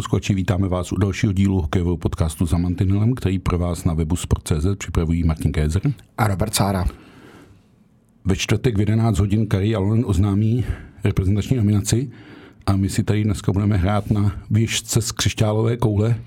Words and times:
Posluchači, 0.00 0.34
vítáme 0.34 0.68
vás 0.68 0.92
u 0.92 0.96
dalšího 0.96 1.32
dílu 1.32 1.60
hokejového 1.60 1.96
podcastu 1.96 2.46
za 2.46 2.58
Mantinelem, 2.58 3.14
který 3.14 3.38
pro 3.38 3.58
vás 3.58 3.84
na 3.84 3.94
webu 3.94 4.16
Sport.cz 4.16 4.66
připravují 4.78 5.24
Martin 5.24 5.52
Kézer 5.52 5.82
a 6.18 6.26
Robert 6.26 6.54
Sára. 6.54 6.84
Ve 8.24 8.36
čtvrtek 8.36 8.76
v 8.76 8.80
11 8.80 9.18
hodin 9.18 9.46
Kari 9.46 9.74
Alonen 9.74 10.04
oznámí 10.06 10.64
reprezentační 11.04 11.56
nominaci 11.56 12.10
a 12.66 12.76
my 12.76 12.88
si 12.88 13.02
tady 13.02 13.24
dneska 13.24 13.52
budeme 13.52 13.76
hrát 13.76 14.10
na 14.10 14.42
výšce 14.50 15.02
z 15.02 15.12
křišťálové 15.12 15.76
koule 15.76 16.20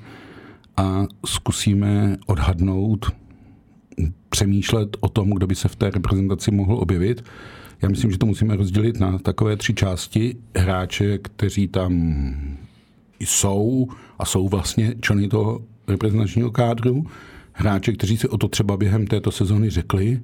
a 0.78 1.03
zkusíme 1.26 2.17
odhadnout, 2.26 3.12
přemýšlet 4.30 4.98
o 5.00 5.09
tom, 5.09 5.30
kdo 5.30 5.48
by 5.48 5.55
se 5.55 5.67
v 5.67 5.76
té 5.76 5.90
reprezentaci 5.90 6.52
mohl 6.52 6.76
objevit. 6.76 7.23
Já 7.81 7.90
myslím, 7.90 8.12
že 8.12 8.17
to 8.17 8.26
musíme 8.26 8.55
rozdělit 8.55 9.00
na 9.00 9.17
takové 9.17 9.58
tři 9.58 9.73
části. 9.73 10.36
Hráče, 10.55 11.17
kteří 11.17 11.67
tam 11.67 12.23
jsou 13.26 13.88
a 14.20 14.26
jsou 14.26 14.48
vlastně 14.48 14.95
členy 15.02 15.27
toho 15.27 15.62
reprezentačního 15.88 16.52
kádru, 16.52 17.05
hráče, 17.52 17.91
kteří 17.91 18.18
si 18.18 18.27
o 18.27 18.38
to 18.38 18.48
třeba 18.48 18.77
během 18.77 19.08
této 19.08 19.31
sezóny 19.31 19.70
řekli 19.70 20.20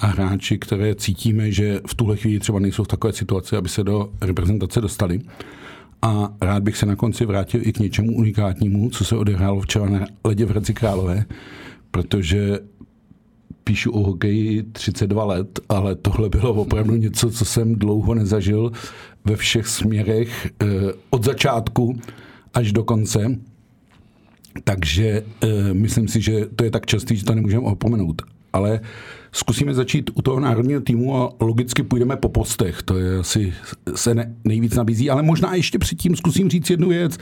a 0.00 0.06
hráči, 0.06 0.58
které 0.58 0.94
cítíme, 0.94 1.52
že 1.52 1.80
v 1.86 1.94
tuhle 1.94 2.16
chvíli 2.16 2.40
třeba 2.40 2.58
nejsou 2.58 2.84
v 2.84 2.88
takové 2.88 3.12
situaci, 3.12 3.56
aby 3.56 3.68
se 3.68 3.84
do 3.84 4.10
reprezentace 4.20 4.80
dostali. 4.80 5.20
A 6.02 6.32
rád 6.40 6.62
bych 6.62 6.76
se 6.76 6.86
na 6.86 6.96
konci 6.96 7.26
vrátil 7.26 7.60
i 7.64 7.72
k 7.72 7.78
něčemu 7.78 8.16
unikátnímu, 8.16 8.90
co 8.90 9.04
se 9.04 9.16
odehrálo 9.16 9.60
včera 9.60 9.88
na 9.88 10.06
ledě 10.24 10.44
v 10.44 10.50
Hradci 10.50 10.74
Králové, 10.74 11.24
protože 11.90 12.58
píšu 13.64 13.92
o 13.92 14.06
hokeji 14.06 14.62
32 14.62 15.24
let, 15.24 15.60
ale 15.68 15.94
tohle 15.94 16.28
bylo 16.28 16.54
opravdu 16.54 16.96
něco, 16.96 17.30
co 17.30 17.44
jsem 17.44 17.74
dlouho 17.74 18.14
nezažil 18.14 18.72
ve 19.24 19.36
všech 19.36 19.66
směrech 19.66 20.48
eh, 20.62 20.66
od 21.10 21.24
začátku 21.24 21.98
až 22.56 22.72
do 22.72 22.84
konce. 22.84 23.38
Takže 24.64 25.22
eh, 25.42 25.74
myslím 25.74 26.08
si, 26.08 26.20
že 26.20 26.46
to 26.56 26.64
je 26.64 26.70
tak 26.70 26.86
častý, 26.86 27.16
že 27.16 27.24
to 27.24 27.34
nemůžeme 27.34 27.62
opomenout. 27.62 28.22
Ale 28.52 28.80
zkusíme 29.32 29.74
začít 29.74 30.10
u 30.14 30.22
toho 30.22 30.40
národního 30.40 30.80
týmu 30.80 31.16
a 31.16 31.32
logicky 31.40 31.82
půjdeme 31.82 32.16
po 32.16 32.28
postech. 32.28 32.82
To 32.82 32.98
je 32.98 33.18
asi 33.18 33.52
se 33.94 34.14
ne, 34.14 34.34
nejvíc 34.44 34.74
nabízí. 34.74 35.10
Ale 35.10 35.22
možná 35.22 35.54
ještě 35.54 35.78
předtím 35.78 36.16
zkusím 36.16 36.50
říct 36.50 36.70
jednu 36.70 36.88
věc 36.88 37.18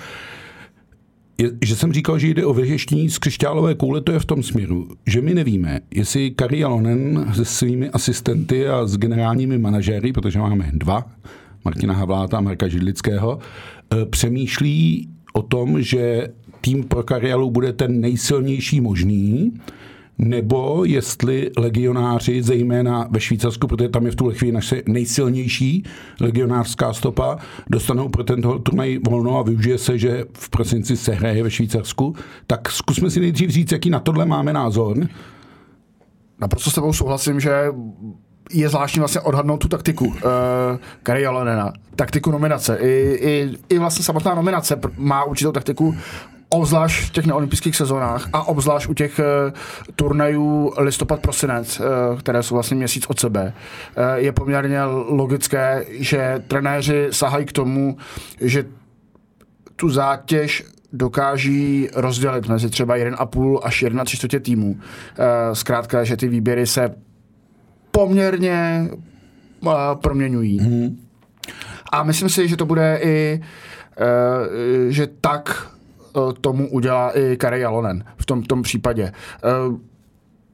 je, 1.39 1.51
že 1.65 1.77
jsem 1.77 1.93
říkal, 1.93 2.19
že 2.19 2.29
jde 2.29 2.47
o 2.47 2.55
vyheštění 2.55 3.11
z 3.11 3.19
křišťálové 3.19 3.75
koule, 3.75 4.01
to 4.01 4.13
je 4.13 4.19
v 4.19 4.25
tom 4.25 4.43
směru, 4.43 4.89
že 5.07 5.21
my 5.21 5.35
nevíme, 5.35 5.81
jestli 5.95 6.31
Kari 6.31 6.59
Jalonen 6.59 7.27
se 7.35 7.45
svými 7.45 7.91
asistenty 7.91 8.69
a 8.69 8.87
s 8.87 8.97
generálními 8.97 9.59
manažéry, 9.59 10.13
protože 10.13 10.39
máme 10.39 10.71
dva, 10.73 11.07
Martina 11.65 11.95
Havláta 11.95 12.39
a 12.39 12.41
Marka 12.41 12.69
Židlického, 12.69 13.39
eh, 13.93 14.07
přemýšlí 14.07 15.09
o 15.37 15.43
tom, 15.43 15.83
že 15.83 16.29
tým 16.61 16.85
pro 16.85 17.03
Karialu 17.03 17.51
bude 17.51 17.73
ten 17.73 18.01
nejsilnější 18.01 18.81
možný, 18.81 19.53
nebo 20.19 20.85
jestli 20.85 21.51
legionáři, 21.59 22.43
zejména 22.43 23.09
ve 23.11 23.21
Švýcarsku, 23.21 23.67
protože 23.67 23.89
tam 23.89 24.07
je 24.07 24.13
v 24.13 24.17
tuhle 24.17 24.35
chvíli 24.35 24.53
naše 24.53 24.83
nejsilnější 24.87 25.85
legionářská 26.21 26.93
stopa, 26.93 27.39
dostanou 27.71 28.09
pro 28.09 28.25
tento 28.25 28.59
turnaj 28.59 28.99
volno 29.09 29.39
a 29.39 29.43
využije 29.43 29.79
se, 29.79 29.99
že 29.99 30.25
v 30.33 30.51
prosinci 30.51 30.97
se 30.97 31.13
hraje 31.13 31.43
ve 31.43 31.51
Švýcarsku. 31.51 32.15
Tak 32.47 32.71
zkusme 32.71 33.11
si 33.11 33.21
nejdřív 33.21 33.51
říct, 33.51 33.73
jaký 33.73 33.91
na 33.91 34.01
tohle 34.01 34.27
máme 34.27 34.53
názor. 34.53 35.09
Naprosto 36.41 36.71
s 36.71 36.75
tebou 36.75 36.93
souhlasím, 36.93 37.41
že 37.41 37.51
je 38.53 38.69
zvláštní 38.69 39.01
vlastně 39.01 39.21
odhadnout 39.21 39.57
tu 39.57 39.69
taktiku 39.69 40.07
uh, 40.07 40.15
Kari 41.03 41.27
Alenena, 41.27 41.73
taktiku 41.97 42.31
nominace. 42.31 42.79
I, 42.81 43.19
i, 43.21 43.57
I 43.69 43.79
vlastně 43.79 44.05
samotná 44.05 44.35
nominace 44.35 44.81
má 44.97 45.25
určitou 45.25 45.53
taktiku 45.53 45.97
obzvlášť 46.49 47.09
v 47.09 47.11
těch 47.11 47.27
neolympijských 47.27 47.77
sezónách 47.77 48.29
a 48.33 48.43
obzvlášť 48.43 48.89
u 48.89 48.95
těch 48.95 49.19
uh, 49.19 49.25
turnajů 49.97 50.73
listopad-prosinec, 50.79 51.81
uh, 51.81 52.19
které 52.19 52.43
jsou 52.43 52.55
vlastně 52.55 52.77
měsíc 52.77 53.07
od 53.07 53.21
sebe, 53.21 53.53
uh, 53.53 54.05
je 54.15 54.33
poměrně 54.33 54.85
logické, 55.09 55.85
že 55.91 56.43
trenéři 56.49 57.09
sahají 57.11 57.47
k 57.47 57.53
tomu, 57.53 57.97
že 58.41 58.65
tu 59.77 59.91
zátěž 59.91 60.65
dokáží 60.93 61.89
rozdělit 61.95 62.49
mezi 62.49 62.71
třeba 62.71 62.97
1,5 62.97 63.61
až 63.63 63.83
1 63.83 64.05
čtvrtě 64.05 64.41
týmů. 64.41 64.81
Zkrátka, 65.53 66.05
že 66.05 66.17
ty 66.17 66.29
výběry 66.29 66.67
se 66.67 66.95
poměrně 67.95 68.89
uh, 69.61 69.73
proměňují. 69.95 70.61
Hmm. 70.61 70.99
A 71.93 72.03
myslím 72.03 72.29
si, 72.29 72.49
že 72.49 72.57
to 72.57 72.67
bude 72.67 72.99
i, 73.03 73.41
uh, 73.41 74.91
že 74.91 75.07
tak 75.21 75.67
uh, 76.13 76.33
tomu 76.33 76.71
udělá 76.71 77.19
i 77.19 77.37
Kari 77.37 77.61
Jalonen 77.61 78.05
v 78.17 78.27
tom, 78.27 78.43
tom 78.43 78.63
případě. 78.63 79.13
Uh, 79.69 79.79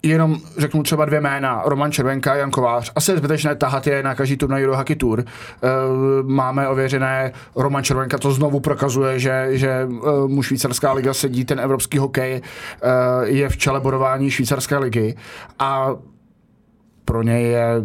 jenom 0.02 0.36
řeknu 0.58 0.82
třeba 0.82 1.04
dvě 1.04 1.20
jména, 1.20 1.62
Roman 1.66 1.92
Červenka, 1.92 2.34
Jan 2.34 2.50
Kovář. 2.50 2.92
Asi 2.94 3.10
je 3.10 3.16
zbytečné 3.16 3.54
tahat 3.54 3.86
je 3.86 4.02
na 4.02 4.14
každý 4.14 4.36
turnaj 4.36 4.66
do 4.66 4.76
Hockey 4.76 4.96
Tour. 4.96 5.24
Máme 6.22 6.68
ověřené, 6.68 7.32
Roman 7.56 7.84
Červenka 7.84 8.18
to 8.18 8.32
znovu 8.32 8.60
prokazuje, 8.60 9.18
že, 9.18 9.48
že 9.50 9.88
mu 10.26 10.42
švýcarská 10.42 10.92
liga 10.92 11.14
sedí, 11.14 11.44
ten 11.44 11.60
evropský 11.60 11.98
hokej 11.98 12.40
je 13.24 13.48
v 13.48 13.56
čele 13.56 13.80
bodování 13.80 14.30
švýcarské 14.30 14.78
ligy 14.78 15.16
a 15.58 15.94
pro 17.10 17.22
něj 17.22 17.50
je 17.50 17.82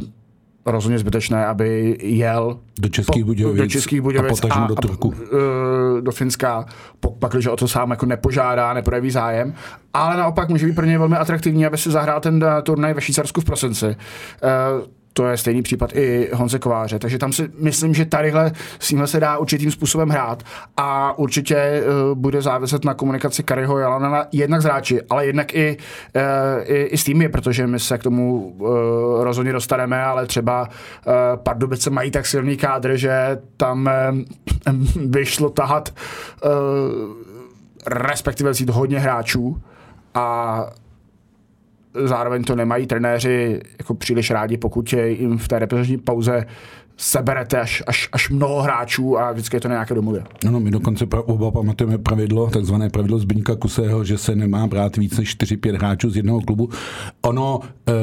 rozhodně 0.66 1.00
zbytečné, 1.00 1.46
aby 1.46 1.98
jel 2.02 2.60
do 2.80 2.90
Českých 2.90 3.24
Budějovic, 3.24 3.62
do 3.62 3.68
Českých 3.68 4.02
Budějovic 4.02 4.44
a, 4.44 4.54
a, 4.54 4.68
do, 4.68 4.76
Turku. 4.76 5.14
a, 5.14 5.22
eh, 5.98 6.02
do 6.02 6.12
Finska, 6.12 6.66
pak, 7.20 7.32
když 7.32 7.48
o 7.48 7.56
to 7.56 7.68
sám 7.68 7.92
jako 7.92 8.06
nepožádá, 8.06 8.74
neprojeví 8.74 9.12
zájem. 9.12 9.54
Ale 9.94 10.18
naopak 10.18 10.50
může 10.50 10.66
být 10.66 10.76
pro 10.76 10.86
něj 10.86 10.98
velmi 10.98 11.16
atraktivní, 11.16 11.66
aby 11.66 11.78
si 11.78 11.92
zahrál 11.92 12.20
ten 12.22 12.44
eh, 12.44 12.62
turnaj 12.62 12.94
ve 12.94 13.02
Švýcarsku 13.02 13.42
v 13.42 13.46
prosinci. 13.46 13.86
Uh, 13.86 14.86
to 15.18 15.28
je 15.28 15.38
stejný 15.38 15.62
případ 15.62 15.96
i 15.96 16.30
Honze 16.34 16.60
Kováře. 16.60 17.00
Takže 17.00 17.18
tam 17.18 17.34
si 17.34 17.50
myslím, 17.60 17.94
že 17.94 18.06
tadyhle 18.06 18.52
s 18.80 18.88
tímhle 18.88 19.08
se 19.08 19.20
dá 19.20 19.38
určitým 19.38 19.72
způsobem 19.72 20.10
hrát 20.10 20.44
a 20.78 21.18
určitě 21.18 21.84
uh, 21.84 22.18
bude 22.18 22.42
záviset 22.42 22.86
na 22.86 22.94
komunikaci 22.94 23.44
Kariho 23.44 23.80
Jalana 23.80 24.26
jednak 24.32 24.62
z 24.62 24.64
hráči, 24.66 25.02
ale 25.10 25.26
jednak 25.26 25.54
i, 25.54 25.78
uh, 26.16 26.22
i, 26.64 26.84
i 26.84 26.98
s 26.98 27.04
týmy, 27.04 27.30
protože 27.30 27.68
my 27.68 27.80
se 27.80 27.98
k 27.98 28.04
tomu 28.04 28.48
uh, 28.48 28.68
rozhodně 29.24 29.54
dostaneme, 29.54 30.04
ale 30.04 30.26
třeba 30.26 30.62
uh, 30.62 31.14
Pardubice 31.36 31.90
mají 31.90 32.12
tak 32.12 32.26
silný 32.26 32.58
kádr, 32.58 32.98
že 32.98 33.38
tam 33.58 33.90
uh, 34.68 34.74
vyšlo 35.06 35.50
tahat 35.50 35.94
uh, 36.46 36.52
respektive 37.88 38.52
vzít 38.52 38.70
hodně 38.70 39.00
hráčů 39.00 39.62
a 40.14 40.66
zároveň 42.04 42.44
to 42.44 42.56
nemají 42.56 42.88
trenéři 42.88 43.60
jako 43.80 43.94
příliš 43.96 44.32
rádi, 44.32 44.58
pokud 44.58 44.94
jim 44.94 45.38
v 45.38 45.48
té 45.48 45.60
reprezentační 45.60 45.98
pauze 45.98 46.46
seberete 46.98 47.60
až, 47.60 47.84
až, 47.88 48.10
až 48.12 48.30
mnoho 48.30 48.62
hráčů 48.62 49.20
a 49.20 49.32
vždycky 49.32 49.56
je 49.56 49.62
to 49.62 49.68
na 49.68 49.76
nějaké 49.76 49.94
domluvě. 49.94 50.24
No, 50.46 50.52
no, 50.52 50.60
my 50.60 50.72
dokonce 50.72 51.06
oba 51.06 51.52
pamatujeme 51.52 51.98
pravidlo, 51.98 52.50
takzvané 52.50 52.90
pravidlo 52.90 53.20
Zbyňka 53.20 53.56
Kusého, 53.56 54.04
že 54.04 54.18
se 54.18 54.36
nemá 54.36 54.68
brát 54.68 54.98
víc 54.98 55.18
než 55.18 55.38
4-5 55.38 55.76
hráčů 55.76 56.10
z 56.10 56.16
jednoho 56.16 56.42
klubu. 56.42 56.70
Ono 57.22 57.60
e, 57.88 57.94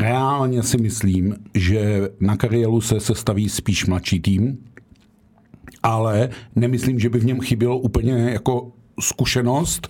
reálně 0.00 0.62
si 0.62 0.78
myslím, 0.78 1.34
že 1.54 2.08
na 2.20 2.36
kariéru 2.36 2.80
se 2.80 3.00
sestaví 3.00 3.48
spíš 3.48 3.86
mladší 3.86 4.20
tým, 4.20 4.58
ale 5.82 6.28
nemyslím, 6.56 6.98
že 6.98 7.08
by 7.08 7.18
v 7.18 7.24
něm 7.24 7.40
chybělo 7.40 7.78
úplně 7.78 8.12
jako 8.12 8.72
zkušenost, 9.00 9.88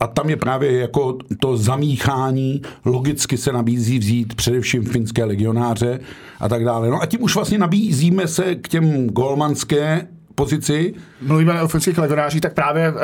a 0.00 0.06
tam 0.06 0.30
je 0.30 0.36
právě 0.36 0.80
jako 0.80 1.18
to 1.40 1.56
zamíchání, 1.56 2.62
logicky 2.84 3.36
se 3.36 3.52
nabízí 3.52 3.98
vzít 3.98 4.34
především 4.34 4.84
finské 4.84 5.24
legionáře 5.24 6.00
a 6.40 6.48
tak 6.48 6.64
dále. 6.64 6.90
No 6.90 7.02
a 7.02 7.06
tím 7.06 7.22
už 7.22 7.34
vlastně 7.34 7.58
nabízíme 7.58 8.28
se 8.28 8.54
k 8.54 8.68
těm 8.68 9.06
golmanské 9.06 10.08
pozici. 10.34 10.94
Mluvíme 11.22 11.62
o 11.62 11.68
finských 11.68 11.98
legionářích, 11.98 12.40
tak 12.40 12.54
právě 12.54 12.92
uh, 12.92 12.96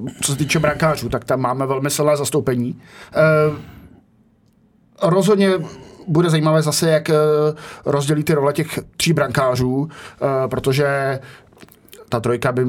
uh, 0.00 0.08
co 0.22 0.32
se 0.32 0.38
týče 0.38 0.58
brankářů, 0.58 1.08
tak 1.08 1.24
tam 1.24 1.40
máme 1.40 1.66
velmi 1.66 1.90
silné 1.90 2.16
zastoupení. 2.16 2.80
Rozhodně 5.02 5.50
bude 6.08 6.30
zajímavé 6.30 6.62
zase, 6.62 6.90
jak 6.90 7.10
rozdělí 7.86 8.24
ty 8.24 8.34
role 8.34 8.52
těch 8.52 8.78
tří 8.96 9.12
brankářů, 9.12 9.88
protože 10.46 11.18
ta 12.08 12.20
trojka 12.20 12.52
by 12.52 12.62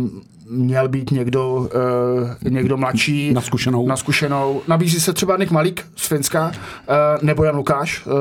měl 0.50 0.88
být 0.88 1.12
někdo, 1.12 1.56
uh, 1.56 2.52
někdo 2.52 2.78
mladší. 2.78 3.34
Na 3.34 3.42
zkušenou. 3.42 3.88
Na 3.88 3.96
zkušenou. 3.96 4.62
Nabízí 4.68 5.00
se 5.00 5.14
třeba 5.14 5.38
Nick 5.38 5.52
Malík 5.52 5.86
z 5.96 6.08
Finska, 6.08 6.48
uh, 6.48 6.54
nebo 7.22 7.44
Jan 7.44 7.56
Lukáš, 7.56 8.06
uh, 8.06 8.14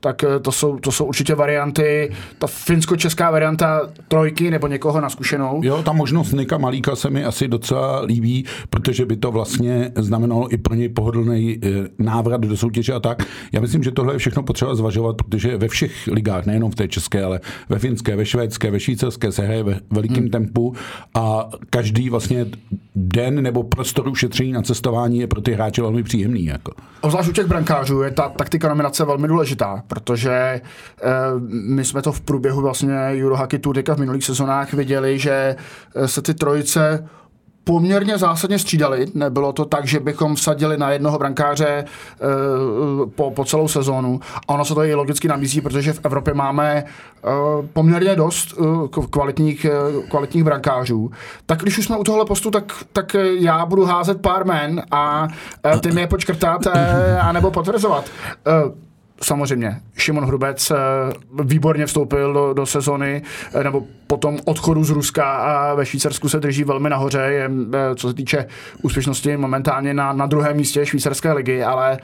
tak 0.00 0.22
uh, 0.22 0.42
to, 0.42 0.52
jsou, 0.52 0.78
to 0.78 0.92
jsou 0.92 1.04
určitě 1.04 1.34
varianty. 1.34 2.12
Ta 2.38 2.46
finsko-česká 2.46 3.30
varianta 3.30 3.80
trojky 4.08 4.50
nebo 4.50 4.66
někoho 4.66 5.00
na 5.00 5.10
zkušenou. 5.10 5.60
Jo, 5.64 5.82
ta 5.82 5.92
možnost 5.92 6.32
Nika 6.32 6.58
Malíka 6.58 6.96
se 6.96 7.10
mi 7.10 7.24
asi 7.24 7.48
docela 7.48 8.00
líbí, 8.00 8.44
protože 8.70 9.06
by 9.06 9.16
to 9.16 9.32
vlastně 9.32 9.92
znamenalo 9.96 10.52
i 10.52 10.56
pro 10.56 10.74
něj 10.74 10.88
pohodlný 10.88 11.60
návrat 11.98 12.40
do 12.40 12.56
soutěže 12.56 12.92
a 12.92 13.00
tak. 13.00 13.22
Já 13.52 13.60
myslím, 13.60 13.82
že 13.82 13.90
tohle 13.90 14.14
je 14.14 14.18
všechno 14.18 14.42
potřeba 14.42 14.74
zvažovat, 14.74 15.16
protože 15.16 15.56
ve 15.56 15.68
všech 15.68 16.06
ligách, 16.06 16.46
nejenom 16.46 16.70
v 16.70 16.74
té 16.74 16.88
české, 16.88 17.24
ale 17.24 17.40
ve 17.68 17.78
finské, 17.78 18.16
ve 18.16 18.26
švédské, 18.26 18.70
ve 18.70 18.80
švýcarské 18.80 19.32
se 19.32 19.42
hraje 19.42 19.62
ve 19.62 19.80
velikém 19.90 20.22
hmm. 20.22 20.30
tempu 20.30 20.74
a 21.14 21.48
každý 21.70 22.10
vlastně 22.10 22.46
den 22.94 23.42
nebo 23.42 23.62
prostor 23.62 24.08
ušetření 24.08 24.52
na 24.52 24.62
cestování 24.62 25.18
je 25.18 25.26
pro 25.26 25.40
ty 25.40 25.52
hráče 25.52 25.82
velmi 25.82 26.02
příjemný. 26.02 26.44
Jako. 26.44 26.72
Obzvlášť 27.00 27.28
u 27.28 27.32
těch 27.32 27.46
brankářů 27.46 28.02
je 28.02 28.10
ta 28.10 28.28
taktika 28.28 28.68
nominace 28.68 29.04
velmi 29.04 29.28
důležitá, 29.28 29.82
protože 29.86 30.30
e, 30.30 30.60
my 31.48 31.84
jsme 31.84 32.02
to 32.02 32.12
v 32.12 32.20
průběhu 32.20 32.60
vlastně 32.60 32.94
Eurohockey 32.94 33.58
Tour 33.58 33.82
v 33.94 33.98
minulých 33.98 34.24
sezónách 34.24 34.72
viděli, 34.72 35.18
že 35.18 35.56
eh, 35.94 36.08
se 36.08 36.22
ty 36.22 36.34
trojice 36.34 37.08
poměrně 37.64 38.18
zásadně 38.18 38.58
střídali. 38.58 39.06
Nebylo 39.14 39.52
to 39.52 39.64
tak, 39.64 39.86
že 39.86 40.00
bychom 40.00 40.34
vsadili 40.34 40.78
na 40.78 40.90
jednoho 40.90 41.18
brankáře 41.18 41.68
e, 41.68 41.84
po, 43.06 43.30
po 43.30 43.44
celou 43.44 43.68
sezónu. 43.68 44.20
A 44.48 44.54
ono 44.54 44.64
se 44.64 44.74
to 44.74 44.84
i 44.84 44.94
logicky 44.94 45.28
nabízí, 45.28 45.60
protože 45.60 45.92
v 45.92 46.00
Evropě 46.04 46.34
máme 46.34 46.74
e, 46.76 46.84
poměrně 47.72 48.16
dost 48.16 48.54
e, 48.58 49.06
kvalitních, 49.10 49.66
kvalitních 50.10 50.44
brankářů. 50.44 51.10
Tak 51.46 51.58
když 51.62 51.78
už 51.78 51.84
jsme 51.84 51.96
u 51.96 52.04
tohle 52.04 52.24
postu, 52.24 52.50
tak, 52.50 52.72
tak 52.92 53.16
já 53.38 53.66
budu 53.66 53.84
házet 53.84 54.20
pár 54.20 54.46
men 54.46 54.82
a 54.90 55.28
ty 55.80 55.92
mi 55.92 56.00
je 56.00 56.06
počkrtat 56.06 56.66
e, 56.66 57.18
anebo 57.18 57.50
potvrzovat. 57.50 58.10
Samozřejmě 59.22 59.80
Šimon 59.96 60.24
Hrubec 60.24 60.70
eh, 60.70 60.76
výborně 61.44 61.86
vstoupil 61.86 62.32
do, 62.32 62.54
do 62.54 62.66
sezony, 62.66 63.22
eh, 63.54 63.64
nebo 63.64 63.82
potom 64.06 64.38
odchodu 64.44 64.84
z 64.84 64.90
Ruska 64.90 65.36
a 65.36 65.74
ve 65.74 65.86
Švýcarsku 65.86 66.28
se 66.28 66.40
drží 66.40 66.64
velmi 66.64 66.90
nahoře, 66.90 67.18
je, 67.18 67.50
eh, 67.74 67.94
co 67.94 68.08
se 68.08 68.14
týče 68.14 68.46
úspěšnosti 68.82 69.36
momentálně 69.36 69.94
na, 69.94 70.12
na 70.12 70.26
druhém 70.26 70.56
místě 70.56 70.86
švýcarské 70.86 71.32
ligy, 71.32 71.64
ale 71.64 71.98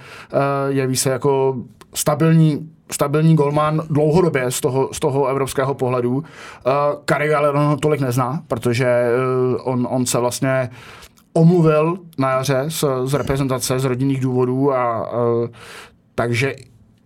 jeví 0.69 0.97
se 0.97 1.11
jako 1.11 1.57
stabilní 1.95 2.71
stabilní 2.93 3.35
golman 3.37 3.83
dlouhodobě 3.91 4.51
z 4.51 4.61
toho, 4.61 4.89
z 4.93 5.01
toho 5.01 5.27
evropského 5.27 5.75
pohledu. 5.75 6.25
Kari 7.05 7.35
ale 7.35 7.51
on 7.51 7.79
tolik 7.79 8.01
nezná, 8.01 8.43
protože 8.49 9.11
on, 9.63 9.89
on 9.91 10.07
se 10.07 10.19
vlastně 10.19 10.71
omluvil 11.33 11.99
na 12.19 12.31
jaře 12.31 12.65
z, 12.69 12.85
z 13.05 13.15
reprezentace 13.15 13.79
z 13.79 13.85
rodinných 13.85 14.21
důvodů 14.21 14.73
a 14.75 15.11
takže 16.15 16.55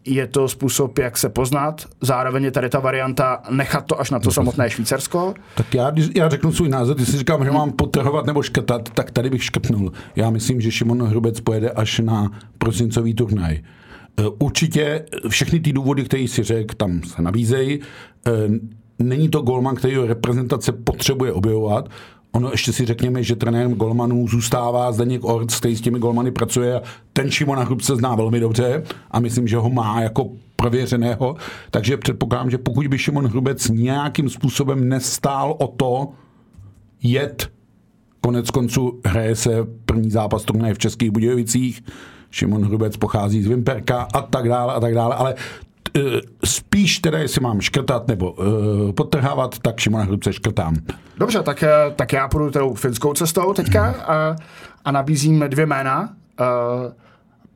je 0.07 0.27
to 0.27 0.49
způsob, 0.49 0.99
jak 0.99 1.19
se 1.19 1.29
poznat. 1.29 1.87
Zároveň 2.01 2.45
je 2.45 2.51
tady 2.51 2.69
ta 2.69 2.81
varianta 2.81 3.43
nechat 3.51 3.87
to 3.87 4.01
až 4.01 4.11
na 4.11 4.19
to 4.19 4.31
samotné 4.31 4.71
Švýcarsko. 4.71 5.35
Tak 5.55 5.75
já, 5.75 5.93
já 6.17 6.29
řeknu 6.29 6.53
svůj 6.53 6.69
názor. 6.69 6.97
Ty 6.97 7.07
si 7.07 7.19
říkám, 7.19 7.45
že 7.45 7.51
mám 7.51 7.73
potrhovat 7.73 8.27
nebo 8.27 8.43
škrtat, 8.43 8.91
tak 8.91 9.11
tady 9.11 9.31
bych 9.31 9.45
škrtnul. 9.45 9.93
Já 10.17 10.31
myslím, 10.31 10.61
že 10.61 10.71
Šimon 10.71 11.03
Hrubec 11.03 11.41
pojede 11.41 11.71
až 11.71 11.99
na 11.99 12.31
prosincový 12.59 13.15
turnaj. 13.15 13.55
E, 13.55 13.63
určitě 14.39 15.05
všechny 15.29 15.61
ty 15.61 15.73
důvody, 15.73 16.05
které 16.05 16.29
si 16.29 16.43
řekl, 16.43 16.75
tam 16.75 17.03
se 17.03 17.23
nabízejí. 17.23 17.81
E, 17.81 18.31
není 18.99 19.29
to 19.29 19.43
golman, 19.43 19.75
který 19.75 19.97
reprezentace 19.97 20.73
potřebuje 20.73 21.33
objevovat. 21.33 21.89
Ono 22.35 22.51
ještě 22.51 22.73
si 22.73 22.85
řekněme, 22.85 23.23
že 23.23 23.37
trenérem 23.37 23.75
golmanů 23.75 24.29
zůstává 24.29 24.93
Zdeněk 24.93 25.25
Orc, 25.25 25.59
který 25.59 25.77
s 25.77 25.81
těmi 25.81 25.99
golmany 25.99 26.31
pracuje 26.31 26.81
ten 27.13 27.31
Šimona 27.31 27.63
Hrubce 27.63 27.97
zná 27.97 28.15
velmi 28.15 28.41
dobře 28.41 28.83
a 29.11 29.21
myslím, 29.21 29.49
že 29.49 29.57
ho 29.57 29.71
má 29.71 30.01
jako 30.01 30.31
prověřeného, 30.57 31.37
takže 31.71 31.97
předpokládám, 31.97 32.51
že 32.51 32.59
pokud 32.59 32.87
by 32.87 32.99
Šimon 32.99 33.27
Hrubec 33.27 33.69
nějakým 33.69 34.29
způsobem 34.29 34.89
nestál 34.89 35.57
o 35.59 35.67
to 35.67 36.09
jet, 37.03 37.51
konec 38.21 38.51
konců 38.51 39.01
hraje 39.07 39.37
se 39.37 39.51
první 39.85 40.11
zápas 40.11 40.43
turnaje 40.43 40.75
v 40.75 40.79
Českých 40.79 41.11
Budějovicích, 41.11 41.83
Šimon 42.31 42.65
Hrubec 42.65 42.97
pochází 42.97 43.43
z 43.43 43.47
Vimperka 43.47 44.09
a 44.15 44.23
tak 44.23 44.49
dále 44.49 44.75
a 44.75 44.81
tak 44.81 44.95
dále, 44.95 45.15
ale 45.15 45.35
spíš 46.45 46.99
teda, 46.99 47.19
jestli 47.19 47.41
mám 47.41 47.61
škrtat 47.61 48.09
nebo 48.09 48.33
uh, 48.33 48.93
podtrhávat, 48.93 49.59
tak 49.59 49.81
Šimona 49.81 50.05
Hrubce 50.05 50.33
škrtám. 50.33 50.75
Dobře, 51.19 51.43
tak, 51.43 51.63
eh, 51.63 51.71
tak 51.97 52.13
já 52.13 52.29
půjdu 52.29 52.51
tou 52.51 52.75
finskou 52.75 53.15
cestou 53.15 53.53
teďka 53.53 53.87
a, 53.87 54.37
a 54.85 54.91
nabízím 54.93 55.45
dvě 55.49 55.67
jména. 55.67 56.09
Uh, 56.41 56.47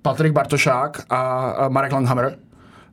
Patrik 0.03 0.33
Bartošák 0.33 1.03
a 1.11 1.55
Marek 1.69 1.93
Langhammer. 1.93 2.37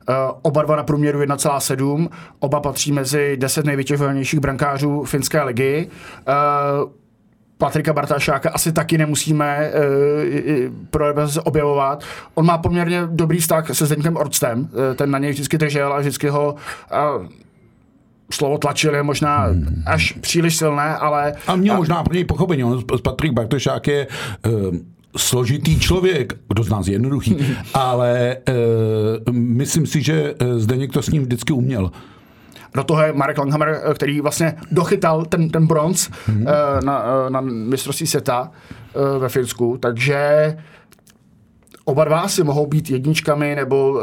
Uh, 0.08 0.14
oba 0.42 0.62
dva 0.62 0.76
na 0.76 0.82
průměru 0.82 1.20
1,7. 1.20 2.08
Oba 2.38 2.60
patří 2.60 2.92
mezi 2.92 3.36
10 3.36 3.66
nejvytěžovanějších 3.66 4.40
brankářů 4.40 5.04
finské 5.04 5.42
ligy. 5.42 5.88
Uh, 6.28 6.90
Patrika 7.58 7.92
Bartašáka 7.92 8.50
asi 8.50 8.72
taky 8.72 8.98
nemusíme 8.98 9.70
uh, 9.70 10.74
pro 10.90 11.28
se 11.28 11.40
objevovat. 11.40 12.04
On 12.34 12.46
má 12.46 12.58
poměrně 12.58 13.02
dobrý 13.06 13.38
vztah 13.38 13.74
se 13.74 13.86
Zdeňkem 13.86 14.16
Orctem, 14.16 14.60
uh, 14.60 14.68
ten 14.96 15.10
na 15.10 15.18
něj 15.18 15.30
vždycky 15.30 15.58
držel 15.58 15.92
a 15.92 16.00
vždycky 16.00 16.28
ho 16.28 16.54
uh, 17.18 17.26
slovo 18.30 18.58
tlačil 18.58 18.94
je 18.94 19.02
možná 19.02 19.44
hmm. 19.46 19.82
až 19.86 20.12
příliš 20.12 20.56
silné, 20.56 20.96
ale... 20.96 21.34
A 21.46 21.56
měl 21.56 21.74
a... 21.74 21.76
možná 21.76 22.02
pro 22.02 22.14
něj 22.14 22.24
pochopení. 22.24 22.64
On, 22.64 22.84
Patrik 23.02 23.32
Bartošák 23.32 23.86
je 23.86 24.06
uh, 24.46 24.76
složitý 25.16 25.80
člověk, 25.80 26.32
kdo 26.48 26.62
z 26.62 26.70
nás 26.70 26.86
je 26.86 26.92
jednoduchý, 26.92 27.36
ale 27.74 28.36
uh, 28.48 29.34
myslím 29.34 29.86
si, 29.86 30.02
že 30.02 30.34
Zdeněk 30.56 30.92
to 30.92 31.02
s 31.02 31.08
ním 31.08 31.22
vždycky 31.22 31.52
uměl. 31.52 31.90
Do 32.76 32.84
toho 32.84 33.02
je 33.02 33.12
Marek 33.12 33.38
Langhammer, 33.38 33.80
eh, 33.82 33.94
který 33.94 34.20
vlastně 34.20 34.54
dochytal 34.70 35.24
ten, 35.24 35.50
ten 35.50 35.66
bronz 35.66 36.08
mm-hmm. 36.08 36.84
na, 36.84 37.04
na 37.28 37.40
mistrovství 37.40 38.06
světa 38.06 38.50
ve 39.18 39.28
Finsku, 39.28 39.78
takže 39.80 40.56
oba 41.84 42.04
dva 42.04 42.28
si 42.28 42.44
mohou 42.44 42.66
být 42.66 42.90
jedničkami, 42.90 43.54
nebo 43.54 44.00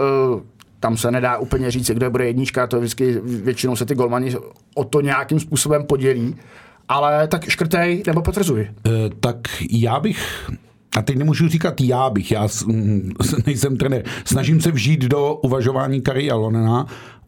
tam 0.83 0.97
se 0.97 1.11
nedá 1.11 1.37
úplně 1.37 1.71
říct, 1.71 1.91
kdo 1.91 2.11
bude 2.11 2.25
jednička, 2.25 2.67
to 2.67 2.79
vždycky 2.79 3.19
většinou 3.23 3.75
se 3.75 3.85
ty 3.85 3.95
golmani 3.95 4.35
o 4.75 4.83
to 4.83 5.01
nějakým 5.01 5.39
způsobem 5.39 5.83
podělí. 5.83 6.35
Ale 6.89 7.27
tak 7.27 7.49
škrtej 7.49 8.03
nebo 8.07 8.21
potvrzuj. 8.21 8.61
E, 8.61 8.69
tak 9.19 9.37
já 9.71 9.99
bych 9.99 10.49
a 10.97 11.01
teď 11.01 11.17
nemůžu 11.17 11.47
říkat 11.47 11.81
já 11.81 12.09
bych, 12.09 12.31
já 12.31 12.47
nejsem 13.45 13.77
trenér. 13.77 14.03
Snažím 14.25 14.61
se 14.61 14.71
vžít 14.71 15.01
do 15.01 15.35
uvažování 15.35 16.01
Kari 16.01 16.31
Alonena 16.31 16.85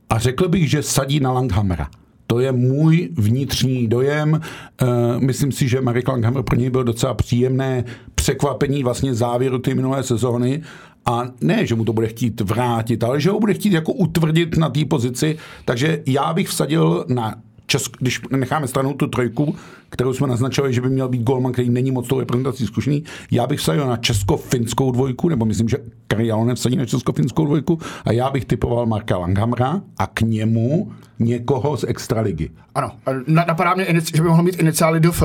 a 0.09 0.19
řekl 0.19 0.47
bych, 0.47 0.69
že 0.69 0.83
sadí 0.83 1.19
na 1.19 1.31
Langhamera. 1.31 1.87
To 2.27 2.39
je 2.39 2.51
můj 2.51 3.09
vnitřní 3.13 3.87
dojem. 3.87 4.41
E, 4.81 4.85
myslím 5.19 5.51
si, 5.51 5.67
že 5.67 5.81
Marek 5.81 6.07
Langhammer 6.07 6.43
pro 6.43 6.55
něj 6.55 6.69
byl 6.69 6.83
docela 6.83 7.13
příjemné 7.13 7.83
překvapení 8.15 8.83
vlastně 8.83 9.13
závěru 9.13 9.59
té 9.59 9.75
minulé 9.75 10.03
sezóny 10.03 10.61
a 11.05 11.23
ne, 11.41 11.65
že 11.65 11.75
mu 11.75 11.85
to 11.85 11.93
bude 11.93 12.07
chtít 12.07 12.41
vrátit, 12.41 13.03
ale 13.03 13.21
že 13.21 13.29
ho 13.29 13.39
bude 13.39 13.53
chtít 13.53 13.73
jako 13.73 13.93
utvrdit 13.93 14.57
na 14.57 14.69
té 14.69 14.85
pozici. 14.85 15.37
Takže 15.65 16.01
já 16.05 16.33
bych 16.33 16.47
vsadil 16.49 17.05
na 17.07 17.35
Česk, 17.67 17.91
když 17.99 18.21
necháme 18.31 18.67
stranou 18.67 18.93
tu 18.93 19.07
trojku, 19.07 19.55
kterou 19.89 20.13
jsme 20.13 20.27
naznačili, 20.27 20.73
že 20.73 20.81
by 20.81 20.89
měl 20.89 21.09
být 21.09 21.23
golman, 21.23 21.51
který 21.51 21.69
není 21.69 21.91
moc 21.91 22.07
tou 22.07 22.19
reprezentací 22.19 22.65
zkušený, 22.65 23.03
já 23.31 23.47
bych 23.47 23.59
vsadil 23.59 23.87
na 23.87 23.97
česko-finskou 23.97 24.91
dvojku, 24.91 25.29
nebo 25.29 25.45
myslím, 25.45 25.69
že 25.69 25.77
Kari 26.07 26.27
Jalonen 26.27 26.55
vsadí 26.55 26.75
na 26.75 26.85
česko-finskou 26.85 27.45
dvojku 27.45 27.79
a 28.05 28.11
já 28.11 28.29
bych 28.29 28.45
typoval 28.45 28.85
Marka 28.85 29.17
Langhamra 29.17 29.81
a 29.97 30.07
k 30.07 30.21
němu 30.21 30.91
někoho 31.19 31.77
z 31.77 31.83
extraligy. 31.87 32.49
Ano, 32.75 32.91
napadá 33.27 33.73
mě, 33.73 33.87
že 34.15 34.21
by 34.21 34.27
mohl 34.27 34.43
mít 34.43 34.59
iniciály 34.59 34.99
DF, 34.99 35.23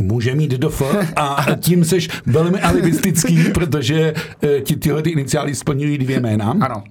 Může 0.00 0.34
mít 0.34 0.50
DF 0.50 0.82
a 1.16 1.46
tím 1.60 1.84
seš 1.84 2.08
velmi 2.26 2.60
alibistický, 2.60 3.44
protože 3.54 4.14
eh, 4.42 4.60
ti 4.60 4.76
tyhle 4.76 5.02
ty 5.02 5.10
iniciály 5.10 5.54
splňují 5.54 5.98
dvě 5.98 6.20
jména. 6.20 6.56
Ano. 6.60 6.84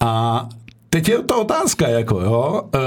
A 0.00 0.48
teď 0.96 1.08
je 1.08 1.22
to 1.22 1.40
otázka, 1.40 1.88
jako 1.88 2.20
jo, 2.20 2.62
e, 2.74 2.78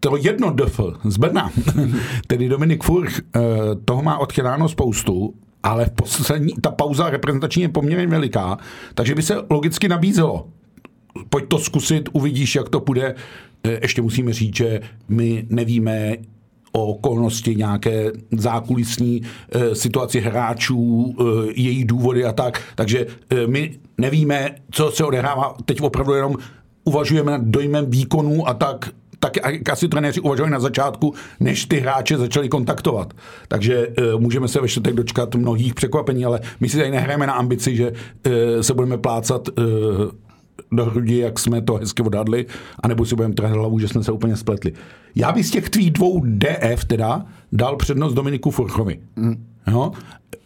to 0.00 0.16
jedno 0.16 0.50
DF 0.50 0.80
z 1.04 1.16
Brna, 1.16 1.50
tedy 2.26 2.48
Dominik 2.48 2.84
Furch, 2.84 3.18
e, 3.18 3.22
toho 3.84 4.02
má 4.02 4.18
odchyláno 4.18 4.68
spoustu, 4.68 5.34
ale 5.62 5.86
v 5.86 5.90
poslední, 5.90 6.54
ta 6.60 6.70
pauza 6.70 7.10
reprezentační 7.10 7.62
je 7.62 7.68
poměrně 7.68 8.06
veliká, 8.06 8.58
takže 8.94 9.14
by 9.14 9.22
se 9.22 9.36
logicky 9.50 9.88
nabízelo. 9.88 10.48
Pojď 11.28 11.48
to 11.48 11.58
zkusit, 11.58 12.08
uvidíš, 12.12 12.54
jak 12.54 12.68
to 12.68 12.80
půjde. 12.80 13.14
E, 13.64 13.70
ještě 13.82 14.02
musíme 14.02 14.32
říct, 14.32 14.56
že 14.56 14.80
my 15.08 15.46
nevíme, 15.50 16.16
o 16.76 16.86
okolnosti 16.86 17.56
nějaké 17.56 18.12
zákulisní 18.32 19.22
e, 19.22 19.74
situaci 19.74 20.20
hráčů, 20.20 21.14
e, 21.18 21.22
jejich 21.54 21.84
důvody 21.84 22.24
a 22.24 22.32
tak. 22.32 22.62
Takže 22.74 23.06
e, 23.30 23.46
my 23.46 23.78
nevíme, 23.98 24.54
co 24.70 24.90
se 24.90 25.04
odehrává. 25.04 25.56
Teď 25.64 25.80
opravdu 25.80 26.14
jenom 26.14 26.34
uvažujeme 26.84 27.32
nad 27.32 27.42
dojmem 27.42 27.90
výkonů 27.90 28.48
a 28.48 28.54
tak 28.54 28.90
tak 29.18 29.36
jak 29.36 29.68
asi 29.68 29.88
trenéři 29.88 30.20
uvažovali 30.20 30.52
na 30.52 30.60
začátku, 30.60 31.14
než 31.40 31.64
ty 31.64 31.80
hráče 31.80 32.18
začali 32.18 32.48
kontaktovat. 32.48 33.14
Takže 33.48 33.88
uh, 33.88 34.20
můžeme 34.20 34.48
se 34.48 34.60
ve 34.60 34.68
čtvrtek 34.68 34.94
dočkat 34.94 35.34
mnohých 35.34 35.74
překvapení, 35.74 36.24
ale 36.24 36.40
my 36.60 36.68
si 36.68 36.76
tady 36.76 36.90
nehrajeme 36.90 37.26
na 37.26 37.32
ambici, 37.32 37.76
že 37.76 37.90
uh, 37.90 38.32
se 38.60 38.74
budeme 38.74 38.98
plácat 38.98 39.48
uh, 39.48 39.64
do 40.72 40.84
hrudi, 40.84 41.18
jak 41.18 41.38
jsme 41.38 41.62
to 41.62 41.74
hezky 41.74 42.02
odhadli, 42.02 42.46
anebo 42.82 43.06
si 43.06 43.14
budeme 43.14 43.34
trhat 43.34 43.52
hlavu, 43.52 43.78
že 43.78 43.88
jsme 43.88 44.04
se 44.04 44.12
úplně 44.12 44.36
spletli. 44.36 44.72
Já 45.16 45.32
bych 45.32 45.46
z 45.46 45.50
těch 45.50 45.70
tvých 45.70 45.90
dvou 45.90 46.22
DF 46.24 46.84
teda 46.84 47.26
dal 47.52 47.76
přednost 47.76 48.14
Dominiku 48.14 48.50
Furchovi. 48.50 48.98
Mm. 49.16 49.46
Jo? 49.66 49.92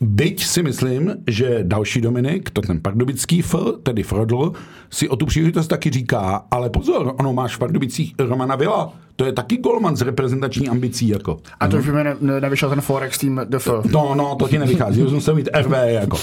Byť 0.00 0.44
si 0.44 0.62
myslím, 0.62 1.14
že 1.26 1.58
další 1.62 2.00
Dominik, 2.00 2.50
to 2.50 2.60
ten 2.60 2.80
pardubický 2.80 3.42
F, 3.42 3.54
tedy 3.82 4.02
Frodl, 4.02 4.52
si 4.90 5.08
o 5.08 5.16
tu 5.16 5.26
příležitost 5.26 5.66
taky 5.66 5.90
říká, 5.90 6.46
ale 6.50 6.70
pozor, 6.70 7.14
ono 7.18 7.32
máš 7.32 7.56
v 7.56 7.58
Pardubicích 7.58 8.14
Romana 8.18 8.56
Vila, 8.56 8.92
to 9.20 9.24
je 9.24 9.32
taky 9.32 9.56
golman 9.56 9.96
s 9.96 10.00
reprezentační 10.00 10.68
ambicí. 10.68 11.08
Jako. 11.08 11.38
A 11.60 11.68
to 11.68 11.76
už 11.76 11.86
by 11.86 11.92
mi 11.92 12.04
ne, 12.04 12.40
nevyšel 12.40 12.70
ten 12.70 12.80
Forex 12.80 13.18
tým 13.18 13.40
DF. 13.44 13.68
No, 13.92 14.14
no, 14.14 14.34
to 14.34 14.48
ti 14.48 14.58
nevychází, 14.58 15.02
už 15.02 15.12
musel 15.12 15.34
mít 15.34 15.48
RV. 15.54 15.72
Jako. 15.84 16.16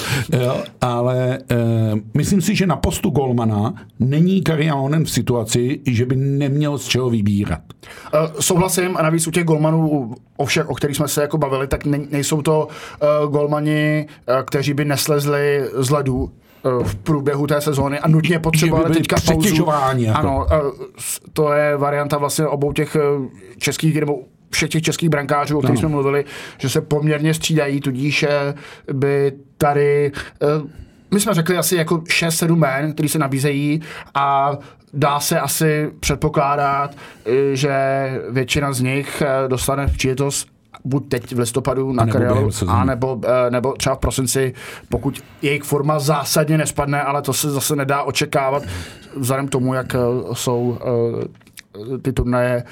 Jo, 0.44 0.64
ale 0.82 1.38
e, 1.38 1.58
myslím 2.14 2.42
si, 2.42 2.56
že 2.56 2.68
na 2.68 2.76
postu 2.76 3.10
golmana 3.10 3.74
není 4.00 4.42
Kariaonen 4.42 5.06
v 5.06 5.12
situaci, 5.12 5.80
že 5.88 6.06
by 6.06 6.16
neměl 6.16 6.78
z 6.78 6.88
čeho 6.88 7.10
vybírat. 7.10 7.62
Souhlasím 8.40 8.98
a 8.98 9.02
navíc 9.02 9.28
u 9.28 9.32
těch 9.32 9.44
golmanů, 9.44 10.16
o 10.38 10.46
všech, 10.46 10.70
o 10.70 10.76
kterých 10.76 10.96
jsme 10.96 11.08
se 11.08 11.22
jako 11.22 11.38
bavili, 11.38 11.68
tak 11.68 11.86
ne, 11.86 12.00
nejsou 12.10 12.42
to 12.42 12.68
e, 13.02 13.28
golmani, 13.28 14.08
e, 14.28 14.44
kteří 14.44 14.74
by 14.74 14.86
neslezli 14.86 15.64
z 15.74 15.90
ledu 15.90 16.32
v 16.84 16.96
průběhu 16.96 17.48
té 17.48 17.62
sezóny 17.62 18.00
a 18.00 18.08
nutně 18.08 18.40
potřebovali 18.40 18.94
teďka 18.94 19.16
pauzu. 19.26 19.66
Jako. 19.96 20.18
Ano, 20.18 20.46
to 21.34 21.52
je 21.54 21.78
varianta 21.78 22.18
vlastně 22.18 22.48
obou 22.48 22.74
těch 22.74 22.98
českých 23.58 24.00
nebo 24.00 24.20
všech 24.50 24.70
těch 24.70 24.82
českých 24.82 25.10
brankářů, 25.10 25.58
o 25.58 25.62
kterých 25.62 25.80
jsme 25.80 25.90
mluvili, 25.90 26.26
že 26.58 26.70
se 26.70 26.82
poměrně 26.82 27.34
střídají, 27.34 27.82
tudíž 27.82 28.26
by 28.94 29.32
tady 29.58 30.12
my 31.12 31.20
jsme 31.20 31.34
řekli 31.34 31.58
asi 31.58 31.76
jako 31.76 31.98
6-7 31.98 32.56
men, 32.56 32.94
který 32.94 33.10
se 33.10 33.20
nabízejí 33.20 33.82
a 34.16 34.58
dá 34.94 35.20
se 35.20 35.40
asi 35.40 35.92
předpokládat, 36.00 36.96
že 37.54 37.74
většina 38.30 38.74
z 38.74 38.82
nich 38.82 39.24
dostane 39.48 39.88
příležitost 39.88 40.48
buď 40.88 41.10
teď 41.10 41.36
v 41.36 41.40
listopadu 41.40 41.92
na 41.92 42.06
kariéru, 42.06 42.50
a 42.68 42.86
nebo, 42.86 43.22
eh, 43.26 43.52
nebo 43.52 43.74
třeba 43.74 43.96
v 43.96 44.00
prosinci, 44.00 44.54
pokud 44.90 45.24
jejich 45.42 45.64
forma 45.64 46.00
zásadně 46.00 46.58
nespadne, 46.58 47.02
ale 47.02 47.22
to 47.22 47.34
se 47.34 47.52
zase 47.52 47.76
nedá 47.76 48.04
očekávat 48.04 48.64
vzhledem 49.16 49.48
k 49.48 49.50
tomu, 49.50 49.74
jak 49.74 49.96
eh, 49.96 50.00
jsou 50.34 50.78
eh, 50.82 51.98
ty 51.98 52.14
turnaje 52.14 52.64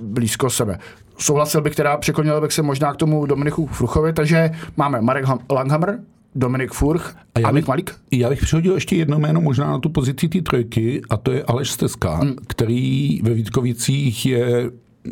blízko 0.00 0.50
sebe. 0.50 0.78
Souhlasil 1.18 1.60
bych 1.60 1.74
teda, 1.74 1.96
přiklonil 1.96 2.40
bych 2.40 2.52
se 2.52 2.62
možná 2.62 2.92
k 2.92 2.96
tomu 2.96 3.26
Dominiku 3.26 3.66
Fruchovi, 3.66 4.12
takže 4.12 4.50
máme 4.76 5.00
Marek 5.00 5.24
Langhammer, 5.50 5.98
Dominik 6.34 6.72
Furch 6.72 7.16
a, 7.34 7.40
já 7.40 7.52
bych, 7.52 7.66
Malik? 7.66 7.94
Já 8.10 8.28
bych 8.28 8.40
přihodil 8.40 8.74
ještě 8.74 8.96
jedno 8.96 9.18
jméno 9.18 9.40
možná 9.40 9.70
na 9.70 9.78
tu 9.78 9.88
pozici 9.88 10.28
té 10.28 10.40
trojky 10.40 11.02
a 11.10 11.16
to 11.16 11.32
je 11.32 11.42
Aleš 11.42 11.70
Steska, 11.70 12.16
hmm. 12.16 12.36
který 12.46 13.20
ve 13.22 13.34
Vítkovicích 13.34 14.26
je, 14.26 14.70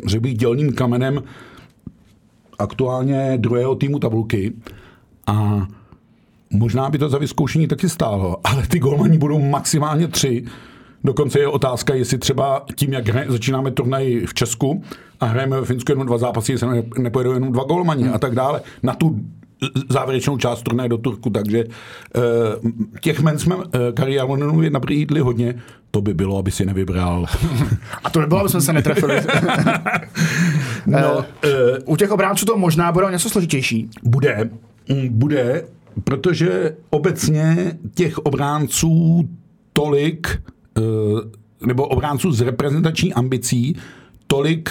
že 0.09 0.19
bych 0.19 0.37
dělným 0.37 0.73
kamenem 0.73 1.23
aktuálně 2.59 3.33
druhého 3.37 3.75
týmu 3.75 3.99
tabulky 3.99 4.53
a 5.27 5.67
možná 6.49 6.89
by 6.89 6.97
to 6.97 7.09
za 7.09 7.17
vyzkoušení 7.17 7.67
taky 7.67 7.89
stálo, 7.89 8.37
ale 8.43 8.67
ty 8.67 8.79
golmani 8.79 9.17
budou 9.17 9.39
maximálně 9.39 10.07
tři. 10.07 10.45
Dokonce 11.03 11.39
je 11.39 11.47
otázka, 11.47 11.95
jestli 11.95 12.17
třeba 12.17 12.65
tím, 12.75 12.93
jak 12.93 13.07
hraje, 13.07 13.31
začínáme 13.31 13.71
turnaj 13.71 14.25
v 14.25 14.33
Česku 14.33 14.83
a 15.19 15.25
hrajeme 15.25 15.59
ve 15.59 15.65
Finsku 15.65 15.91
jenom 15.91 16.07
dva 16.07 16.17
zápasy, 16.17 16.51
jestli 16.51 16.67
ne, 16.67 16.83
nepojedou 16.97 17.31
jenom 17.33 17.51
dva 17.51 17.63
golmani 17.63 18.03
hmm. 18.03 18.13
a 18.13 18.17
tak 18.17 18.35
dále. 18.35 18.61
Na 18.83 18.93
tu 18.93 19.19
závěrečnou 19.89 20.37
část 20.37 20.61
turnaje 20.61 20.89
do 20.89 20.97
Turku, 20.97 21.29
takže 21.29 21.63
uh, 21.63 22.71
těch 23.01 23.19
men 23.19 23.39
jsme 23.39 23.55
uh, 23.55 23.63
Karialonenu 23.93 24.69
nabrýdli 24.69 25.19
hodně, 25.19 25.55
to 25.91 26.01
by 26.01 26.13
bylo, 26.13 26.37
aby 26.37 26.51
si 26.51 26.65
nevybral. 26.65 27.25
A 28.03 28.09
to 28.09 28.19
by 28.19 28.25
bylo, 28.25 28.39
aby 28.39 28.49
jsme 28.49 28.61
se 28.61 28.73
netrefili. 28.73 29.21
no, 30.85 31.17
uh, 31.17 31.23
u 31.85 31.95
těch 31.95 32.11
obránců 32.11 32.45
to 32.45 32.57
možná 32.57 32.91
bude 32.91 33.11
něco 33.11 33.29
složitější. 33.29 33.89
Bude, 34.03 34.49
mm, 34.89 35.09
bude, 35.11 35.63
protože 36.03 36.75
obecně 36.89 37.77
těch 37.95 38.17
obránců 38.17 39.29
tolik, 39.73 40.41
uh, 40.77 41.19
nebo 41.67 41.87
obránců 41.87 42.31
s 42.31 42.41
reprezentační 42.41 43.13
ambicí, 43.13 43.75
tolik 44.27 44.69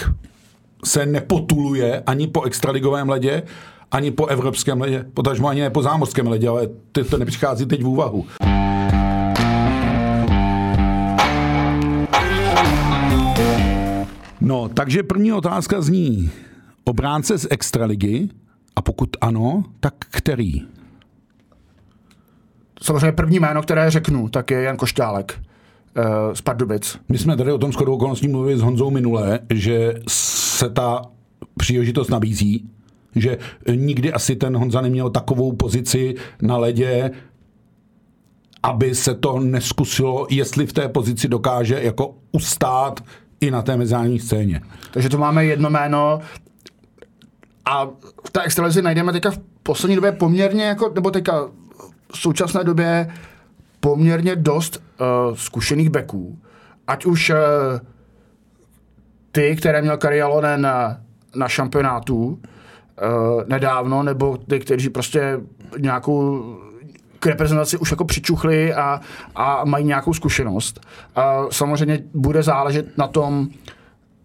se 0.85 1.05
nepotuluje 1.05 2.03
ani 2.05 2.27
po 2.27 2.43
extraligovém 2.43 3.09
ledě, 3.09 3.43
ani 3.91 4.11
po 4.11 4.25
evropském 4.25 4.81
ledě, 4.81 5.05
potažmo 5.13 5.47
ani 5.47 5.61
ne 5.61 5.69
po 5.69 5.81
zámořském 5.81 6.27
ledě, 6.27 6.49
ale 6.49 6.67
to, 6.91 7.03
to 7.05 7.17
nepřichází 7.17 7.65
teď 7.65 7.83
v 7.83 7.87
úvahu. 7.87 8.25
No, 14.41 14.69
takže 14.69 15.03
první 15.03 15.33
otázka 15.33 15.81
zní, 15.81 16.31
obránce 16.83 17.37
z 17.37 17.47
extraligy, 17.49 18.29
a 18.75 18.81
pokud 18.81 19.09
ano, 19.21 19.63
tak 19.79 19.93
který? 19.99 20.61
Samozřejmě 22.81 23.11
první 23.11 23.39
jméno, 23.39 23.61
které 23.61 23.91
řeknu, 23.91 24.29
tak 24.29 24.51
je 24.51 24.61
Jan 24.61 24.77
Košťálek 24.77 25.39
uh, 25.97 26.33
z 26.33 26.41
Pardubic. 26.41 26.99
My 27.09 27.17
jsme 27.17 27.37
tady 27.37 27.51
o 27.51 27.57
tom 27.57 27.71
shodou 27.71 27.95
okolností 27.95 28.27
mluvili 28.27 28.57
s 28.57 28.61
Honzou 28.61 28.91
minule, 28.91 29.39
že 29.53 29.93
se 30.07 30.69
ta 30.69 31.01
příležitost 31.57 32.09
nabízí, 32.09 32.69
že 33.21 33.37
nikdy 33.75 34.13
asi 34.13 34.35
ten 34.35 34.57
Honza 34.57 34.81
neměl 34.81 35.09
takovou 35.09 35.53
pozici 35.53 36.15
na 36.41 36.57
ledě, 36.57 37.11
aby 38.63 38.95
se 38.95 39.15
to 39.15 39.39
neskusilo, 39.39 40.27
jestli 40.29 40.65
v 40.65 40.73
té 40.73 40.89
pozici 40.89 41.27
dokáže 41.27 41.79
jako 41.81 42.15
ustát 42.31 43.03
i 43.41 43.51
na 43.51 43.61
té 43.61 43.77
mezinárodní 43.77 44.19
scéně. 44.19 44.61
Takže 44.91 45.09
to 45.09 45.17
máme 45.17 45.45
jedno 45.45 45.69
jméno 45.69 46.19
a 47.65 47.87
v 48.27 48.29
té 48.31 48.41
extralizi 48.41 48.81
najdeme 48.81 49.13
teďka 49.13 49.31
v 49.31 49.39
poslední 49.63 49.95
době 49.95 50.11
poměrně, 50.11 50.63
jako, 50.63 50.91
nebo 50.95 51.11
teďka 51.11 51.47
v 52.11 52.17
současné 52.17 52.63
době 52.63 53.13
poměrně 53.79 54.35
dost 54.35 54.83
uh, 54.99 55.35
zkušených 55.35 55.89
beků. 55.89 56.39
Ať 56.87 57.05
už 57.05 57.29
uh, 57.29 57.35
ty, 59.31 59.55
které 59.55 59.81
měl 59.81 59.97
Karialonen 59.97 60.61
na, 60.61 60.97
na 61.35 61.47
šampionátu 61.47 62.39
uh, 63.01 63.43
nedávno, 63.47 64.03
nebo 64.03 64.37
ty, 64.37 64.59
kteří 64.59 64.89
prostě 64.89 65.39
nějakou 65.77 66.43
k 67.19 67.25
reprezentaci 67.25 67.77
už 67.77 67.91
jako 67.91 68.05
přičuchli 68.05 68.73
a, 68.73 69.01
a 69.35 69.65
mají 69.65 69.85
nějakou 69.85 70.13
zkušenost. 70.13 70.79
A 71.15 71.45
samozřejmě 71.51 71.99
bude 72.13 72.43
záležet 72.43 72.97
na 72.97 73.07
tom, 73.07 73.47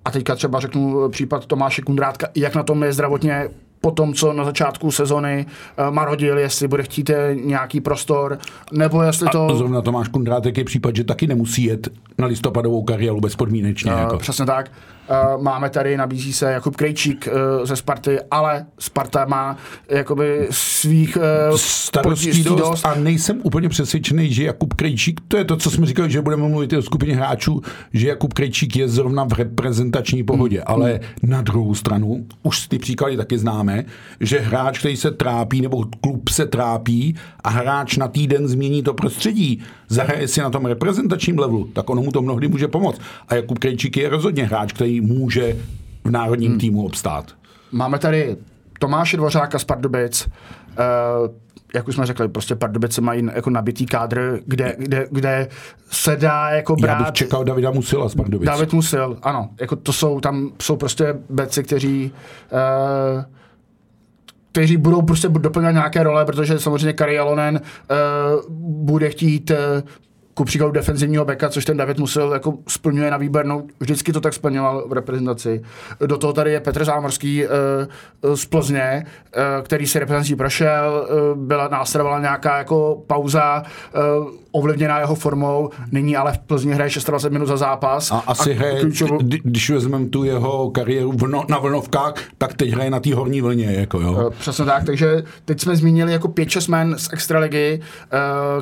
a 0.04 0.10
teďka 0.10 0.34
třeba 0.34 0.60
řeknu 0.60 1.08
případ 1.08 1.46
Tomáše 1.46 1.82
Kundrátka, 1.82 2.28
jak 2.34 2.54
na 2.54 2.62
tom 2.62 2.82
je 2.82 2.92
zdravotně 2.92 3.48
po 3.80 3.90
tom, 3.90 4.14
co 4.14 4.32
na 4.32 4.44
začátku 4.44 4.90
sezony 4.90 5.46
uh, 5.78 5.94
marodil, 5.94 6.38
jestli 6.38 6.68
bude 6.68 6.82
chtít 6.82 7.10
eh, 7.10 7.34
nějaký 7.44 7.80
prostor, 7.80 8.38
nebo 8.72 9.02
jestli 9.02 9.28
to... 9.28 9.46
A 9.46 9.54
zrovna 9.54 9.82
Tomáš 9.82 10.08
Kundrátek 10.08 10.58
je 10.58 10.64
případ, 10.64 10.96
že 10.96 11.04
taky 11.04 11.26
nemusí 11.26 11.64
jet 11.64 11.88
na 12.18 12.26
listopadovou 12.26 12.82
kariéru 12.82 13.20
bezpodmínečně. 13.20 13.92
Uh, 13.92 13.98
jako. 13.98 14.18
Přesně 14.18 14.46
tak. 14.46 14.70
Uh, 15.12 15.42
máme 15.42 15.70
tady, 15.70 15.96
nabízí 15.96 16.32
se 16.32 16.52
Jakub 16.52 16.76
Krejčík 16.76 17.28
uh, 17.28 17.66
ze 17.66 17.76
Sparty, 17.76 18.18
ale 18.30 18.66
Sparta 18.78 19.24
má 19.24 19.56
jakoby 19.88 20.46
svých 20.50 21.18
starostí 21.56 22.44
dost, 22.44 22.58
dost. 22.58 22.86
A 22.86 22.94
nejsem 22.94 23.40
úplně 23.42 23.68
přesvědčený, 23.68 24.32
že 24.32 24.44
Jakub 24.44 24.74
Krejčík, 24.74 25.20
to 25.28 25.36
je 25.36 25.44
to, 25.44 25.56
co 25.56 25.70
jsme 25.70 25.86
říkali, 25.86 26.10
že 26.10 26.22
budeme 26.22 26.48
mluvit 26.48 26.72
o 26.72 26.82
skupině 26.82 27.16
hráčů, 27.16 27.62
že 27.92 28.08
Jakub 28.08 28.32
Krejčík 28.32 28.76
je 28.76 28.88
zrovna 28.88 29.24
v 29.24 29.32
reprezentační 29.32 30.22
pohodě, 30.24 30.56
hmm. 30.56 30.64
ale 30.66 30.90
hmm. 30.92 31.30
na 31.30 31.42
druhou 31.42 31.74
stranu, 31.74 32.26
už 32.42 32.66
ty 32.66 32.78
příklady 32.78 33.16
taky 33.16 33.38
známe, 33.38 33.84
že 34.20 34.38
hráč, 34.40 34.78
který 34.78 34.96
se 34.96 35.10
trápí, 35.10 35.60
nebo 35.60 35.84
klub 36.00 36.28
se 36.28 36.46
trápí 36.46 37.14
a 37.44 37.50
hráč 37.50 37.96
na 37.96 38.08
týden 38.08 38.48
změní 38.48 38.82
to 38.82 38.94
prostředí, 38.94 39.62
zahraje 39.88 40.28
si 40.28 40.40
na 40.40 40.50
tom 40.50 40.66
reprezentačním 40.66 41.38
levelu, 41.38 41.68
tak 41.72 41.90
ono 41.90 42.02
mu 42.02 42.12
to 42.12 42.22
mnohdy 42.22 42.48
může 42.48 42.68
pomoct. 42.68 43.00
A 43.28 43.34
Jakub 43.34 43.58
Krejčík 43.58 43.96
je 43.96 44.08
rozhodně 44.08 44.44
hráč, 44.44 44.72
který 44.72 45.00
může 45.02 45.56
v 46.04 46.10
národním 46.10 46.50
hmm. 46.50 46.60
týmu 46.60 46.84
obstát. 46.84 47.32
Máme 47.72 47.98
tady 47.98 48.36
Tomáše 48.78 49.16
Dvořáka 49.16 49.58
z 49.58 49.64
Pardubic, 49.64 50.26
uh, 50.26 51.28
jak 51.74 51.88
už 51.88 51.94
jsme 51.94 52.06
řekli, 52.06 52.28
prostě 52.28 52.54
Pardubice 52.54 53.00
mají 53.00 53.28
jako 53.34 53.50
nabitý 53.50 53.86
kádr, 53.86 54.40
kde, 54.46 54.76
kde, 54.78 55.06
kde 55.10 55.48
se 55.90 56.16
dá 56.16 56.50
jako 56.50 56.76
brát... 56.76 56.98
Já 56.98 57.04
bych 57.04 57.12
čekal 57.12 57.44
Davida 57.44 57.70
Musila 57.70 58.08
z 58.08 58.14
Pardubic. 58.14 58.46
David 58.46 58.72
Musil, 58.72 59.18
ano. 59.22 59.50
Jako 59.60 59.76
to 59.76 59.92
jsou, 59.92 60.20
tam 60.20 60.50
jsou 60.62 60.76
prostě 60.76 61.14
beci, 61.30 61.62
kteří 61.62 62.12
uh, 62.52 63.24
kteří 64.52 64.76
budou 64.76 65.02
prostě 65.02 65.28
doplňovat 65.28 65.74
nějaké 65.74 66.02
role, 66.02 66.24
protože 66.24 66.58
samozřejmě 66.58 66.92
Kari 66.92 67.18
Alonen 67.18 67.60
uh, 67.60 68.54
bude 68.58 69.10
chtít 69.10 69.50
uh, 69.50 69.56
ku 70.42 70.46
příkladu 70.46 70.72
defenzivního 70.72 71.24
beka, 71.24 71.48
což 71.48 71.64
ten 71.64 71.76
David 71.76 71.98
musel 71.98 72.32
jako 72.32 72.54
splňuje 72.68 73.10
na 73.10 73.16
výbernou, 73.16 73.66
vždycky 73.80 74.12
to 74.12 74.20
tak 74.20 74.34
splňoval 74.34 74.88
v 74.88 74.92
reprezentaci. 74.92 75.62
Do 76.06 76.18
toho 76.18 76.32
tady 76.32 76.52
je 76.52 76.60
Petr 76.60 76.84
Zámorský 76.84 77.44
uh, 77.44 78.34
z 78.34 78.44
Plzně, 78.46 79.04
uh, 79.36 79.42
který 79.64 79.86
si 79.86 79.98
reprezentací 79.98 80.36
prošel, 80.36 81.08
uh, 81.34 81.42
byla 81.42 81.68
následovala 81.68 82.20
nějaká 82.20 82.58
jako 82.58 83.02
pauza, 83.06 83.62
uh, 84.18 84.42
ovlivněná 84.52 84.98
jeho 84.98 85.14
formou, 85.14 85.70
nyní 85.92 86.16
ale 86.16 86.32
v 86.32 86.38
Plzni 86.38 86.74
hraje 86.74 86.90
26 87.06 87.32
minut 87.32 87.46
za 87.46 87.56
zápas. 87.56 88.10
A 88.10 88.18
asi 88.18 88.54
a 88.54 88.58
hraje, 88.58 88.80
klíčovou... 88.80 89.18
když 89.22 89.70
vezmeme 89.70 90.06
tu 90.06 90.24
jeho 90.24 90.70
kariéru 90.70 91.12
vno, 91.12 91.44
na 91.48 91.58
vlnovkách, 91.58 92.14
tak 92.38 92.54
teď 92.54 92.70
hraje 92.70 92.90
na 92.90 93.00
té 93.00 93.14
horní 93.14 93.40
vlně. 93.40 93.72
Jako, 93.72 94.00
jo. 94.00 94.30
Přesně 94.38 94.64
tak, 94.64 94.84
takže 94.84 95.22
teď 95.44 95.60
jsme 95.60 95.76
zmínili 95.76 96.12
jako 96.12 96.28
5-6 96.28 96.70
men 96.70 96.94
z 96.98 97.12
extraligy, 97.12 97.80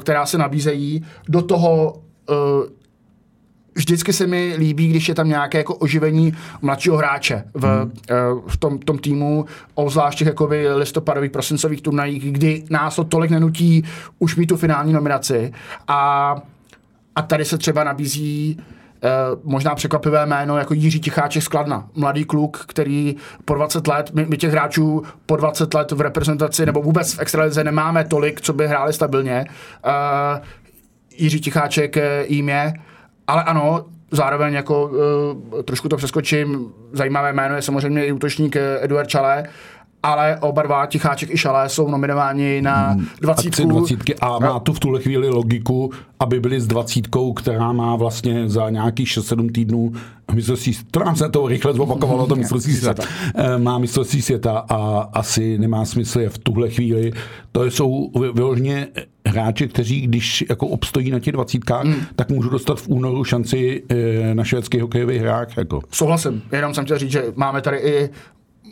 která 0.00 0.26
se 0.26 0.38
nabízejí. 0.38 1.04
Do 1.28 1.42
toho 1.42 1.69
uh, 1.72 2.36
vždycky 3.74 4.12
se 4.12 4.26
mi 4.26 4.54
líbí, 4.58 4.88
když 4.88 5.08
je 5.08 5.14
tam 5.14 5.28
nějaké 5.28 5.58
jako 5.58 5.74
oživení 5.74 6.32
mladšího 6.62 6.96
hráče 6.96 7.44
v, 7.54 7.64
hmm. 7.64 7.92
uh, 8.32 8.48
v 8.48 8.56
tom, 8.56 8.78
tom 8.78 8.98
týmu, 8.98 9.44
obzvlášť 9.74 10.18
těch 10.18 10.26
jakoby 10.26 10.74
listopadových, 10.74 11.30
prosincových 11.30 11.82
turnajích, 11.82 12.32
kdy 12.32 12.64
nás 12.70 12.96
to 12.96 13.04
tolik 13.04 13.30
nenutí 13.30 13.84
už 14.18 14.36
mít 14.36 14.46
tu 14.46 14.56
finální 14.56 14.92
nominaci. 14.92 15.52
A, 15.88 16.34
a 17.14 17.22
tady 17.22 17.44
se 17.44 17.58
třeba 17.58 17.84
nabízí 17.84 18.60
Uh, 19.02 19.40
možná 19.52 19.74
překvapivé 19.74 20.26
jméno 20.26 20.58
jako 20.58 20.74
Jiří 20.74 21.00
Ticháček 21.00 21.42
z 21.42 21.48
Kladna. 21.48 21.88
Mladý 21.94 22.24
kluk, 22.24 22.64
který 22.66 23.16
po 23.44 23.54
20 23.54 23.86
let, 23.86 24.10
my, 24.14 24.26
my 24.26 24.36
těch 24.36 24.50
hráčů 24.52 25.02
po 25.26 25.36
20 25.36 25.74
let 25.74 25.92
v 25.92 26.00
reprezentaci 26.00 26.66
nebo 26.66 26.82
vůbec 26.82 27.14
v 27.14 27.20
extralize 27.20 27.64
nemáme 27.64 28.04
tolik, 28.04 28.40
co 28.40 28.52
by 28.52 28.68
hráli 28.68 28.92
stabilně. 28.92 29.46
Uh, 29.86 30.44
Jiří 31.18 31.40
Ticháček 31.40 31.96
jim 32.28 32.48
je 32.48 32.74
ale 33.30 33.44
ano, 33.44 33.84
zároveň 34.10 34.54
jako 34.54 34.90
uh, 35.52 35.62
trošku 35.62 35.88
to 35.88 35.96
přeskočím, 35.96 36.66
zajímavé 36.92 37.32
jméno 37.32 37.54
je 37.54 37.62
samozřejmě 37.62 38.06
i 38.06 38.12
útočník 38.12 38.56
eh, 38.56 38.78
Eduard 38.80 39.08
Čale, 39.08 39.44
ale 40.02 40.38
oba 40.40 40.62
dva, 40.62 40.86
Ticháček 40.86 41.34
i 41.34 41.38
Šalé, 41.38 41.68
jsou 41.68 41.90
nominováni 41.90 42.62
na 42.62 42.90
hmm. 42.90 43.06
dvacítku. 43.20 43.62
A, 43.62 43.66
dvacítky 43.66 44.14
a 44.14 44.38
má 44.38 44.60
tu 44.60 44.72
v 44.72 44.80
tuhle 44.80 45.00
chvíli 45.00 45.28
logiku, 45.28 45.92
aby 46.20 46.40
byli 46.40 46.60
s 46.60 46.66
dvacítkou, 46.66 47.32
která 47.32 47.72
má 47.72 47.96
vlastně 47.96 48.48
za 48.48 48.70
nějakých 48.70 49.08
6-7 49.08 49.52
týdnů 49.52 49.92
mistrovství, 50.32 50.76
to 50.90 51.00
nám 51.00 51.16
se 51.16 51.28
to 51.28 51.48
rychle 51.48 51.74
zopakovalo, 51.74 52.26
to 52.26 52.36
mistrovství 52.42 52.74
světa. 52.74 53.02
Eh, 53.34 53.58
má 53.58 53.78
mistrovství 53.78 54.22
světa 54.22 54.64
a 54.68 55.08
asi 55.12 55.58
nemá 55.58 55.84
smysl 55.84 56.20
je 56.20 56.28
v 56.28 56.38
tuhle 56.38 56.70
chvíli. 56.70 57.12
To 57.52 57.64
jsou 57.64 58.10
vyloženě 58.34 58.88
hráči, 59.30 59.68
kteří, 59.68 60.00
když 60.00 60.44
jako 60.48 60.66
obstojí 60.66 61.10
na 61.10 61.20
těch 61.20 61.32
dvacítkách, 61.32 61.84
hmm. 61.84 62.02
tak 62.16 62.30
můžou 62.30 62.48
dostat 62.48 62.80
v 62.80 62.88
únoru 62.88 63.24
šanci 63.24 63.82
eh, 63.88 64.34
na 64.34 64.44
švédský 64.44 64.80
hokejový 64.80 65.18
hrách. 65.18 65.56
Jako. 65.56 65.80
Souhlasím, 65.90 66.42
jenom 66.52 66.74
jsem 66.74 66.84
chtěl 66.84 66.98
říct, 66.98 67.10
že 67.10 67.24
máme 67.36 67.60
tady 67.60 67.76
i 67.76 68.10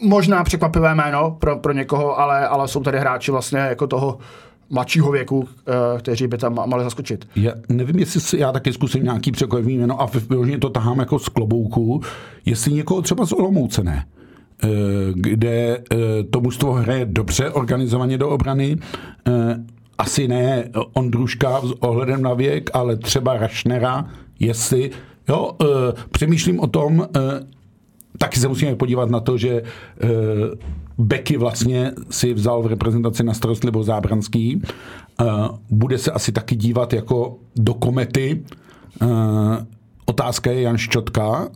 možná 0.02 0.44
překvapivé 0.44 0.94
jméno 0.94 1.36
pro, 1.40 1.56
pro 1.56 1.72
někoho, 1.72 2.20
ale, 2.20 2.48
ale 2.48 2.68
jsou 2.68 2.82
tady 2.82 2.98
hráči 2.98 3.30
vlastně 3.30 3.58
jako 3.58 3.86
toho 3.86 4.18
mladšího 4.70 5.12
věku, 5.12 5.48
eh, 5.48 5.98
kteří 5.98 6.26
by 6.26 6.38
tam 6.38 6.54
mohli 6.54 6.84
zaskočit. 6.84 7.28
Já 7.36 7.52
nevím, 7.68 7.98
jestli 7.98 8.20
si, 8.20 8.38
já 8.38 8.52
taky 8.52 8.72
zkusím 8.72 9.04
nějaký 9.04 9.32
překvapivý 9.32 9.78
jméno 9.78 10.02
a 10.02 10.10
vyloženě 10.30 10.58
to 10.58 10.70
tahám 10.70 10.98
jako 10.98 11.18
z 11.18 11.28
klobouku, 11.28 12.02
jestli 12.44 12.72
někoho 12.72 13.02
třeba 13.02 13.26
z 13.26 13.32
Olomouce 13.32 13.84
ne 13.84 14.06
eh, 14.64 14.68
kde 15.14 15.82
to 16.30 16.40
mužstvo 16.40 16.72
hraje 16.72 17.06
dobře 17.06 17.50
organizovaně 17.50 18.18
do 18.18 18.28
obrany, 18.28 18.76
asi 19.98 20.28
ne 20.28 20.64
Ondruška 20.92 21.60
s 21.60 21.72
ohledem 21.80 22.22
na 22.22 22.34
věk, 22.34 22.70
ale 22.72 22.96
třeba 22.96 23.38
Rašnera, 23.38 24.10
jestli, 24.40 24.90
jo, 25.28 25.50
uh, 25.62 25.68
přemýšlím 26.10 26.60
o 26.60 26.66
tom, 26.66 26.98
uh, 26.98 27.04
taky 28.18 28.40
se 28.40 28.48
musíme 28.48 28.74
podívat 28.74 29.10
na 29.10 29.20
to, 29.20 29.38
že 29.38 29.62
uh, 29.62 30.08
Beky 30.98 31.36
vlastně 31.36 31.92
si 32.10 32.34
vzal 32.34 32.62
v 32.62 32.66
reprezentaci 32.66 33.24
na 33.24 33.34
starost 33.34 33.64
Libo 33.64 33.84
Zábranský. 33.84 34.62
Uh, 35.20 35.26
bude 35.70 35.98
se 35.98 36.10
asi 36.10 36.32
taky 36.32 36.56
dívat 36.56 36.92
jako 36.92 37.38
do 37.56 37.74
komety. 37.74 38.42
Uh, 39.02 39.08
otázka 40.04 40.50
je 40.50 40.62
Jan 40.62 40.78
Ščotka, 40.78 41.48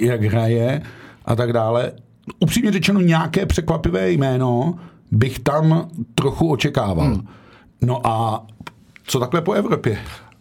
jak 0.00 0.22
hraje 0.22 0.82
a 1.24 1.36
tak 1.36 1.52
dále. 1.52 1.92
Upřímně 2.40 2.72
řečeno 2.72 3.00
nějaké 3.00 3.46
překvapivé 3.46 4.10
jméno 4.10 4.74
bych 5.10 5.38
tam 5.38 5.88
trochu 6.14 6.50
očekával. 6.50 7.06
Hmm. 7.06 7.26
No 7.84 8.06
a 8.06 8.42
co 9.06 9.20
takhle 9.20 9.40
po 9.40 9.52
Evropě? 9.52 9.98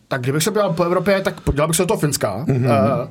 Tak 0.07 0.21
kdybych 0.21 0.43
se 0.43 0.51
podíval 0.51 0.73
po 0.73 0.83
Evropě, 0.83 1.21
tak 1.21 1.41
podíval 1.41 1.67
bych 1.67 1.75
se 1.75 1.83
do 1.83 1.87
toho 1.87 1.99
Finska. 1.99 2.45
Mm-hmm. 2.45 3.01
Uh, 3.01 3.07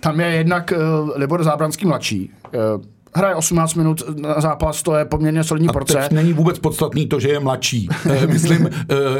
tam 0.00 0.20
je 0.20 0.26
jednak 0.26 0.72
uh, 0.76 1.10
Libor 1.16 1.44
Zábranský 1.44 1.86
mladší. 1.86 2.30
Uh, 2.76 2.82
hraje 3.14 3.34
18 3.34 3.74
minut 3.74 4.02
na 4.16 4.40
zápas, 4.40 4.82
to 4.82 4.96
je 4.96 5.04
poměrně 5.04 5.44
solidní 5.44 5.68
porce. 5.68 5.98
Teď 5.98 6.10
není 6.10 6.32
vůbec 6.32 6.58
podstatný 6.58 7.06
to, 7.06 7.20
že 7.20 7.28
je 7.28 7.40
mladší. 7.40 7.88
myslím, 8.26 8.70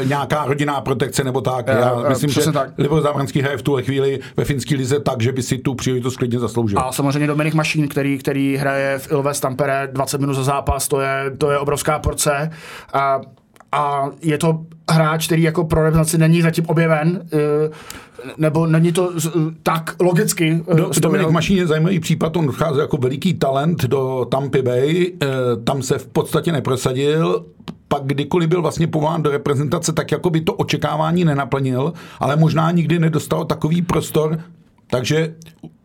nějaká 0.03 0.45
rodinná 0.45 0.81
protekce 0.81 1.23
nebo 1.23 1.41
tak. 1.41 1.67
Já 1.67 2.09
myslím, 2.09 2.29
že 2.29 2.51
tak. 2.51 2.69
Libor 2.77 3.01
Zábranský 3.01 3.41
hraje 3.41 3.57
v 3.57 3.61
tuhle 3.61 3.83
chvíli 3.83 4.19
ve 4.37 4.45
finské 4.45 4.75
lize 4.75 4.99
tak, 4.99 5.21
že 5.21 5.31
by 5.31 5.43
si 5.43 5.57
tu 5.57 5.75
příležitost 5.75 6.17
klidně 6.17 6.39
zasloužil. 6.39 6.79
A 6.79 6.91
samozřejmě 6.91 7.27
Dominik 7.27 7.53
Mašín, 7.53 7.87
který, 7.87 8.17
který 8.17 8.57
hraje 8.57 8.99
v 8.99 9.11
Ilves 9.11 9.39
Tampere 9.39 9.87
20 9.91 10.21
minut 10.21 10.33
za 10.33 10.43
zápas, 10.43 10.87
to 10.87 11.01
je, 11.01 11.31
to 11.37 11.51
je 11.51 11.57
obrovská 11.57 11.99
porce. 11.99 12.49
A 12.93 13.21
a 13.71 14.09
je 14.21 14.37
to 14.37 14.59
hráč, 14.91 15.25
který 15.25 15.43
jako 15.43 15.63
pro 15.63 15.83
reprezentaci 15.83 16.17
není 16.17 16.41
zatím 16.41 16.65
objeven, 16.67 17.21
eh, 17.33 17.69
nebo 18.37 18.67
není 18.67 18.91
to 18.91 19.11
tak 19.63 19.95
logicky. 20.01 20.63
Eh, 20.71 20.75
do, 20.75 20.89
Dominik 21.01 21.29
Mašín 21.29 21.57
je 21.57 21.67
zajímavý 21.67 21.99
případ, 21.99 22.37
on 22.37 22.51
vchází 22.51 22.79
jako 22.79 22.97
veliký 22.97 23.33
talent 23.33 23.85
do 23.85 24.27
Tampa 24.31 24.61
Bay, 24.61 25.13
eh, 25.23 25.27
tam 25.63 25.81
se 25.81 25.97
v 25.97 26.07
podstatě 26.07 26.51
neprosadil, 26.51 27.45
pak 27.87 28.03
kdykoliv 28.05 28.49
byl 28.49 28.61
vlastně 28.61 28.87
povolán 28.87 29.23
do 29.23 29.31
reprezentace, 29.31 29.93
tak 29.93 30.11
jako 30.11 30.29
by 30.29 30.41
to 30.41 30.53
očekávání 30.53 31.25
nenaplnil, 31.25 31.93
ale 32.19 32.35
možná 32.35 32.71
nikdy 32.71 32.99
nedostal 32.99 33.45
takový 33.45 33.81
prostor, 33.81 34.39
takže 34.89 35.35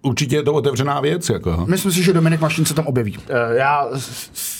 určitě 0.02 0.36
je 0.36 0.42
to 0.42 0.54
otevřená 0.54 1.00
věc. 1.00 1.28
Jako. 1.28 1.64
Myslím 1.68 1.92
si, 1.92 2.02
že 2.02 2.12
Dominik 2.12 2.40
Mašín 2.40 2.64
se 2.64 2.74
tam 2.74 2.86
objeví. 2.86 3.18
Já 3.52 3.88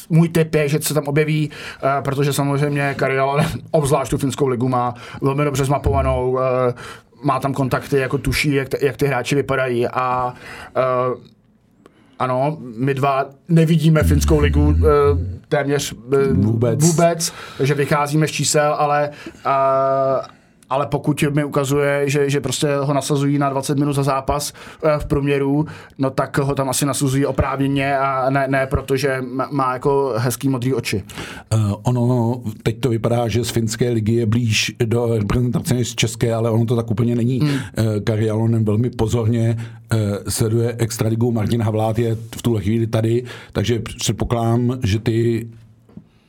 můj 0.08 0.28
tip 0.28 0.54
je, 0.54 0.68
že 0.68 0.80
se 0.82 0.94
tam 0.94 1.04
objeví, 1.04 1.50
uh, 1.50 2.04
protože 2.04 2.32
samozřejmě 2.32 2.94
Kariel, 2.98 3.40
obzvlášť 3.70 4.10
tu 4.10 4.18
finskou 4.18 4.46
ligu, 4.46 4.68
má 4.68 4.94
velmi 5.22 5.44
dobře 5.44 5.64
zmapovanou, 5.64 6.30
uh, 6.30 6.40
má 7.22 7.40
tam 7.40 7.54
kontakty, 7.54 7.96
jako 7.96 8.18
tuší, 8.18 8.54
jak, 8.54 8.68
t- 8.68 8.78
jak 8.80 8.96
ty 8.96 9.06
hráči 9.06 9.34
vypadají 9.34 9.88
a 9.88 10.34
uh, 10.76 11.20
ano, 12.18 12.56
my 12.76 12.94
dva 12.94 13.26
nevidíme 13.48 14.02
finskou 14.02 14.38
ligu 14.38 14.66
uh, 14.66 14.76
téměř 15.48 15.92
uh, 15.92 15.98
vůbec. 16.32 16.82
vůbec, 16.82 17.32
že 17.60 17.74
vycházíme 17.74 18.28
z 18.28 18.30
čísel, 18.30 18.74
ale 18.78 19.10
uh, 19.46 19.52
ale 20.70 20.86
pokud 20.86 21.22
mi 21.22 21.44
ukazuje, 21.44 22.10
že, 22.10 22.30
že 22.30 22.40
prostě 22.40 22.76
ho 22.76 22.94
nasazují 22.94 23.38
na 23.38 23.50
20 23.50 23.78
minut 23.78 23.92
za 23.92 24.02
zápas 24.02 24.52
eh, 24.84 24.98
v 24.98 25.06
průměru, 25.06 25.66
no 25.98 26.10
tak 26.10 26.38
ho 26.38 26.54
tam 26.54 26.68
asi 26.68 26.86
nasuzují 26.86 27.26
oprávněně 27.26 27.98
a 27.98 28.30
ne, 28.30 28.48
ne 28.48 28.66
protože 28.66 29.22
má 29.50 29.72
jako 29.72 30.14
hezký 30.16 30.48
modrý 30.48 30.74
oči. 30.74 31.02
Uh, 31.54 31.74
ono, 31.82 32.40
teď 32.62 32.80
to 32.80 32.88
vypadá, 32.88 33.28
že 33.28 33.44
z 33.44 33.50
finské 33.50 33.90
ligy 33.90 34.14
je 34.14 34.26
blíž 34.26 34.76
do 34.84 35.18
reprezentace 35.18 35.74
než 35.74 35.88
z 35.88 35.94
české, 35.94 36.34
ale 36.34 36.50
ono 36.50 36.64
to 36.64 36.76
tak 36.76 36.90
úplně 36.90 37.14
není. 37.14 37.38
Hmm. 37.38 37.50
Uh, 37.50 37.60
Kari 38.04 38.30
Alonen 38.30 38.64
velmi 38.64 38.90
pozorně 38.90 39.56
uh, 39.94 40.00
sleduje 40.28 40.74
extraligu, 40.78 41.32
Martin 41.32 41.62
Havlát 41.62 41.98
je 41.98 42.14
v 42.14 42.42
tuhle 42.42 42.62
chvíli 42.62 42.86
tady, 42.86 43.24
takže 43.52 43.78
předpokládám, 43.78 44.78
že 44.82 44.98
ty 44.98 45.46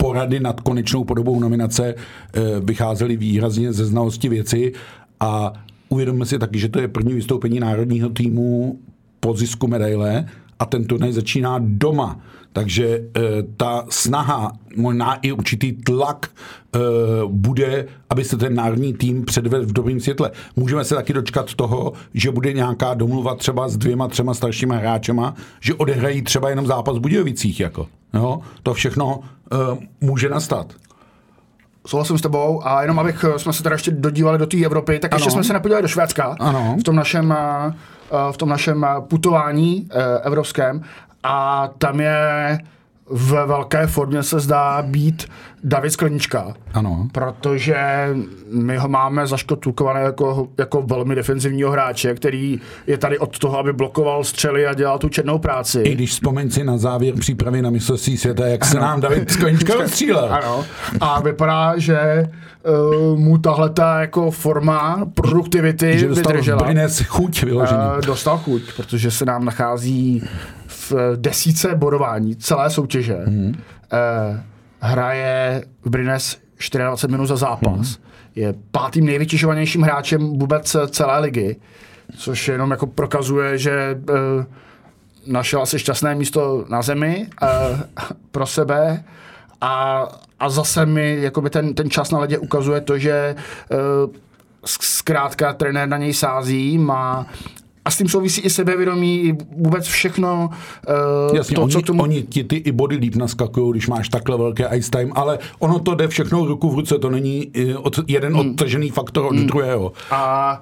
porady 0.05 0.39
nad 0.39 0.61
konečnou 0.61 1.03
podobou 1.03 1.39
nominace 1.39 1.95
eh, 1.95 2.41
vycházely 2.59 3.17
výrazně 3.17 3.73
ze 3.73 3.85
znalosti 3.85 4.29
věci 4.29 4.73
a 5.19 5.53
uvědomíme 5.89 6.25
si 6.25 6.39
taky, 6.39 6.59
že 6.59 6.69
to 6.69 6.79
je 6.79 6.87
první 6.87 7.13
vystoupení 7.13 7.59
národního 7.59 8.09
týmu 8.09 8.79
po 9.19 9.33
zisku 9.33 9.67
medaile 9.67 10.25
a 10.59 10.65
ten 10.65 10.85
turnaj 10.85 11.11
začíná 11.11 11.57
doma. 11.61 12.19
Takže 12.55 12.85
e, 12.85 13.01
ta 13.57 13.85
snaha, 13.89 14.51
možná 14.75 15.15
i 15.15 15.31
určitý 15.31 15.73
tlak 15.73 16.27
e, 16.27 16.79
bude, 17.27 17.85
aby 18.09 18.23
se 18.23 18.37
ten 18.37 18.55
národní 18.55 18.93
tým 18.93 19.25
předvedl 19.25 19.65
v 19.65 19.73
dobrém 19.73 19.99
světle. 19.99 20.31
Můžeme 20.55 20.83
se 20.83 20.95
taky 20.95 21.13
dočkat 21.13 21.53
toho, 21.53 21.93
že 22.13 22.31
bude 22.31 22.53
nějaká 22.53 22.93
domluva 22.93 23.35
třeba 23.35 23.67
s 23.67 23.77
dvěma, 23.77 24.07
třema 24.07 24.33
staršíma 24.33 24.75
hráčema, 24.75 25.35
že 25.59 25.73
odehrají 25.73 26.21
třeba 26.21 26.49
jenom 26.49 26.67
zápas 26.67 26.97
v 26.97 26.99
Budějovicích. 26.99 27.59
Jako. 27.59 27.87
Jo? 28.13 28.39
To 28.63 28.73
všechno 28.73 29.19
e, 29.51 29.57
může 30.01 30.29
nastat. 30.29 30.73
Souhlasím 31.87 32.17
s 32.17 32.21
tebou 32.21 32.67
a 32.67 32.81
jenom 32.81 32.99
abych 32.99 33.25
jsme 33.37 33.53
se 33.53 33.63
teda 33.63 33.75
ještě 33.75 33.91
dodívali 33.91 34.37
do 34.37 34.47
té 34.47 34.65
Evropy, 34.65 34.99
tak 34.99 35.13
ano. 35.13 35.17
ještě 35.17 35.31
jsme 35.31 35.43
se 35.43 35.53
nepodívali 35.53 35.81
do 35.81 35.87
Švédska 35.87 36.35
ano. 36.39 36.75
v 36.79 36.83
tom 36.83 36.95
našem 36.95 37.35
v 38.31 38.37
tom 38.37 38.49
našem 38.49 38.85
putování 39.07 39.89
evropském 40.23 40.81
a 41.27 41.67
tam 41.77 41.99
je 41.99 42.57
v 43.09 43.31
velké 43.45 43.87
formě 43.87 44.23
se 44.23 44.39
zdá 44.39 44.81
být 44.81 45.27
David 45.67 45.91
Sklenička. 45.91 46.53
Ano. 46.73 47.07
Protože 47.11 47.75
my 48.51 48.77
ho 48.77 48.87
máme 48.87 49.27
zaškotulkované 49.27 50.01
jako, 50.01 50.47
jako 50.57 50.81
velmi 50.81 51.15
defenzivního 51.15 51.71
hráče, 51.71 52.13
který 52.13 52.59
je 52.87 52.97
tady 52.97 53.19
od 53.19 53.39
toho, 53.39 53.59
aby 53.59 53.73
blokoval 53.73 54.23
střely 54.23 54.67
a 54.67 54.73
dělal 54.73 54.99
tu 54.99 55.09
černou 55.09 55.39
práci. 55.39 55.81
I 55.81 55.93
když 55.93 56.11
vzpomeň 56.11 56.51
si 56.51 56.63
na 56.63 56.77
závěr 56.77 57.15
přípravy 57.15 57.61
na 57.61 57.69
mistrovství 57.69 58.17
světa, 58.17 58.47
jak 58.47 58.65
se 58.65 58.79
nám 58.79 59.01
David 59.01 59.31
Sklenička 59.31 59.79
odstřílel. 59.79 60.33
Ano. 60.33 60.65
A 61.01 61.21
vypadá, 61.21 61.73
že 61.77 62.29
uh, 62.63 63.19
mu 63.19 63.37
tahle 63.37 63.69
ta 63.69 64.01
jako 64.01 64.31
forma 64.31 65.05
produktivity 65.13 65.99
Že 65.99 66.07
dostal 66.07 66.33
vydržela. 66.33 66.67
Chuť 67.07 67.43
vyložený. 67.43 67.79
Uh, 67.97 68.05
dostal 68.05 68.37
chuť, 68.37 68.61
protože 68.75 69.11
se 69.11 69.25
nám 69.25 69.45
nachází 69.45 70.23
v 70.67 70.93
desíce 71.15 71.75
bodování 71.75 72.35
celé 72.35 72.69
soutěže. 72.69 73.17
Hmm. 73.25 73.47
Uh, 73.47 74.39
hraje 74.79 75.63
v 75.83 75.89
Brines 75.89 76.37
24 76.69 77.11
minut 77.11 77.25
za 77.25 77.35
zápas. 77.35 77.95
Hmm. 77.95 78.05
Je 78.35 78.53
pátým 78.71 79.05
nejvytěžovanějším 79.05 79.81
hráčem 79.81 80.39
vůbec 80.39 80.75
celé 80.89 81.19
ligy, 81.19 81.55
což 82.17 82.47
jenom 82.47 82.71
jako 82.71 82.87
prokazuje, 82.87 83.57
že 83.57 83.97
uh, 84.09 84.15
našel 85.27 85.61
asi 85.61 85.79
šťastné 85.79 86.15
místo 86.15 86.65
na 86.69 86.81
zemi 86.81 87.27
uh, 87.41 87.49
pro 88.31 88.45
sebe 88.45 89.03
a, 89.61 90.07
a 90.39 90.49
zase 90.49 90.85
mi 90.85 91.17
jakoby 91.21 91.49
ten, 91.49 91.73
ten 91.73 91.89
čas 91.89 92.11
na 92.11 92.19
ledě 92.19 92.37
ukazuje 92.37 92.81
to, 92.81 92.97
že 92.97 93.35
uh, 93.35 94.13
zkrátka 94.65 95.53
trenér 95.53 95.89
na 95.89 95.97
něj 95.97 96.13
sází, 96.13 96.77
má 96.77 97.25
a 97.85 97.91
s 97.91 97.97
tím 97.97 98.07
souvisí 98.09 98.41
i 98.41 98.49
sebevědomí, 98.49 99.23
i 99.23 99.37
vůbec 99.57 99.87
všechno 99.87 100.49
uh, 101.29 101.35
Jasně, 101.35 101.55
to, 101.55 101.61
oni, 101.61 101.71
co 101.71 101.81
tomu... 101.81 102.03
oni 102.03 102.23
ti 102.23 102.43
ty 102.43 102.55
i 102.55 102.71
body 102.71 102.95
líp 102.95 103.15
naskakují, 103.15 103.71
když 103.71 103.87
máš 103.87 104.09
takhle 104.09 104.37
velké 104.37 104.69
ice 104.75 104.91
time, 104.91 105.11
ale 105.15 105.39
ono 105.59 105.79
to 105.79 105.95
jde 105.95 106.07
všechno 106.07 106.45
ruku 106.45 106.69
v 106.69 106.75
ruce, 106.75 106.99
to 106.99 107.09
není 107.09 107.51
eh, 107.53 107.77
od, 107.77 107.99
jeden 108.07 108.35
Hmm. 108.35 108.49
odtržený 108.49 108.89
faktor 108.89 109.25
od 109.25 109.35
druhého. 109.35 109.91
A 110.11 110.61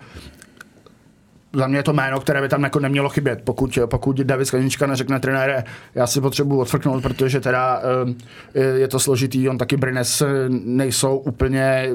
za 1.54 1.68
mě 1.68 1.78
je 1.78 1.84
to 1.84 1.94
jméno, 1.94 2.20
které 2.20 2.42
by 2.42 2.50
tam 2.50 2.64
jako 2.64 2.80
nemělo 2.80 3.10
chybět, 3.10 3.42
pokud, 3.44 3.80
pokud 3.86 4.18
David 4.18 4.48
Sklenička 4.48 4.88
neřekne 4.88 5.20
trenére, 5.20 5.64
já 5.96 6.08
si 6.08 6.22
potřebuji 6.22 6.60
odfrknout, 6.60 7.04
protože 7.04 7.40
teda 7.40 7.82
uh, 8.04 8.14
je, 8.76 8.88
to 8.88 9.00
složitý, 9.00 9.50
on 9.50 9.58
taky 9.58 9.78
Brines 9.78 10.22
eh, 10.22 10.28
nejsou 10.50 11.18
úplně 11.18 11.90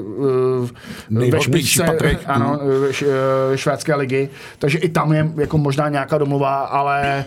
uh, 1.09 1.29
ve 1.29 1.41
špičce 1.41 1.85
ano, 2.25 2.59
eh, 2.61 3.05
uh, 3.05 3.55
švédské 3.55 3.95
ligy, 3.95 4.29
takže 4.59 4.77
i 4.77 4.89
tam 4.89 5.13
je 5.13 5.31
jako 5.37 5.57
možná 5.57 5.89
nějaká 5.89 6.17
domluva, 6.17 6.55
ale 6.55 7.25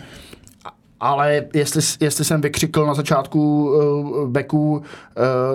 ale 1.05 1.45
jestli, 1.55 1.83
jestli 2.01 2.25
jsem 2.25 2.41
vykřikl 2.41 2.87
na 2.87 2.95
začátku 2.95 3.71
uh, 3.71 4.29
beku 4.29 4.73
uh, 4.73 4.83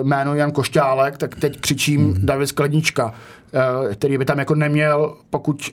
jméno 0.06 0.34
Jan 0.34 0.52
Košťálek, 0.52 1.16
tak 1.18 1.34
teď 1.34 1.60
křičím 1.60 2.00
Mhm. 2.00 2.10
mm. 2.10 2.26
David 2.26 2.48
Sklednička, 2.48 3.04
uh, 3.06 3.92
který 3.94 4.18
by 4.18 4.24
tam 4.24 4.38
jako 4.38 4.54
neměl, 4.54 5.16
pokud 5.30 5.70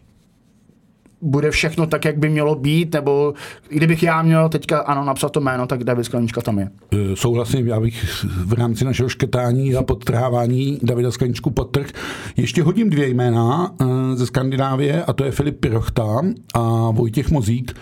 bude 1.26 1.52
všechno 1.52 1.88
tak, 1.88 2.06
jak 2.06 2.18
by 2.18 2.30
mělo 2.30 2.56
být, 2.56 2.94
nebo 2.94 3.34
kdybych 3.70 4.04
já 4.04 4.22
měl 4.22 4.50
teďka 4.50 4.80
ano 4.80 5.06
napsat 5.06 5.30
to 5.30 5.40
jméno, 5.40 5.68
tak 5.68 5.84
David 5.84 6.06
Sklenička 6.06 6.42
tam 6.42 6.60
je. 6.60 6.70
Eh, 6.94 7.16
Souhlasím, 7.16 7.68
já 7.68 7.80
bych 7.80 8.26
v 8.46 8.54
rámci 8.54 8.86
našeho 8.86 9.10
škrtání 9.10 9.76
a 9.76 9.84
podtrhávání 9.84 10.80
Davida 10.84 11.12
Skleničku 11.12 11.50
podtrh. 11.50 11.88
Ještě 12.38 12.64
hodím 12.64 12.90
dvě 12.90 13.08
jména 13.08 13.76
eh, 13.82 13.86
ze 14.16 14.26
Skandinávie 14.26 15.04
a 15.04 15.14
to 15.14 15.26
je 15.26 15.32
Filip 15.32 15.60
Pirochta 15.60 16.22
a 16.54 16.92
Vojtěch 16.92 17.32
Mozík. 17.32 17.74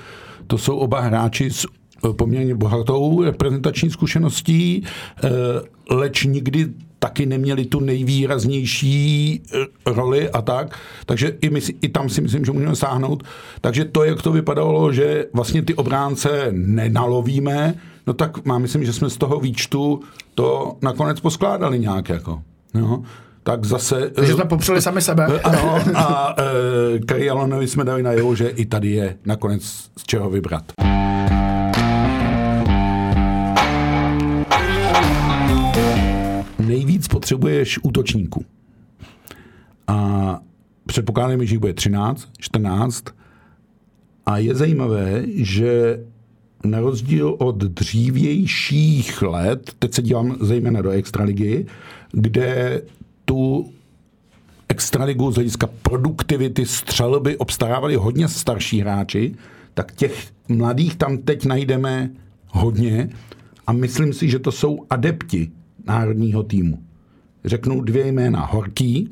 To 0.47 0.57
jsou 0.57 0.77
oba 0.77 0.99
hráči 0.99 1.49
s 1.51 1.65
eh, 1.65 2.13
poměrně 2.13 2.55
bohatou 2.55 3.23
reprezentační 3.23 3.89
zkušeností, 3.89 4.83
leč 5.89 6.23
nikdy 6.23 6.67
taky 7.03 7.25
neměli 7.25 7.65
tu 7.65 7.79
nejvýraznější 7.79 9.41
eh, 9.53 9.65
roli 9.85 10.29
a 10.29 10.41
tak, 10.41 10.79
takže 11.05 11.35
i, 11.41 11.49
my, 11.49 11.59
i 11.81 11.89
tam 11.89 12.09
si 12.09 12.21
myslím, 12.21 12.45
že 12.45 12.51
můžeme 12.51 12.75
sáhnout. 12.75 13.23
Takže 13.61 13.85
to, 13.85 14.03
jak 14.03 14.21
to 14.21 14.31
vypadalo, 14.31 14.93
že 14.93 15.25
vlastně 15.33 15.61
ty 15.61 15.75
obránce 15.75 16.47
nenalovíme, 16.51 17.75
no 18.07 18.13
tak 18.13 18.45
mám 18.45 18.61
myslím, 18.61 18.85
že 18.85 18.93
jsme 18.93 19.09
z 19.09 19.17
toho 19.17 19.39
výčtu 19.39 19.99
to 20.35 20.77
nakonec 20.81 21.19
poskládali 21.19 21.79
nějak 21.79 22.09
jako. 22.09 22.41
No. 22.73 23.03
Tak 23.43 23.65
zase... 23.65 24.09
Takže 24.09 24.33
jsme 24.33 24.45
popřeli 24.45 24.81
sami 24.81 25.01
sebe. 25.01 25.27
Eh, 25.35 25.41
Ano, 25.41 25.79
a 25.95 26.35
e, 26.95 26.99
Kari 26.99 27.29
Alonovi 27.29 27.67
jsme 27.67 27.83
dali 27.83 28.03
najevo, 28.03 28.35
že 28.35 28.47
i 28.47 28.65
tady 28.65 28.91
je 28.91 29.17
nakonec 29.25 29.63
z 29.97 30.03
čeho 30.03 30.29
vybrat. 30.29 30.63
Potřebuješ 37.33 37.79
útočníků. 37.83 38.45
A 39.87 40.39
předpokládáme, 40.85 41.45
že 41.45 41.53
jich 41.53 41.59
bude 41.59 41.73
13, 41.73 42.29
14. 42.39 43.05
A 44.25 44.37
je 44.37 44.55
zajímavé, 44.55 45.25
že 45.35 45.99
na 46.65 46.79
rozdíl 46.79 47.35
od 47.39 47.57
dřívějších 47.57 49.21
let, 49.21 49.71
teď 49.79 49.93
se 49.93 50.01
dívám 50.01 50.37
zejména 50.41 50.81
do 50.81 50.89
extraligy, 50.89 51.65
kde 52.11 52.81
tu 53.25 53.71
extraligu 54.69 55.31
z 55.31 55.35
hlediska 55.35 55.69
produktivity 55.81 56.65
střelby 56.65 57.37
obstarávali 57.37 57.95
hodně 57.95 58.27
starší 58.27 58.81
hráči, 58.81 59.35
tak 59.73 59.95
těch 59.95 60.31
mladých 60.47 60.95
tam 60.95 61.17
teď 61.17 61.45
najdeme 61.45 62.09
hodně 62.47 63.09
a 63.67 63.73
myslím 63.73 64.13
si, 64.13 64.29
že 64.29 64.39
to 64.39 64.51
jsou 64.51 64.85
adepti 64.89 65.51
národního 65.85 66.43
týmu. 66.43 66.92
Řeknu 67.45 67.81
dvě 67.81 68.07
jména. 68.07 68.45
Horký 68.45 69.11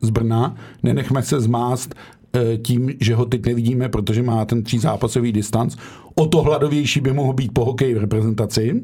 z 0.00 0.10
Brna, 0.10 0.56
nenechme 0.82 1.22
se 1.22 1.40
zmást 1.40 1.94
eh, 2.32 2.56
tím, 2.56 2.92
že 3.00 3.14
ho 3.14 3.24
teď 3.24 3.46
nevidíme, 3.46 3.88
protože 3.88 4.22
má 4.22 4.44
ten 4.44 4.62
třízápasový 4.62 5.32
distanc. 5.32 5.76
O 6.14 6.26
to 6.26 6.42
hladovější 6.42 7.00
by 7.00 7.12
mohl 7.12 7.32
být 7.32 7.54
po 7.54 7.64
hokeji 7.64 7.94
v 7.94 7.98
reprezentaci. 7.98 8.82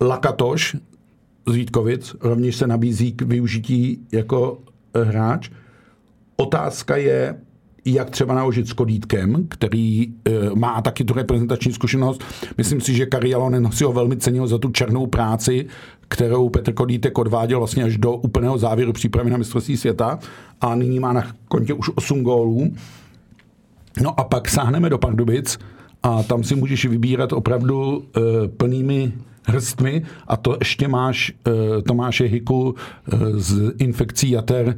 Lakatoš 0.00 0.76
z 1.48 1.54
Vítkovic 1.54 2.16
rovněž 2.20 2.56
se 2.56 2.66
nabízí 2.66 3.12
k 3.12 3.22
využití 3.22 4.06
jako 4.12 4.58
eh, 4.94 5.04
hráč. 5.04 5.50
Otázka 6.36 6.96
je, 6.96 7.40
jak 7.92 8.10
třeba 8.10 8.34
naložit 8.34 8.68
s 8.68 8.72
Kodítkem, 8.72 9.46
který 9.48 10.02
e, 10.02 10.08
má 10.54 10.82
taky 10.82 11.04
tu 11.04 11.14
reprezentační 11.14 11.72
zkušenost. 11.72 12.24
Myslím 12.58 12.80
si, 12.80 12.94
že 12.94 13.06
Kari 13.06 13.30
Jalonen 13.30 13.72
si 13.72 13.84
ho 13.84 13.92
velmi 13.92 14.16
cenil 14.16 14.46
za 14.46 14.58
tu 14.58 14.70
černou 14.70 15.06
práci, 15.06 15.66
kterou 16.08 16.48
Petr 16.48 16.72
Kodítek 16.72 17.18
odváděl 17.18 17.58
vlastně 17.58 17.84
až 17.84 17.98
do 17.98 18.12
úplného 18.12 18.58
závěru 18.58 18.92
přípravy 18.92 19.30
na 19.30 19.36
mistrovství 19.36 19.76
světa 19.76 20.18
a 20.60 20.74
nyní 20.74 21.00
má 21.00 21.12
na 21.12 21.24
kontě 21.48 21.74
už 21.74 21.90
8 21.94 22.22
gólů. 22.22 22.72
No 24.02 24.20
a 24.20 24.24
pak 24.24 24.48
sáhneme 24.48 24.90
do 24.90 24.98
Pardubic 24.98 25.58
a 26.02 26.22
tam 26.22 26.44
si 26.44 26.54
můžeš 26.54 26.86
vybírat 26.86 27.32
opravdu 27.32 28.04
e, 28.04 28.48
plnými 28.48 29.12
hrstmi 29.48 30.02
a 30.28 30.36
to 30.36 30.56
ještě 30.60 30.88
máš 30.88 31.30
e, 31.30 31.82
Tomáše 31.82 32.24
Hiku 32.24 32.74
e, 32.74 33.16
z 33.40 33.72
infekcí 33.78 34.30
jater 34.30 34.68
e, 34.68 34.76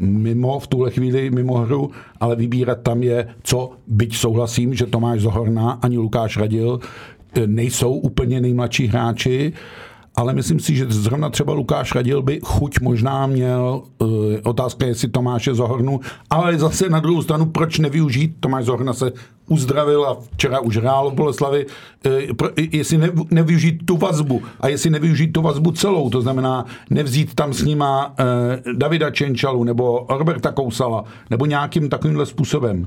mimo 0.00 0.58
v 0.58 0.66
tuhle 0.66 0.90
chvíli 0.90 1.30
mimo 1.30 1.54
hru, 1.54 1.90
ale 2.20 2.36
vybírat 2.36 2.78
tam 2.82 3.02
je, 3.02 3.28
co 3.42 3.72
byť 3.86 4.16
souhlasím, 4.16 4.74
že 4.74 4.86
Tomáš 4.86 5.20
Zohorna 5.20 5.78
ani 5.82 5.98
Lukáš 5.98 6.36
Radil 6.36 6.80
nejsou 7.46 7.94
úplně 7.94 8.40
nejmladší 8.40 8.86
hráči, 8.86 9.52
ale 10.14 10.34
myslím 10.34 10.60
si, 10.60 10.76
že 10.76 10.86
zrovna 10.88 11.30
třeba 11.30 11.52
Lukáš 11.52 11.94
Radil 11.94 12.22
by 12.22 12.40
chuť 12.44 12.80
možná 12.80 13.26
měl. 13.26 13.82
Otázka 14.44 14.84
je, 14.84 14.90
jestli 14.90 15.08
Tomáše 15.08 15.54
Zohornu, 15.54 16.00
ale 16.30 16.58
zase 16.58 16.88
na 16.88 17.00
druhou 17.00 17.22
stranu, 17.22 17.46
proč 17.46 17.78
nevyužít? 17.78 18.36
Tomáš 18.40 18.64
Zohorna 18.64 18.92
se 18.92 19.12
uzdravil 19.46 20.04
a 20.04 20.16
včera 20.34 20.60
už 20.60 20.76
hrál 20.76 21.10
v 21.10 21.14
Boleslavi. 21.14 21.66
Pro, 22.36 22.48
jestli 22.72 22.98
ne, 22.98 23.08
nevyužít 23.30 23.86
tu 23.86 23.96
vazbu 23.96 24.42
a 24.60 24.68
jestli 24.68 24.90
nevyužít 24.90 25.32
tu 25.32 25.42
vazbu 25.42 25.72
celou, 25.72 26.10
to 26.10 26.22
znamená 26.22 26.64
nevzít 26.90 27.34
tam 27.34 27.52
s 27.52 27.62
nima 27.62 28.06
uh, 28.06 28.72
Davida 28.72 29.10
Čenčalu 29.10 29.64
nebo 29.64 30.06
Roberta 30.10 30.52
Kousala 30.52 31.04
nebo 31.30 31.46
nějakým 31.46 31.88
takovýmhle 31.88 32.26
způsobem. 32.26 32.86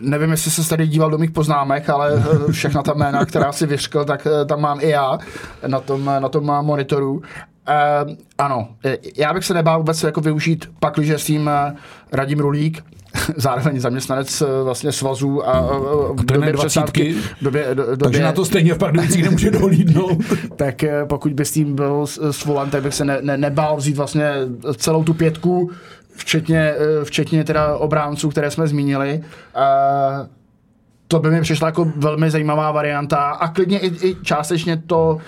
Nevím, 0.00 0.30
jestli 0.30 0.50
se 0.50 0.68
tady 0.68 0.86
díval 0.86 1.10
do 1.10 1.18
mých 1.18 1.30
poznámek, 1.30 1.90
ale 1.90 2.12
eh, 2.48 2.52
všechna 2.52 2.82
ta 2.82 2.94
jména, 2.94 3.24
která 3.24 3.52
si 3.52 3.66
vyřkl, 3.66 4.04
tak 4.04 4.26
eh, 4.26 4.44
tam 4.44 4.60
mám 4.60 4.80
i 4.80 4.88
já 4.88 5.18
na 5.66 5.80
tom, 5.80 6.04
na 6.04 6.28
tom 6.28 6.44
monitoru. 6.44 7.22
Uh, 7.70 8.14
ano, 8.38 8.68
eh, 8.84 8.98
já 9.16 9.34
bych 9.34 9.44
se 9.44 9.54
nebál 9.54 9.78
vůbec 9.78 10.02
jako 10.02 10.20
využít 10.20 10.70
pak, 10.80 10.94
když 10.94 11.10
s 11.10 11.24
tím 11.24 11.42
uh, 11.46 11.78
Radim 12.12 12.38
Rulík, 12.38 12.84
zároveň 13.36 13.80
zaměstnanec 13.80 14.42
uh, 14.42 14.48
vlastně 14.64 14.92
svazů 14.92 15.48
a 15.48 15.78
uh, 15.78 16.16
v 16.16 16.24
době 16.24 16.52
přestávky, 16.52 17.02
dvacítky, 17.02 17.34
v 17.40 17.44
době, 17.44 17.74
do, 17.74 17.84
Takže 17.84 17.96
době, 17.96 18.20
na 18.20 18.32
to 18.32 18.44
stejně 18.44 18.74
v 18.74 18.78
Pardubicích 18.78 19.24
nemůže 19.24 19.50
dohlídnout. 19.50 20.18
tak 20.56 20.84
pokud 21.08 21.32
by 21.32 21.44
s 21.44 21.52
tím 21.52 21.74
byl 21.74 22.06
svolan, 22.30 22.70
tak 22.70 22.82
bych 22.82 22.94
se 22.94 23.04
ne, 23.04 23.18
ne, 23.22 23.36
nebál 23.36 23.76
vzít 23.76 23.96
vlastně 23.96 24.32
celou 24.76 25.04
tu 25.04 25.14
pětku, 25.14 25.70
včetně, 26.14 26.74
včetně 27.04 27.44
teda 27.44 27.76
obránců, 27.76 28.28
které 28.28 28.50
jsme 28.50 28.66
zmínili. 28.66 29.22
A 29.54 30.26
to 31.08 31.18
by 31.18 31.30
mi 31.30 31.40
přišla 31.40 31.68
jako 31.68 31.92
velmi 31.96 32.30
zajímavá 32.30 32.70
varianta 32.72 33.16
a 33.16 33.48
klidně 33.48 33.78
i, 33.78 34.08
i 34.08 34.16
částečně 34.22 34.82
to, 34.86 35.14
uh, 35.14 35.20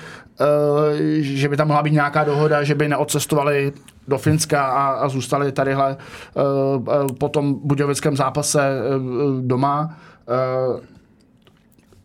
že 1.21 1.49
by 1.49 1.57
tam 1.57 1.69
mohla 1.69 1.83
být 1.83 1.93
nějaká 1.93 2.25
dohoda, 2.25 2.63
že 2.63 2.75
by 2.75 2.89
neodcestovali 2.89 3.73
do 4.09 4.19
Finska 4.19 4.65
a, 4.65 4.89
a 4.89 5.09
zůstali 5.09 5.53
tadyhle 5.53 5.97
uh, 6.35 7.17
po 7.19 7.29
tom 7.29 7.61
budějovickém 7.65 8.17
zápase 8.17 8.61
uh, 8.61 9.41
doma. 9.41 9.97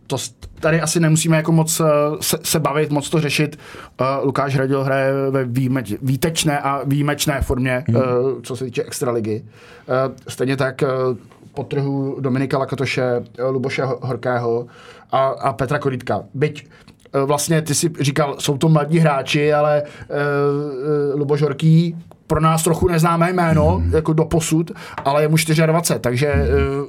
To 0.07 0.17
tady 0.59 0.81
asi 0.81 0.99
nemusíme 0.99 1.37
jako 1.37 1.51
moc 1.51 1.81
se, 2.21 2.37
se 2.43 2.59
bavit, 2.59 2.91
moc 2.91 3.09
to 3.09 3.21
řešit. 3.21 3.59
Lukáš 4.23 4.55
Hradil 4.55 4.83
hraje 4.83 5.13
ve 5.31 5.43
výjimeč, 5.43 5.93
výtečné 6.01 6.59
a 6.59 6.81
výjimečné 6.85 7.41
formě, 7.41 7.83
hmm. 7.87 7.97
co 8.43 8.55
se 8.55 8.65
týče 8.65 8.83
extraligy. 8.83 9.45
Stejně 10.27 10.57
tak 10.57 10.83
potrhu 11.53 12.17
Dominika 12.19 12.57
Lakatoše, 12.57 13.23
Luboše 13.49 13.83
Horkého 13.85 14.67
a, 15.11 15.27
a 15.27 15.53
Petra 15.53 15.79
Korítka. 15.79 16.23
Byť 16.33 16.67
vlastně 17.25 17.61
ty 17.61 17.75
si 17.75 17.91
říkal, 17.99 18.35
jsou 18.39 18.57
to 18.57 18.69
mladí 18.69 18.99
hráči, 18.99 19.53
ale 19.53 19.83
uh, 19.83 21.19
Luboš 21.19 21.41
Horký 21.41 21.95
pro 22.27 22.41
nás 22.41 22.63
trochu 22.63 22.87
neznámé 22.87 23.33
jméno, 23.33 23.77
hmm. 23.77 23.93
jako 23.93 24.13
do 24.13 24.25
posud, 24.25 24.71
ale 25.05 25.21
je 25.21 25.27
mu 25.27 25.35
24, 25.65 25.99
takže 25.99 26.33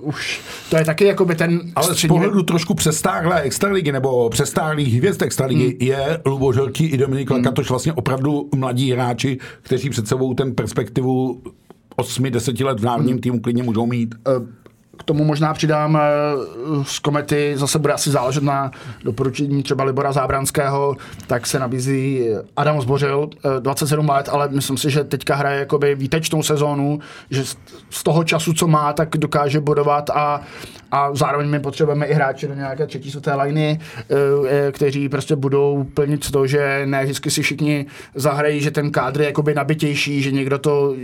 uh, 0.01 0.09
už 0.09 0.41
to 0.71 0.77
je 0.77 0.85
taky 0.85 1.05
jako 1.05 1.25
by 1.25 1.35
ten 1.35 1.61
Ale 1.77 1.95
z 1.95 2.07
pohledu 2.07 2.43
trošku 2.43 2.75
přestáhlé 2.75 3.41
extraligy 3.41 3.93
nebo 3.93 4.31
přestáhlých 4.31 4.95
hvězd 4.95 5.23
extraligy 5.23 5.65
hmm. 5.65 5.77
je 5.81 6.21
Lubo 6.27 6.53
Želký 6.53 6.87
i 6.87 6.97
Dominik 6.97 7.31
hmm. 7.31 7.39
Lakatoš 7.39 7.71
vlastně 7.71 7.93
opravdu 7.93 8.49
mladí 8.55 8.93
hráči, 8.93 9.39
kteří 9.63 9.91
před 9.91 10.09
sebou 10.09 10.35
ten 10.35 10.55
perspektivu 10.55 11.43
8-10 11.99 12.67
let 12.67 12.81
v 12.81 12.85
národním 12.85 13.15
hmm. 13.15 13.21
týmu 13.21 13.41
klidně 13.41 13.63
můžou 13.63 13.87
mít. 13.87 14.15
K 14.99 15.03
tomu 15.03 15.25
možná 15.25 15.55
přidám 15.55 15.97
eh, 15.97 16.01
z 16.83 16.99
komety, 16.99 17.53
zase 17.57 17.79
bude 17.79 17.93
asi 17.93 18.11
záležet 18.11 18.43
na 18.43 18.71
doporučení 19.05 19.63
třeba 19.63 19.85
Libora 19.85 20.13
Zábranského, 20.13 20.97
tak 21.27 21.47
se 21.47 21.59
nabízí 21.59 22.29
Adam 22.57 22.81
Zbořil, 22.81 23.31
27 23.59 24.07
eh, 24.11 24.13
let, 24.13 24.29
ale 24.33 24.49
myslím 24.49 24.77
si, 24.77 24.91
že 24.91 25.05
teďka 25.05 25.35
hraje 25.35 25.59
jakoby 25.59 25.95
výtečnou 25.95 26.43
sezónu, 26.43 27.01
že 27.31 27.45
z 27.91 28.03
toho 28.03 28.25
času, 28.25 28.53
co 28.53 28.67
má, 28.67 28.93
tak 28.93 29.09
dokáže 29.17 29.61
bodovat 29.61 30.11
a, 30.11 30.41
a 30.91 31.15
zároveň 31.15 31.49
my 31.49 31.61
potřebujeme 31.61 32.07
i 32.07 32.15
hráče 32.15 32.49
do 32.49 32.55
nějaké 32.55 32.87
třetí 32.87 33.11
světé 33.11 33.35
liny, 33.35 33.81
eh, 33.81 34.73
kteří 34.73 35.09
prostě 35.09 35.37
budou 35.37 35.85
plnit 35.95 36.31
to, 36.31 36.47
že 36.47 36.83
ne 36.85 37.05
vždycky 37.05 37.31
si 37.31 37.43
všichni 37.43 37.87
zahrají, 38.15 38.61
že 38.61 38.71
ten 38.71 38.91
kádr 38.91 39.21
je 39.21 39.27
jakoby 39.27 39.55
nabitější, 39.55 40.23
že 40.23 40.31
někdo 40.31 40.59
to 40.59 40.95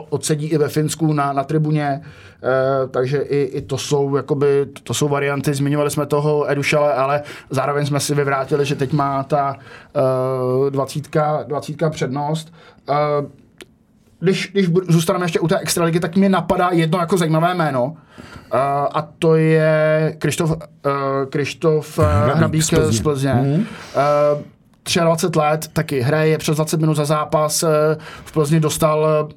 odsedí 0.00 0.46
i 0.46 0.58
ve 0.58 0.68
Finsku 0.68 1.12
na, 1.12 1.32
na 1.32 1.44
tribuně, 1.44 1.84
e, 1.84 2.88
takže 2.88 3.18
i, 3.18 3.42
i 3.42 3.62
to 3.62 3.78
jsou 3.78 4.16
jakoby, 4.16 4.66
to 4.82 4.94
jsou 4.94 5.08
varianty, 5.08 5.54
zmiňovali 5.54 5.90
jsme 5.90 6.06
toho 6.06 6.50
Edušale, 6.50 6.94
ale 6.94 7.22
zároveň 7.50 7.86
jsme 7.86 8.00
si 8.00 8.14
vyvrátili, 8.14 8.64
že 8.64 8.74
teď 8.74 8.92
má 8.92 9.22
ta 9.22 9.56
e, 9.56 10.70
dvacítka, 10.70 11.42
dvacítka 11.42 11.90
přednost. 11.90 12.52
E, 12.88 13.42
když, 14.22 14.50
když 14.52 14.68
zůstaneme 14.88 15.24
ještě 15.24 15.40
u 15.40 15.48
té 15.48 15.58
extraligy, 15.58 16.00
tak 16.00 16.16
mi 16.16 16.28
napadá 16.28 16.70
jedno 16.72 16.98
jako 16.98 17.16
zajímavé 17.16 17.54
jméno, 17.54 17.84
uh, 17.84 17.96
a 18.92 19.08
to 19.18 19.34
je 19.34 20.14
Krištof, 20.18 20.50
uh, 20.50 20.56
Krištof 21.30 21.98
uh, 21.98 22.04
Hrabík 22.34 22.62
z 22.62 23.00
Plzně. 23.00 23.34
Mm. 23.34 23.54
Uh, 23.54 25.04
23 25.04 25.38
let, 25.38 25.68
taky 25.72 26.00
hraje 26.00 26.38
přes 26.38 26.56
20 26.56 26.80
minut 26.80 26.94
za 26.94 27.04
zápas, 27.04 27.64
v 28.24 28.32
Plzni 28.32 28.60
dostal 28.60 29.28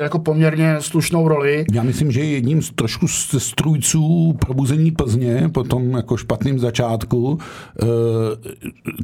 jako 0.00 0.18
poměrně 0.18 0.76
slušnou 0.80 1.28
roli. 1.28 1.64
Já 1.72 1.82
myslím, 1.82 2.12
že 2.12 2.20
je 2.20 2.30
jedním 2.30 2.62
z 2.62 2.70
trošku 2.70 3.08
z 3.08 3.34
strůjců 3.38 4.32
probuzení 4.40 4.90
Plzně 4.90 5.50
po 5.54 5.64
tom 5.64 5.90
jako 5.90 6.16
špatném 6.16 6.58
začátku. 6.58 7.38
E, 7.82 7.86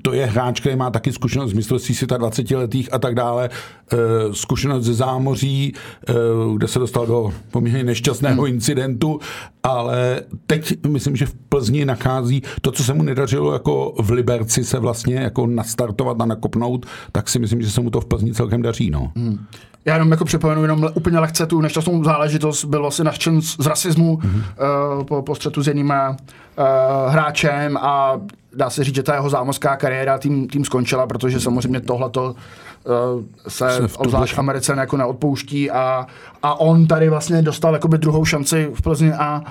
to 0.03 0.13
je 0.13 0.27
hráč, 0.27 0.61
který 0.61 0.77
má 0.77 0.91
taky 0.91 1.13
zkušenost 1.13 1.51
z 1.51 1.55
mistrovství 1.55 1.95
světa 1.95 2.17
20 2.17 2.51
letých 2.51 2.95
a 2.95 2.99
tak 2.99 3.15
dále. 3.15 3.49
E, 3.49 3.97
zkušenost 4.33 4.85
ze 4.85 4.95
zámoří, 4.95 5.73
e, 6.09 6.13
kde 6.57 6.69
se 6.69 6.79
dostal 6.79 7.07
do 7.07 7.33
poměrně 7.51 7.85
nešťastného 7.85 8.43
hmm. 8.43 8.55
incidentu, 8.55 9.21
ale 9.63 10.23
teď 10.47 10.87
myslím, 10.87 11.17
že 11.17 11.27
v 11.27 11.35
Plzni 11.49 11.85
nachází 11.85 12.43
to, 12.61 12.73
co 12.73 12.85
se 12.85 12.95
mu 12.95 13.03
nedařilo 13.03 13.53
jako 13.53 13.95
v 14.01 14.11
Liberci 14.11 14.65
se 14.65 14.79
vlastně 14.79 15.15
jako 15.15 15.47
nastartovat 15.47 16.21
a 16.21 16.27
nakopnout, 16.27 16.87
tak 17.13 17.29
si 17.29 17.39
myslím, 17.39 17.63
že 17.63 17.71
se 17.71 17.81
mu 17.81 17.91
to 17.91 18.01
v 18.01 18.07
Plzni 18.07 18.35
celkem 18.35 18.63
daří. 18.63 18.91
No. 18.91 19.13
Hmm. 19.17 19.39
Já 19.87 19.95
jenom 19.95 20.11
jako 20.11 20.25
připomenu 20.25 20.63
jenom 20.63 20.89
úplně 20.95 21.19
lehce 21.19 21.47
tu 21.47 21.61
nešťastnou 21.61 22.05
záležitost, 22.05 22.65
byl 22.65 22.81
vlastně 22.81 23.05
naštěn 23.05 23.43
z 23.43 23.67
rasismu 23.67 24.17
mm-hmm. 24.17 24.43
uh, 24.99 25.05
po, 25.05 25.23
po 25.23 25.35
střetu 25.35 25.63
s 25.63 25.67
jiným 25.67 25.93
uh, 26.09 26.17
hráčem 27.13 27.77
a 27.77 28.21
dá 28.57 28.71
se 28.71 28.85
říct, 28.85 28.95
že 28.95 29.03
ta 29.03 29.15
jeho 29.15 29.31
zámořská 29.31 29.77
kariéra 29.77 30.19
tím, 30.19 30.49
tím 30.49 30.65
skončila, 30.65 31.07
protože 31.07 31.41
samozřejmě 31.41 31.81
tohleto 31.81 32.35
uh, 32.35 33.23
se, 33.49 33.67
obzvlášť 33.99 34.35
v 34.35 34.39
Americe 34.39 34.75
jako 34.79 34.97
neodpouští 34.97 35.71
a, 35.71 36.07
a 36.43 36.61
on 36.61 36.87
tady 36.87 37.09
vlastně 37.09 37.43
dostal 37.43 37.73
jakoby 37.73 37.99
druhou 37.99 38.25
šanci 38.25 38.71
v 38.75 38.83
Plzni 38.83 39.13
a 39.13 39.43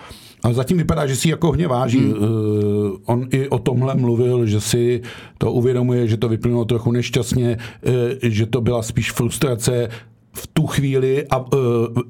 ale 0.44 0.54
zatím 0.54 0.78
vypadá, 0.78 1.08
že 1.08 1.16
si 1.16 1.30
jako 1.30 1.48
hodně 1.48 1.68
váží. 1.68 2.00
Hmm. 2.00 2.14
Uh, 2.14 2.98
on 3.06 3.28
i 3.32 3.50
o 3.50 3.60
tomhle 3.60 3.96
mluvil, 3.96 4.46
že 4.46 4.62
si 4.62 5.02
to 5.38 5.52
uvědomuje, 5.52 6.08
že 6.08 6.18
to 6.18 6.30
vyplynulo 6.30 6.66
trochu 6.66 6.92
nešťastně, 6.92 7.58
uh, 7.88 7.94
že 8.22 8.46
to 8.46 8.62
byla 8.62 8.82
spíš 8.82 9.12
frustrace 9.12 9.90
v 10.36 10.48
tu 10.48 10.68
chvíli, 10.68 11.28
a, 11.30 11.38
uh, 11.38 11.48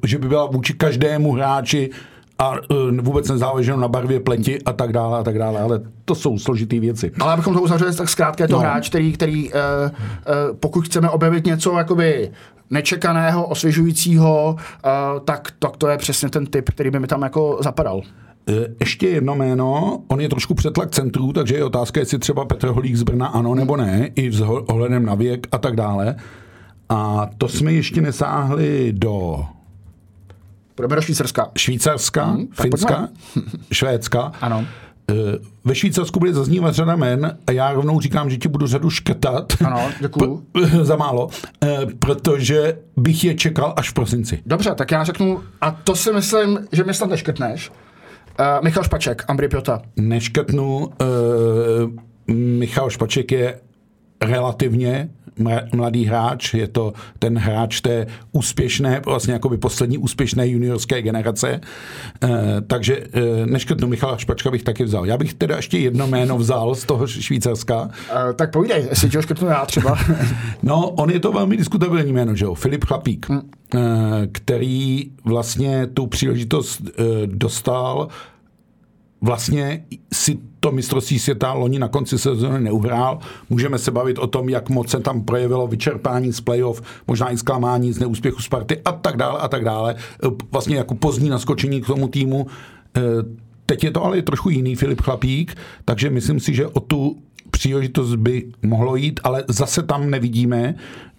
že 0.06 0.18
by 0.18 0.28
byla 0.28 0.46
vůči 0.46 0.74
každému 0.74 1.32
hráči 1.32 1.90
a 2.40 2.52
uh, 2.52 2.58
vůbec 3.02 3.30
nezáleželo 3.30 3.80
na 3.80 3.88
barvě 3.88 4.20
pleti 4.20 4.62
a 4.62 4.74
tak 4.74 4.94
dále 4.94 5.20
a 5.20 5.24
tak 5.24 5.38
dále, 5.38 5.60
ale 5.60 5.82
to 6.06 6.16
jsou 6.16 6.40
složitý 6.40 6.80
věci. 6.80 7.12
Ale 7.20 7.34
abychom 7.34 7.54
to 7.54 7.62
uzavřeli, 7.62 7.96
tak 7.96 8.10
zkrátka 8.10 8.44
je 8.44 8.48
to 8.48 8.54
no. 8.54 8.60
hráč, 8.60 8.90
který, 8.90 9.14
který 9.14 9.50
uh, 9.50 9.60
uh, 9.60 10.58
pokud 10.60 10.86
chceme 10.86 11.10
objevit 11.10 11.46
něco 11.46 11.78
jakoby 11.78 12.32
nečekaného, 12.70 13.48
osvěžujícího, 13.48 14.56
uh, 14.56 15.20
tak, 15.26 15.52
tak 15.60 15.78
to 15.78 15.88
je 15.88 15.98
přesně 15.98 16.30
ten 16.30 16.46
typ, 16.46 16.70
který 16.70 16.92
by 16.92 17.00
mi 17.00 17.08
tam 17.08 17.22
jako 17.22 17.58
zapadal. 17.62 18.02
Ještě 18.80 19.08
jedno 19.08 19.36
jméno, 19.36 20.02
on 20.08 20.22
je 20.22 20.30
trošku 20.30 20.54
přetlak 20.54 20.92
centrů, 20.92 21.34
takže 21.34 21.56
je 21.56 21.64
otázka, 21.64 22.00
jestli 22.00 22.20
třeba 22.20 22.46
Petr 22.46 22.68
Holík 22.68 22.96
z 22.96 23.04
Brna 23.04 23.28
ano 23.28 23.56
nebo 23.56 23.78
ne, 23.78 24.10
i 24.16 24.32
s 24.32 24.42
ohledem 24.42 25.06
na 25.06 25.16
věk 25.16 25.48
a 25.52 25.58
tak 25.58 25.76
dále. 25.76 26.16
A 26.90 27.30
to 27.38 27.48
jsme 27.48 27.74
ještě 27.74 28.02
nesáhli 28.02 28.94
do 28.94 29.46
Půjdeme 30.76 30.96
do 30.96 31.02
Švýcarska. 31.02 31.52
Švýcarska, 31.58 32.26
hmm, 32.26 32.48
Finska, 32.62 33.08
Švédska. 33.72 34.32
Ano. 34.42 34.66
Eh, 35.12 35.14
ve 35.66 35.76
Švýcarsku 35.76 36.20
bude 36.20 36.34
zaznívat 36.34 36.76
řada 36.76 36.96
men 36.96 37.38
a 37.48 37.52
já 37.52 37.74
rovnou 37.74 38.02
říkám, 38.02 38.30
že 38.30 38.38
ti 38.38 38.48
budu 38.48 38.68
řadu 38.68 38.90
škrtat. 38.90 39.54
Ano, 39.66 39.90
děkuju. 40.00 40.44
za 40.82 40.96
málo, 40.96 41.30
eh, 41.64 41.78
protože 42.00 42.78
bych 42.98 43.24
je 43.24 43.36
čekal 43.36 43.74
až 43.78 43.90
v 43.90 43.94
prosinci. 43.94 44.42
Dobře, 44.46 44.76
tak 44.76 44.92
já 44.92 45.04
řeknu, 45.04 45.44
a 45.62 45.72
to 45.72 45.96
si 45.96 46.14
myslím, 46.14 46.60
že 46.72 46.84
mi 46.84 46.94
snad 46.94 47.10
neškrtneš. 47.10 47.72
Uh, 48.40 48.64
Michal 48.64 48.84
Špaček, 48.84 49.24
Ambry 49.28 49.48
Piota. 49.48 49.82
Neškrtnu. 49.96 50.78
Uh, 50.78 50.86
Michal 52.36 52.90
Špaček 52.90 53.32
je 53.32 53.60
relativně 54.22 55.10
mladý 55.74 56.06
hráč, 56.06 56.54
je 56.54 56.68
to 56.68 56.94
ten 57.20 57.38
hráč 57.38 57.82
té 57.82 58.08
úspěšné, 58.32 59.02
vlastně 59.06 59.34
jako 59.34 59.50
by 59.50 59.58
poslední 59.58 59.98
úspěšné 59.98 60.48
juniorské 60.48 61.02
generace, 61.02 61.62
e, 62.24 62.30
takže 62.68 62.98
e, 62.98 63.46
neškrtnu 63.46 63.88
Michala 63.88 64.18
Špačka 64.18 64.52
bych 64.52 64.64
taky 64.64 64.84
vzal. 64.84 65.06
Já 65.06 65.18
bych 65.18 65.34
teda 65.34 65.56
ještě 65.56 65.78
jedno 65.78 66.08
jméno 66.08 66.38
vzal 66.38 66.76
z 66.76 66.86
toho 66.86 67.08
Švýcarska. 67.08 67.90
E, 68.30 68.34
tak 68.34 68.52
povídej, 68.52 68.88
jestli 68.90 69.10
tě 69.10 69.22
škrtnu 69.22 69.48
já 69.48 69.66
třeba. 69.66 69.98
no, 70.64 70.90
on 70.90 71.10
je 71.10 71.20
to 71.20 71.32
velmi 71.32 71.58
diskutabilní 71.58 72.14
jméno, 72.14 72.36
že 72.36 72.46
jo? 72.46 72.54
Filip 72.54 72.86
Chlapík, 72.86 73.30
hmm. 73.30 73.42
e, 73.76 74.28
který 74.32 75.12
vlastně 75.26 75.88
tu 75.88 76.08
příležitost 76.08 76.82
e, 76.82 77.04
dostal 77.28 78.08
vlastně 79.22 79.86
si 80.14 80.38
to 80.66 80.72
mistrovství 80.72 81.20
světa 81.20 81.54
loni 81.54 81.80
na 81.80 81.88
konci 81.88 82.18
sezóny 82.18 82.62
neuhrál. 82.62 83.20
Můžeme 83.50 83.78
se 83.78 83.92
bavit 83.92 84.20
o 84.20 84.28
tom, 84.28 84.50
jak 84.50 84.70
moc 84.70 84.90
se 84.90 85.00
tam 85.00 85.22
projevilo 85.22 85.68
vyčerpání 85.68 86.34
z 86.34 86.42
playoff, 86.42 86.82
možná 87.08 87.32
i 87.32 87.38
zklamání 87.38 87.94
z 87.94 88.00
neúspěchu 88.00 88.42
Sparty 88.42 88.82
a 88.86 88.92
tak 88.92 89.18
dále 89.18 89.40
a 89.40 89.48
tak 89.48 89.64
dále. 89.64 89.96
Vlastně 90.52 90.76
jako 90.76 90.96
pozdní 90.96 91.30
naskočení 91.30 91.82
k 91.82 91.88
tomu 91.88 92.08
týmu. 92.08 92.48
E, 92.98 93.02
teď 93.66 93.84
je 93.84 93.92
to 93.92 94.04
ale 94.04 94.22
trošku 94.22 94.50
jiný 94.50 94.76
Filip 94.76 95.02
Chlapík, 95.02 95.56
takže 95.86 96.10
myslím 96.10 96.40
si, 96.40 96.54
že 96.54 96.68
o 96.68 96.80
tu 96.80 97.18
příležitost 97.52 98.16
by 98.16 98.46
mohlo 98.62 98.96
jít, 98.96 99.20
ale 99.24 99.44
zase 99.48 99.84
tam 99.84 100.10
nevidíme 100.10 100.76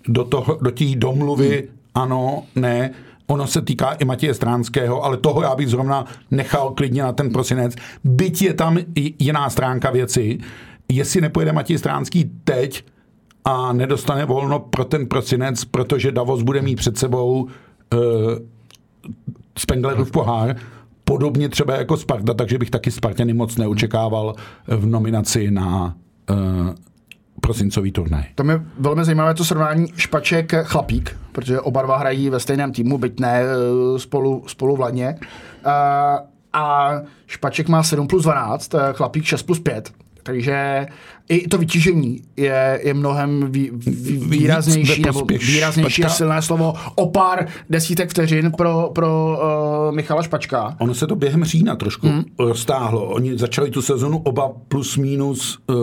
do, 0.09 0.25
toho, 0.25 0.59
do 0.63 0.71
té 0.71 0.85
domluvy 0.95 1.69
ano, 1.95 2.43
ne, 2.55 2.91
Ono 3.27 3.47
se 3.47 3.63
týká 3.63 3.93
i 3.93 4.05
Matěje 4.05 4.35
Stránského, 4.35 5.05
ale 5.05 5.17
toho 5.17 5.43
já 5.43 5.55
bych 5.55 5.69
zrovna 5.69 6.05
nechal 6.31 6.71
klidně 6.71 7.03
na 7.03 7.13
ten 7.13 7.31
prosinec. 7.31 7.75
Byť 8.05 8.43
je 8.43 8.55
tam 8.55 8.79
jiná 9.19 9.51
stránka 9.51 9.91
věci, 9.91 10.39
jestli 10.89 11.21
nepojede 11.21 11.53
Matěj 11.53 11.79
Stránský 11.79 12.31
teď 12.45 12.85
a 13.45 13.73
nedostane 13.73 14.25
volno 14.25 14.59
pro 14.59 14.85
ten 14.85 15.07
prosinec, 15.07 15.65
protože 15.65 16.13
Davos 16.13 16.43
bude 16.43 16.63
mít 16.63 16.77
před 16.77 16.99
sebou 16.99 17.43
uh, 17.43 17.51
Spenglerův 19.59 20.11
pohár, 20.11 20.57
podobně 21.05 21.49
třeba 21.49 21.77
jako 21.77 21.97
Sparta, 21.97 22.35
takže 22.35 22.59
bych 22.59 22.71
taky 22.71 22.91
Spartany 22.91 23.35
moc 23.35 23.57
neočekával 23.57 24.35
v 24.67 24.87
nominaci 24.87 25.51
na 25.51 25.97
uh, 26.31 26.37
prosincový 27.41 27.93
turnaj. 27.93 28.25
To 28.35 28.51
je 28.51 28.61
velmi 28.79 29.05
zajímavé 29.05 29.35
to 29.35 29.45
srovnání 29.45 29.87
Špaček 29.97 30.55
Chlapík, 30.65 31.17
protože 31.33 31.61
oba 31.61 31.83
dva 31.83 31.97
hrají 31.97 32.31
ve 32.31 32.41
stejném 32.41 32.73
týmu, 32.73 32.99
byť 32.99 33.21
ne 33.21 33.43
eh, 33.43 33.99
spolu, 33.99 34.45
spolu 34.47 34.77
vladně. 34.77 35.19
Uh, 35.67 35.73
a 36.53 36.93
Špaček 37.27 37.69
má 37.69 37.83
7 37.83 38.07
plus 38.07 38.23
12, 38.23 38.75
Chlapík 38.93 39.25
6 39.25 39.43
plus 39.43 39.59
5. 39.59 39.93
Takže 40.27 40.87
i 41.29 41.49
to 41.49 41.59
vytížení 41.59 42.23
je, 42.37 42.81
je 42.85 42.95
mnohem 42.95 43.53
vý, 43.53 43.71
vý, 43.73 44.17
výraznější, 44.17 45.03
nebo 45.03 45.25
výraznější 45.25 46.03
je 46.03 46.09
silné 46.09 46.43
slovo 46.43 46.75
o 46.95 47.11
pár 47.11 47.47
desítek 47.71 48.11
vteřin 48.11 48.53
pro, 48.53 48.91
pro 48.95 49.39
uh, 49.89 49.95
Michala 49.95 50.23
Špačka. 50.23 50.77
Ono 50.81 50.95
se 50.95 51.07
to 51.07 51.17
během 51.17 51.45
října 51.45 51.77
trošku 51.77 52.09
hmm. 52.09 52.25
roztáhlo. 52.39 53.05
Oni 53.05 53.39
začali 53.39 53.71
tu 53.71 53.83
sezonu 53.83 54.19
oba 54.19 54.51
plus 54.69 54.97
minus 54.97 55.59
uh, 55.67 55.77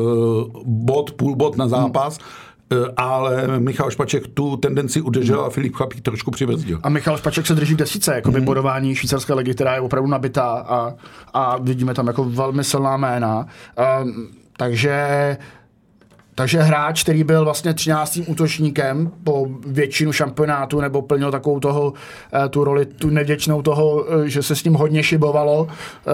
bod, 0.66 1.12
půl 1.12 1.36
bod 1.36 1.58
na 1.58 1.68
zápas. 1.68 2.18
Hmm 2.18 2.53
ale 2.98 3.60
Michal 3.60 3.92
Špaček 3.92 4.28
tu 4.28 4.58
tendenci 4.58 5.02
udržel 5.02 5.42
a 5.42 5.50
Filip 5.50 5.76
Chlapík 5.76 6.02
trošku 6.02 6.32
přibrzdil. 6.32 6.80
A 6.84 6.90
Michal 6.90 7.18
Špaček 7.18 7.48
se 7.48 7.56
drží 7.56 7.74
v 7.74 7.78
desíce, 7.78 8.16
jako 8.16 8.32
mm. 8.32 8.46
bodování 8.46 8.96
švýcarské 8.96 9.34
ligy, 9.34 9.54
která 9.54 9.76
je 9.76 9.82
opravdu 9.82 10.10
nabitá 10.10 10.66
a, 10.68 10.94
a 11.34 11.58
vidíme 11.58 11.94
tam 11.94 12.08
jako 12.08 12.24
velmi 12.24 12.64
silná 12.64 12.98
jména. 12.98 13.48
Um, 14.04 14.28
takže 14.58 15.38
takže 16.36 16.62
hráč, 16.62 17.04
který 17.04 17.24
byl 17.24 17.46
vlastně 17.46 17.74
13. 17.74 18.19
útočníkem 18.28 19.12
po 19.24 19.48
většinu 19.67 20.12
šampionátu 20.12 20.82
nebo 20.82 21.02
plnil 21.02 21.32
takovou 21.32 21.60
toho, 21.60 21.93
eh, 22.46 22.50
tu 22.50 22.63
roli, 22.63 22.86
tu 22.86 23.10
nevděčnou 23.10 23.62
toho, 23.62 24.06
eh, 24.26 24.30
že 24.30 24.43
se 24.43 24.56
s 24.56 24.63
ním 24.63 24.74
hodně 24.74 25.04
šibovalo 25.04 25.67
eh, 25.67 26.12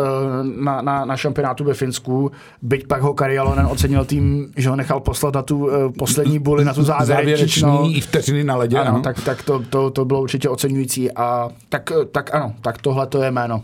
na, 0.63 0.81
na, 0.81 1.05
na 1.05 1.17
šampionátu 1.17 1.63
ve 1.63 1.73
Finsku. 1.73 2.31
Byť 2.61 2.87
pak 2.87 3.01
ho 3.01 3.13
Kari 3.13 3.37
Alonen 3.37 3.65
ocenil 3.65 4.05
tým, 4.05 4.51
že 4.57 4.69
ho 4.69 4.75
nechal 4.75 4.99
poslat 4.99 5.33
na 5.33 5.41
tu 5.41 5.69
poslední 5.97 6.39
buli, 6.39 6.65
na 6.65 6.73
tu 6.73 6.83
závěrečnou. 7.03 7.89
i 7.91 8.01
vteřiny 8.01 8.43
na 8.43 8.55
ledě. 8.55 8.77
Ano, 8.77 8.89
ano. 8.89 9.01
tak, 9.01 9.21
tak 9.21 9.43
to, 9.43 9.59
to, 9.69 9.89
to, 9.89 10.05
bylo 10.05 10.21
určitě 10.21 10.49
oceňující. 10.49 11.11
A 11.11 11.49
tak, 11.69 11.91
tak 12.11 12.35
ano, 12.35 12.53
tak 12.61 12.81
tohle 12.81 13.07
to 13.07 13.23
je 13.23 13.31
jméno. 13.31 13.63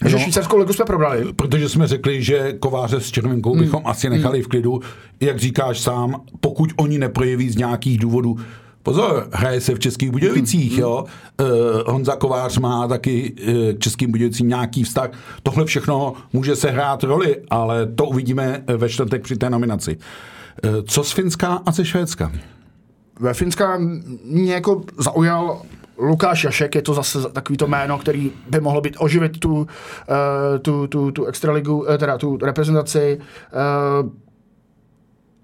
Takže 0.00 0.16
no, 0.16 0.22
švýcarskou 0.22 0.58
ligu 0.58 0.72
jsme 0.72 0.84
probrali. 0.84 1.32
Protože 1.32 1.68
jsme 1.68 1.86
řekli, 1.86 2.22
že 2.22 2.52
kováře 2.52 3.00
s 3.00 3.10
Červenkou 3.10 3.52
hmm. 3.52 3.60
bychom 3.60 3.82
asi 3.84 4.10
nechali 4.10 4.42
v 4.42 4.48
klidu. 4.48 4.80
Jak 5.20 5.38
říkáš 5.38 5.80
sám, 5.80 6.22
pokud 6.40 6.70
oni 6.76 6.98
neprojeví 6.98 7.50
z 7.50 7.56
nějakých 7.56 7.98
důvodů, 7.98 8.36
Pozor, 8.82 9.28
hraje 9.32 9.60
se 9.60 9.74
v 9.74 9.78
Českých 9.78 10.10
Budějovicích, 10.10 10.72
hmm. 10.72 10.80
jo. 10.80 11.04
Uh, 11.40 11.46
Honza 11.86 12.16
Kovář 12.16 12.58
má 12.58 12.88
taky 12.88 13.32
uh, 13.32 13.72
k 13.72 13.78
Českým 13.78 14.10
Budějovicím 14.10 14.48
nějaký 14.48 14.84
vztah. 14.84 15.10
Tohle 15.42 15.64
všechno 15.64 16.12
může 16.32 16.56
se 16.56 16.70
hrát 16.70 17.04
roli, 17.04 17.36
ale 17.50 17.86
to 17.86 18.04
uvidíme 18.04 18.64
ve 18.76 18.88
čtvrtek 18.88 19.22
při 19.22 19.36
té 19.36 19.50
nominaci. 19.50 19.96
Uh, 19.96 20.70
co 20.84 21.04
z 21.04 21.12
Finska 21.12 21.62
a 21.66 21.72
ze 21.72 21.84
Švédska? 21.84 22.32
Ve 23.20 23.34
Finska 23.34 23.78
mě 24.24 24.52
jako 24.52 24.82
zaujal 24.98 25.62
Lukáš 25.98 26.44
Jašek 26.44 26.74
je 26.74 26.82
to 26.82 26.94
zase 26.94 27.18
takový 27.32 27.56
to 27.56 27.66
jméno, 27.66 27.98
který 27.98 28.32
by 28.50 28.60
mohlo 28.60 28.80
být 28.80 28.96
oživit 28.98 29.38
tu, 29.38 29.54
uh, 29.54 29.66
tu, 30.62 30.86
tu, 30.86 31.10
tu 31.10 31.24
extraligu, 31.24 31.78
uh, 31.78 31.96
teda 31.96 32.18
tu 32.18 32.36
reprezentaci. 32.36 33.18
Uh, 34.02 34.10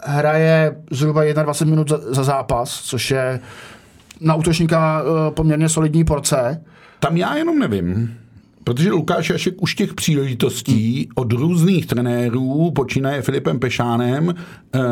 hraje 0.03 0.77
zhruba 0.91 1.23
21 1.25 1.71
minut 1.71 1.89
za, 1.89 2.01
za 2.15 2.23
zápas, 2.23 2.81
což 2.81 3.11
je 3.11 3.41
na 4.21 4.35
útočníka 4.35 5.03
poměrně 5.31 5.69
solidní 5.69 6.05
porce. 6.05 6.65
Tam 6.99 7.17
já 7.17 7.37
jenom 7.37 7.59
nevím. 7.59 8.19
Protože 8.65 8.91
Lukáš 8.91 9.31
Jašek 9.31 9.63
už 9.63 9.75
těch 9.75 9.95
příležitostí 9.95 11.09
od 11.15 11.33
různých 11.33 11.87
trenérů, 11.87 12.71
počínaje 12.71 13.23
Filipem 13.23 13.59
Pešánem, 13.59 14.35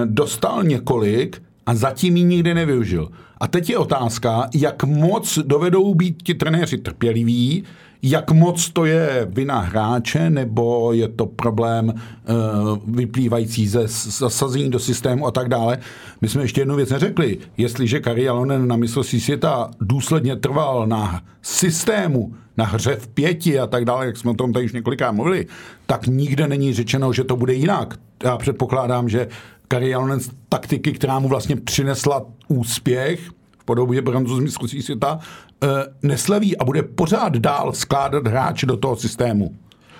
dostal 0.04 0.64
několik 0.64 1.42
a 1.66 1.74
zatím 1.74 2.16
ji 2.16 2.24
nikdy 2.24 2.54
nevyužil. 2.54 3.08
A 3.42 3.46
teď 3.46 3.70
je 3.70 3.78
otázka, 3.78 4.48
jak 4.54 4.84
moc 4.84 5.38
dovedou 5.38 5.94
být 5.94 6.22
ti 6.22 6.34
trenéři 6.34 6.78
trpěliví, 6.78 7.64
jak 8.02 8.30
moc 8.30 8.70
to 8.70 8.84
je 8.84 9.28
vina 9.30 9.60
hráče, 9.60 10.30
nebo 10.30 10.92
je 10.92 11.08
to 11.08 11.26
problém 11.26 11.88
uh, 11.88 12.94
vyplývající 12.96 13.68
ze 13.68 13.86
zasazení 13.88 14.70
do 14.70 14.78
systému 14.78 15.26
a 15.26 15.30
tak 15.30 15.48
dále. 15.48 15.78
My 16.20 16.28
jsme 16.28 16.42
ještě 16.42 16.60
jednu 16.60 16.76
věc 16.76 16.90
neřekli. 16.90 17.38
Jestliže 17.56 18.00
Kari 18.00 18.28
Alonen 18.28 18.68
na 18.68 18.76
mistrovství 18.76 19.20
světa 19.20 19.70
důsledně 19.80 20.36
trval 20.36 20.86
na 20.86 21.22
systému, 21.42 22.34
na 22.56 22.64
hře 22.64 22.96
v 22.96 23.08
pěti 23.08 23.60
a 23.60 23.66
tak 23.66 23.84
dále, 23.84 24.06
jak 24.06 24.16
jsme 24.16 24.30
o 24.30 24.34
tom 24.34 24.52
tady 24.52 24.64
už 24.64 24.72
několikrát 24.72 25.12
mluvili, 25.12 25.46
tak 25.86 26.06
nikde 26.06 26.48
není 26.48 26.74
řečeno, 26.74 27.12
že 27.12 27.24
to 27.24 27.36
bude 27.36 27.54
jinak. 27.54 27.98
Já 28.24 28.36
předpokládám, 28.36 29.08
že 29.08 29.28
Kari 29.68 29.94
Alonen 29.94 30.18
taktiky, 30.48 30.92
která 30.92 31.18
mu 31.18 31.28
vlastně 31.28 31.56
přinesla 31.56 32.24
úspěch 32.48 33.30
v 33.62 33.64
podobě 33.64 34.02
bronzu 34.02 34.36
z 34.36 34.40
mistrovství 34.40 34.82
světa, 34.82 35.18
eh, 35.64 35.68
neslaví 36.02 36.56
a 36.56 36.64
bude 36.64 36.82
pořád 36.82 37.36
dál 37.36 37.72
skládat 37.72 38.26
hráče 38.26 38.66
do 38.66 38.76
toho 38.76 38.96
systému. 38.96 39.54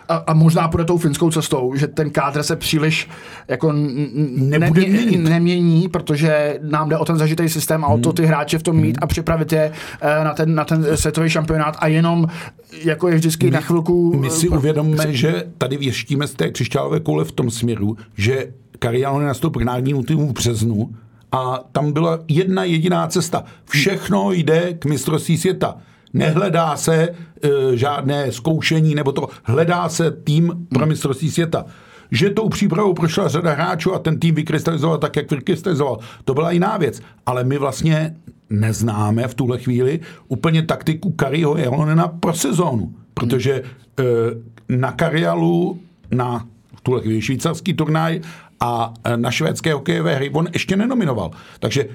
A, 0.08 0.14
a 0.16 0.34
možná 0.34 0.68
půjde 0.68 0.84
tou 0.84 0.98
finskou 0.98 1.30
cestou, 1.30 1.74
že 1.76 1.86
ten 1.86 2.10
kádr 2.10 2.42
se 2.42 2.56
příliš 2.56 3.08
jako 3.48 3.72
nebude 3.72 4.80
nemě, 4.80 5.02
měnit. 5.02 5.18
nemění, 5.18 5.88
protože 5.88 6.58
nám 6.62 6.88
jde 6.88 6.98
o 6.98 7.04
ten 7.04 7.16
zažitý 7.16 7.48
systém 7.48 7.84
a 7.84 7.88
o 7.88 7.98
to 7.98 8.08
hmm. 8.08 8.16
ty 8.16 8.26
hráče 8.26 8.58
v 8.58 8.62
tom 8.62 8.76
mít 8.76 8.96
hmm. 8.96 9.02
a 9.02 9.06
připravit 9.06 9.52
je 9.52 9.72
eh, 10.00 10.24
na 10.24 10.34
ten, 10.34 10.54
na 10.54 10.64
ten 10.64 10.96
světový 10.96 11.30
šampionát 11.30 11.76
a 11.78 11.86
jenom 11.86 12.26
jako 12.84 13.08
je 13.08 13.14
vždycky 13.14 13.46
my, 13.46 13.50
na 13.50 13.60
chvilku... 13.60 14.16
My 14.16 14.30
si 14.30 14.48
uvědomíme, 14.48 15.12
že 15.12 15.44
tady 15.58 15.76
věštíme 15.76 16.26
z 16.26 16.34
té 16.34 16.50
křišťálové 16.50 17.00
koule 17.00 17.24
v 17.24 17.32
tom 17.32 17.50
směru, 17.50 17.96
že 18.16 18.46
Karialone 18.78 19.26
nastoupil 19.26 19.62
k 19.62 19.64
národnímu 19.64 20.02
týmu 20.02 20.28
v 20.28 20.32
březnu 20.32 20.90
a 21.32 21.64
tam 21.72 21.92
byla 21.92 22.18
jedna 22.28 22.64
jediná 22.64 23.06
cesta. 23.06 23.44
Všechno 23.64 24.32
jde 24.32 24.74
k 24.78 24.84
mistrovství 24.84 25.38
světa. 25.38 25.76
Nehledá 26.12 26.76
se 26.76 26.94
e, 26.94 27.76
žádné 27.76 28.32
zkoušení, 28.32 28.94
nebo 28.94 29.12
to 29.12 29.28
hledá 29.44 29.88
se 29.88 30.10
tým 30.10 30.66
pro 30.68 30.86
mistrovství 30.86 31.30
světa. 31.30 31.64
Že 32.10 32.30
tou 32.30 32.48
přípravou 32.48 32.94
prošla 32.94 33.28
řada 33.28 33.52
hráčů 33.52 33.94
a 33.94 33.98
ten 33.98 34.18
tým 34.18 34.34
vykrystalizoval 34.34 34.98
tak, 34.98 35.16
jak 35.16 35.30
vykrystalizoval, 35.30 35.98
to 36.24 36.34
byla 36.34 36.50
jiná 36.50 36.76
věc. 36.76 37.00
Ale 37.26 37.44
my 37.44 37.58
vlastně 37.58 38.16
neznáme 38.50 39.28
v 39.28 39.34
tuhle 39.34 39.58
chvíli 39.58 40.00
úplně 40.28 40.62
taktiku 40.62 41.10
Kariho 41.10 41.56
Jelonena 41.56 42.08
pro 42.08 42.34
sezónu. 42.34 42.94
Protože 43.14 43.52
e, 43.52 43.62
na 44.68 44.92
Karialu, 44.92 45.80
na 46.10 46.46
tuhle 46.82 47.00
chvíli 47.00 47.22
švýcarský 47.22 47.74
turnaj 47.74 48.20
a 48.62 48.94
e, 49.04 49.16
na 49.16 49.30
švédské 49.30 49.72
hokejové 49.72 50.14
hry 50.14 50.30
on 50.30 50.48
ještě 50.52 50.76
nenominoval. 50.76 51.30
Takže 51.60 51.88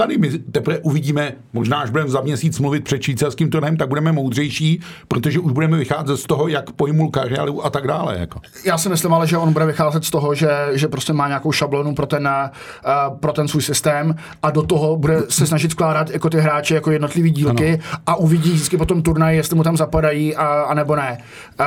tady 0.00 0.18
my 0.18 0.38
teprve 0.38 0.78
uvidíme, 0.78 1.32
možná 1.52 1.80
až 1.80 1.90
budeme 1.90 2.10
za 2.10 2.20
měsíc 2.20 2.58
mluvit 2.58 2.84
před 2.84 3.02
švýcarským 3.02 3.50
turnajem, 3.50 3.76
tak 3.76 3.88
budeme 3.88 4.12
moudřejší, 4.12 4.80
protože 5.08 5.40
už 5.40 5.52
budeme 5.52 5.76
vycházet 5.76 6.16
z 6.16 6.24
toho, 6.26 6.48
jak 6.48 6.72
pojmul 6.72 7.10
kariéru 7.10 7.64
a 7.64 7.70
tak 7.70 7.86
dále. 7.86 8.18
Jako. 8.18 8.40
Já 8.64 8.78
si 8.78 8.88
myslím 8.88 9.12
ale, 9.12 9.26
že 9.26 9.38
on 9.38 9.52
bude 9.52 9.66
vycházet 9.66 10.04
z 10.04 10.10
toho, 10.10 10.34
že, 10.34 10.50
že 10.72 10.88
prostě 10.88 11.12
má 11.12 11.28
nějakou 11.28 11.52
šablonu 11.52 11.94
pro 11.94 12.06
ten, 12.06 12.28
uh, 12.28 13.16
pro 13.16 13.32
ten 13.32 13.48
svůj 13.48 13.62
systém 13.62 14.14
a 14.42 14.50
do 14.50 14.62
toho 14.62 14.96
bude 14.96 15.22
se 15.28 15.46
snažit 15.46 15.70
skládat 15.70 16.10
jako 16.10 16.30
ty 16.30 16.40
hráče 16.40 16.74
jako 16.74 16.90
jednotlivý 16.90 17.30
dílky 17.30 17.68
ano. 17.68 18.02
a 18.06 18.16
uvidí 18.16 18.50
vždycky 18.50 18.76
potom 18.76 19.02
turnaj, 19.02 19.36
jestli 19.36 19.56
mu 19.56 19.62
tam 19.62 19.76
zapadají 19.76 20.36
a, 20.36 20.46
a 20.46 20.74
nebo 20.74 20.96
ne. 20.96 21.18
Uh, 21.60 21.66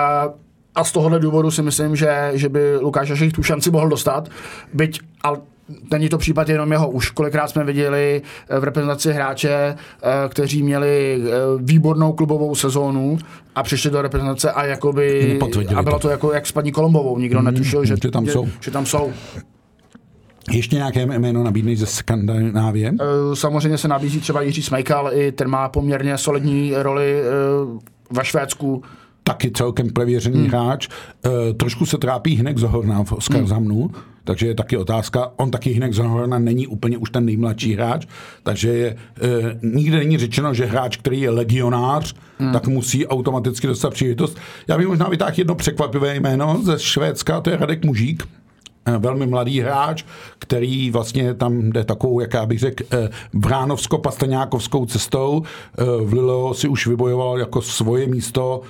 a 0.76 0.84
z 0.84 0.92
tohohle 0.92 1.20
důvodu 1.20 1.52
si 1.52 1.62
myslím, 1.62 1.96
že, 1.96 2.32
že 2.34 2.50
by 2.50 2.78
Lukáš 2.78 3.12
Ašek 3.12 3.34
tu 3.34 3.44
šanci 3.44 3.72
mohl 3.72 3.90
dostat, 3.90 4.30
byť 4.74 5.00
ale 5.22 5.38
není 5.92 6.10
to 6.10 6.18
případ 6.18 6.50
jenom 6.50 6.72
jeho. 6.72 6.90
Už 6.90 7.10
kolikrát 7.10 7.48
jsme 7.48 7.64
viděli 7.64 8.22
eh, 8.50 8.60
v 8.60 8.64
reprezentaci 8.64 9.14
hráče, 9.14 9.50
eh, 9.54 9.76
kteří 10.30 10.64
měli 10.64 11.22
eh, 11.22 11.30
výbornou 11.58 12.14
klubovou 12.14 12.56
sezónu 12.56 13.18
a 13.56 13.64
přišli 13.64 13.92
do 13.92 14.02
reprezentace 14.02 14.52
a 14.52 14.66
jakoby, 14.66 15.40
a 15.76 15.84
bylo 15.84 16.00
to 16.00 16.10
jako 16.10 16.34
jak 16.34 16.48
s 16.48 16.52
paní 16.52 16.72
Kolombovou. 16.72 17.18
Nikdo 17.18 17.40
mm, 17.40 17.46
netušil, 17.46 17.86
že, 17.86 17.96
že, 18.04 18.12
tam 18.12 18.28
jsou. 18.28 18.48
že 18.60 18.72
tam 18.72 18.86
jsou. 18.86 19.14
Ještě 20.52 20.76
nějaké 20.76 21.06
jméno 21.06 21.44
nabídneš 21.44 21.80
ze 21.80 21.86
Skandinávie? 21.86 22.94
Samozřejmě 23.34 23.78
se 23.78 23.88
nabízí 23.88 24.20
třeba 24.20 24.42
Jiří 24.42 24.64
Smejkal, 24.64 25.10
i 25.14 25.32
ten 25.32 25.48
má 25.48 25.70
poměrně 25.70 26.18
solidní 26.18 26.74
roli 26.76 27.22
ve 28.12 28.26
Švédsku 28.26 28.84
taky 29.24 29.52
celkem 29.52 29.90
prevěřený 29.90 30.40
hmm. 30.40 30.48
hráč. 30.48 30.88
E, 30.90 31.54
trošku 31.54 31.86
se 31.86 31.98
trápí 31.98 32.36
Hinek 32.36 32.58
Zohorna 32.58 33.04
v 33.04 33.12
Oskar 33.12 33.38
hmm. 33.38 33.48
Zamnu, 33.48 33.92
takže 34.24 34.48
je 34.48 34.56
taky 34.56 34.78
otázka. 34.78 35.32
On 35.36 35.52
taky 35.52 35.70
Hinek 35.70 35.94
Zohorna 35.94 36.40
není 36.40 36.68
úplně 36.68 36.98
už 36.98 37.10
ten 37.10 37.26
nejmladší 37.26 37.74
hráč, 37.74 38.08
takže 38.44 38.70
je, 38.70 38.88
e, 38.88 38.98
nikde 39.64 39.98
není 39.98 40.18
řečeno, 40.18 40.54
že 40.54 40.66
hráč, 40.66 40.98
který 40.98 41.22
je 41.22 41.30
legionář, 41.30 42.16
hmm. 42.40 42.54
tak 42.54 42.68
musí 42.68 43.08
automaticky 43.08 43.68
dostat 43.68 43.94
příležitost. 43.94 44.38
Já 44.68 44.78
bych 44.78 44.88
možná 44.88 45.10
vytáhl 45.10 45.34
jedno 45.38 45.56
překvapivé 45.56 46.16
jméno 46.16 46.62
ze 46.64 46.80
Švédska, 46.80 47.42
to 47.42 47.50
je 47.50 47.58
Radek 47.58 47.86
Mužík 47.86 48.24
velmi 48.98 49.28
mladý 49.28 49.60
hráč, 49.60 50.04
který 50.40 50.92
vlastně 50.92 51.34
tam 51.34 51.70
jde 51.70 51.84
takovou, 51.84 52.20
jak 52.20 52.34
já 52.34 52.46
bych 52.46 52.60
řekl, 52.60 52.84
eh, 52.92 53.10
bránovsko-pastaňákovskou 53.34 54.86
cestou. 54.86 55.44
Eh, 55.44 55.84
v 56.06 56.14
Lilo 56.14 56.54
si 56.54 56.68
už 56.68 56.88
vybojoval 56.88 57.40
jako 57.40 57.62
svoje 57.62 58.08
místo 58.08 58.62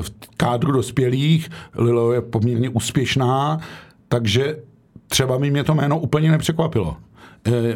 v 0.00 0.10
kádru 0.36 0.72
dospělých. 0.72 1.50
Lilo 1.74 2.12
je 2.12 2.20
poměrně 2.20 2.68
úspěšná, 2.68 3.60
takže 4.08 4.56
třeba 5.08 5.38
mi 5.38 5.50
mě 5.50 5.64
to 5.64 5.74
jméno 5.74 6.00
úplně 6.00 6.30
nepřekvapilo. 6.30 6.96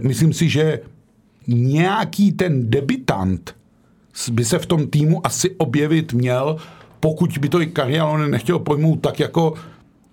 Myslím 0.01 0.33
si, 0.33 0.49
že 0.49 0.81
nějaký 1.47 2.33
ten 2.33 2.71
debitant 2.71 3.55
by 4.31 4.45
se 4.45 4.59
v 4.59 4.67
tom 4.67 4.87
týmu 4.87 5.27
asi 5.27 5.51
objevit 5.51 6.13
měl, 6.13 6.57
pokud 7.01 7.39
by 7.39 7.49
to 7.49 7.61
i 7.61 7.67
Karialone 7.67 8.29
nechtěl 8.29 8.59
pojmout 8.59 8.97
tak 8.97 9.21
jako 9.21 9.55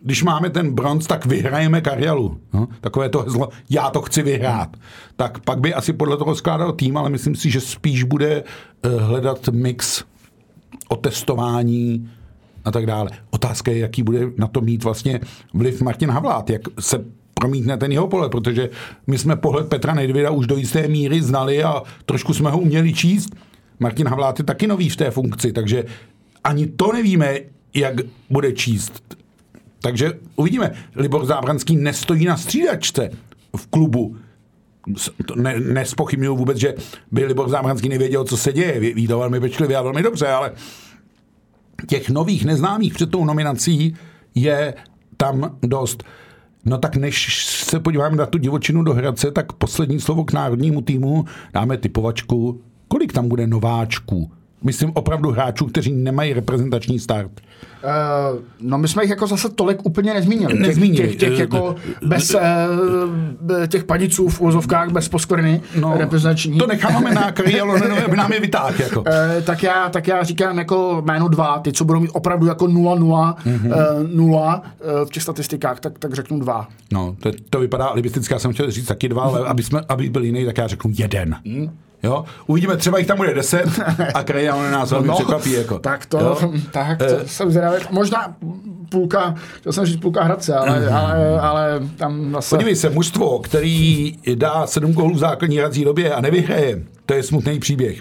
když 0.03 0.23
máme 0.23 0.49
ten 0.49 0.73
bronz, 0.73 1.07
tak 1.07 1.25
vyhrajeme 1.25 1.81
Karialu. 1.81 2.37
No, 2.53 2.67
takové 2.81 3.09
to 3.09 3.25
zlo, 3.27 3.49
já 3.69 3.89
to 3.89 4.01
chci 4.01 4.21
vyhrát. 4.21 4.77
Tak 5.15 5.39
pak 5.39 5.59
by 5.59 5.73
asi 5.73 5.93
podle 5.93 6.17
toho 6.17 6.35
skládal 6.35 6.71
tým, 6.71 6.97
ale 6.97 7.09
myslím 7.09 7.35
si, 7.35 7.51
že 7.51 7.61
spíš 7.61 8.03
bude 8.03 8.43
uh, 8.43 9.01
hledat 9.01 9.47
mix 9.47 10.03
o 10.89 10.95
testování 10.95 12.09
a 12.65 12.71
tak 12.71 12.85
dále. 12.85 13.09
Otázka 13.29 13.71
je, 13.71 13.79
jaký 13.79 14.03
bude 14.03 14.31
na 14.37 14.47
to 14.47 14.61
mít 14.61 14.83
vlastně 14.83 15.19
vliv 15.53 15.81
Martin 15.81 16.09
Havlát, 16.09 16.49
jak 16.49 16.61
se 16.79 17.05
promítne 17.33 17.77
ten 17.77 17.91
jeho 17.91 18.07
pohled, 18.07 18.31
protože 18.31 18.69
my 19.07 19.17
jsme 19.17 19.35
pohled 19.35 19.67
Petra 19.67 19.93
Nedvěda 19.93 20.29
už 20.29 20.47
do 20.47 20.55
jisté 20.55 20.87
míry 20.87 21.21
znali 21.21 21.63
a 21.63 21.83
trošku 22.05 22.33
jsme 22.33 22.51
ho 22.51 22.59
uměli 22.59 22.93
číst. 22.93 23.35
Martin 23.79 24.07
Havlát 24.07 24.39
je 24.39 24.45
taky 24.45 24.67
nový 24.67 24.89
v 24.89 24.95
té 24.95 25.11
funkci, 25.11 25.53
takže 25.53 25.83
ani 26.43 26.67
to 26.67 26.93
nevíme, 26.93 27.35
jak 27.73 27.95
bude 28.29 28.51
číst. 28.51 29.22
Takže 29.83 30.19
uvidíme. 30.35 30.71
Libor 30.95 31.25
Zábranský 31.25 31.75
nestojí 31.75 32.25
na 32.25 32.37
střídačce 32.37 33.09
v 33.57 33.67
klubu. 33.67 34.15
Ne, 35.35 35.59
nespochybnuju 35.59 36.35
vůbec, 36.35 36.57
že 36.57 36.73
by 37.11 37.25
Libor 37.25 37.49
Zábranský 37.49 37.89
nevěděl, 37.89 38.23
co 38.23 38.37
se 38.37 38.53
děje. 38.53 38.79
Ví, 38.79 39.07
to 39.07 39.19
velmi 39.19 39.39
pečlivě 39.39 39.77
a 39.77 39.81
velmi 39.81 40.03
dobře, 40.03 40.27
ale 40.27 40.51
těch 41.87 42.09
nových 42.09 42.45
neznámých 42.45 42.93
před 42.93 43.11
tou 43.11 43.25
nominací 43.25 43.95
je 44.35 44.73
tam 45.17 45.57
dost. 45.61 46.03
No 46.65 46.77
tak 46.77 46.95
než 46.95 47.45
se 47.45 47.79
podíváme 47.79 48.15
na 48.15 48.25
tu 48.25 48.37
divočinu 48.37 48.83
do 48.83 48.93
Hradce, 48.93 49.31
tak 49.31 49.53
poslední 49.53 49.99
slovo 49.99 50.23
k 50.23 50.33
národnímu 50.33 50.81
týmu 50.81 51.25
dáme 51.53 51.77
typovačku. 51.77 52.61
Kolik 52.87 53.13
tam 53.13 53.27
bude 53.27 53.47
nováčků? 53.47 54.31
Myslím 54.63 54.91
opravdu 54.93 55.31
hráčů, 55.31 55.65
kteří 55.65 55.91
nemají 55.91 56.33
reprezentační 56.33 56.99
start. 56.99 57.31
Uh, 57.83 58.39
no 58.61 58.77
my 58.77 58.87
jsme 58.87 59.03
jich 59.03 59.09
jako 59.09 59.27
zase 59.27 59.49
tolik 59.49 59.85
úplně 59.85 60.13
nezmínili. 60.13 60.59
Nezmínili. 60.59 61.07
Těch, 61.07 61.15
těch, 61.15 61.29
těch 61.29 61.39
jako 61.39 61.75
bez 62.05 62.35
uh, 62.35 62.41
těch 63.67 63.83
paniců 63.83 64.29
v 64.29 64.41
úzovkách, 64.41 64.89
bez 64.89 65.09
poskvrny 65.09 65.61
no, 65.79 65.97
reprezentační. 65.97 66.57
To 66.57 66.67
necháme 66.67 67.13
na 67.13 67.31
Karielo, 67.31 67.75
aby 68.05 68.17
nám 68.17 68.33
je 68.33 68.39
vytáhl. 68.39 68.73
Jako. 68.79 68.99
Uh, 68.99 69.07
tak, 69.43 69.63
já, 69.63 69.89
tak 69.89 70.07
já 70.07 70.23
říkám 70.23 70.57
jako 70.57 71.01
jméno 71.05 71.27
dva, 71.27 71.59
ty, 71.59 71.73
co 71.73 71.85
budou 71.85 71.99
mít 71.99 72.11
opravdu 72.13 72.47
jako 72.47 72.65
0-0 72.65 73.35
mm-hmm. 73.35 74.03
uh, 74.15 74.27
0 74.29 74.55
uh, 74.55 75.05
v 75.05 75.09
těch 75.09 75.23
statistikách, 75.23 75.79
tak, 75.79 75.99
tak 75.99 76.13
řeknu 76.13 76.39
dva. 76.39 76.67
No, 76.93 77.15
to, 77.19 77.31
to 77.49 77.59
vypadá 77.59 77.85
alibisticky, 77.85 78.33
já 78.33 78.39
jsem 78.39 78.53
chtěl 78.53 78.71
říct 78.71 78.87
taky 78.87 79.09
dva, 79.09 79.23
ale 79.23 79.39
aby, 79.39 79.63
jsme, 79.63 79.81
aby 79.89 80.09
byl 80.09 80.23
jiný, 80.23 80.45
tak 80.45 80.57
já 80.57 80.67
řeknu 80.67 80.91
jeden. 80.97 81.35
Mm. 81.45 81.69
Jo? 82.03 82.25
Uvidíme, 82.47 82.77
třeba 82.77 82.97
jich 82.97 83.07
tam 83.07 83.17
bude 83.17 83.33
deset 83.33 83.65
a 84.13 84.23
Krajan 84.23 84.71
nás 84.71 84.91
velmi 84.91 85.07
no, 85.07 85.13
překvapí. 85.15 85.51
Jako. 85.51 85.79
Tak 85.79 86.05
to, 86.05 86.19
jo? 86.19 86.37
tak 86.71 86.97
to 86.97 87.05
uh, 87.05 87.21
jsem 87.25 87.51
zvědavý. 87.51 87.77
Možná 87.91 88.35
půlka, 88.89 89.35
chtěl 89.53 89.73
jsem 89.73 89.85
říct 89.85 89.99
půlka 89.99 90.23
Hradce, 90.23 90.55
ale, 90.55 90.79
uh, 90.79 90.95
ale, 90.95 91.39
ale 91.39 91.79
tam 91.97 92.31
zase... 92.31 92.55
Podívej 92.55 92.75
se, 92.75 92.89
mužstvo, 92.89 93.39
který 93.39 94.15
dá 94.35 94.67
sedm 94.67 94.93
gólů 94.93 95.13
v 95.13 95.17
základní 95.17 95.57
hrací 95.57 95.83
době 95.83 96.13
a 96.13 96.21
nevyhraje, 96.21 96.83
to 97.05 97.13
je 97.13 97.23
smutný 97.23 97.59
příběh 97.59 97.99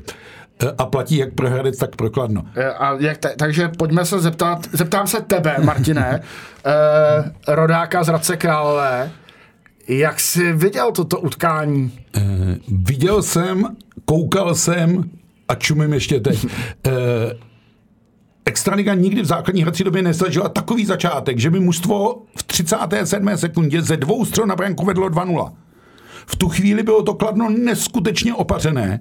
eh, 0.63 0.73
a 0.79 0.87
platí 0.87 1.17
jak 1.17 1.35
pro 1.35 1.51
Hradec, 1.51 1.79
tak 1.79 1.97
pro 1.97 2.11
Kladno. 2.11 2.43
Eh, 2.57 2.73
a 2.73 2.97
jak 3.01 3.19
te, 3.19 3.35
takže 3.39 3.69
pojďme 3.69 4.05
se 4.05 4.21
zeptat, 4.21 4.67
zeptám 4.73 5.07
se 5.07 5.21
tebe, 5.21 5.57
Martine, 5.65 6.21
eh, 6.67 7.55
rodáka 7.55 8.05
z 8.05 8.07
Hradce 8.07 8.37
Králové, 8.37 9.11
jak 9.89 10.21
jsi 10.21 10.53
viděl 10.53 10.93
toto 10.93 11.21
utkání? 11.21 11.93
Eh, 12.17 12.21
viděl 12.69 13.23
jsem, 13.23 13.77
koukal 14.05 14.55
jsem 14.55 15.11
a 15.49 15.55
čumím 15.55 15.93
ještě 15.93 16.21
teď. 16.21 16.47
Eh, 16.87 17.53
Extraliga 18.45 18.95
nikdy 18.95 19.23
v 19.23 19.27
základní 19.27 19.63
hrací 19.63 19.85
době 19.85 20.03
nezažila 20.03 20.49
takový 20.49 20.87
začátek, 20.87 21.39
že 21.39 21.51
by 21.51 21.61
mužstvo 21.61 22.23
v 22.37 22.43
37. 22.43 23.37
sekundě 23.37 23.83
ze 23.83 23.97
dvou 23.97 24.25
stron 24.25 24.49
na 24.49 24.57
branku 24.57 24.85
vedlo 24.85 25.09
2-0. 25.09 25.53
V 26.27 26.37
tu 26.37 26.49
chvíli 26.49 26.83
bylo 26.83 27.03
to 27.03 27.15
kladno 27.15 27.51
neskutečně 27.51 28.35
opařené 28.35 29.01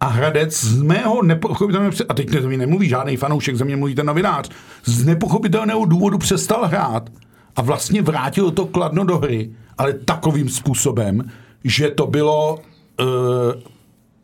a 0.00 0.06
Hradec 0.06 0.64
z 0.64 0.82
mého 0.82 1.22
nepochopitelného, 1.22 1.92
a 2.08 2.14
teď 2.14 2.46
mi 2.46 2.56
nemluví 2.56 2.88
žádný 2.88 3.16
fanoušek, 3.16 3.56
ze 3.56 3.64
mě 3.64 3.76
mluví 3.76 3.94
ten 3.94 4.06
novinář, 4.06 4.50
z 4.84 5.04
nepochopitelného 5.04 5.84
důvodu 5.84 6.18
přestal 6.18 6.66
hrát 6.66 7.10
a 7.56 7.62
vlastně 7.62 8.02
vrátil 8.02 8.50
to 8.50 8.66
kladno 8.66 9.04
do 9.04 9.18
hry, 9.18 9.50
ale 9.78 9.92
takovým 9.92 10.48
způsobem, 10.48 11.30
že 11.64 11.90
to 11.90 12.06
bylo 12.06 12.54
uh, 12.54 13.06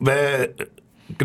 ve, 0.00 0.48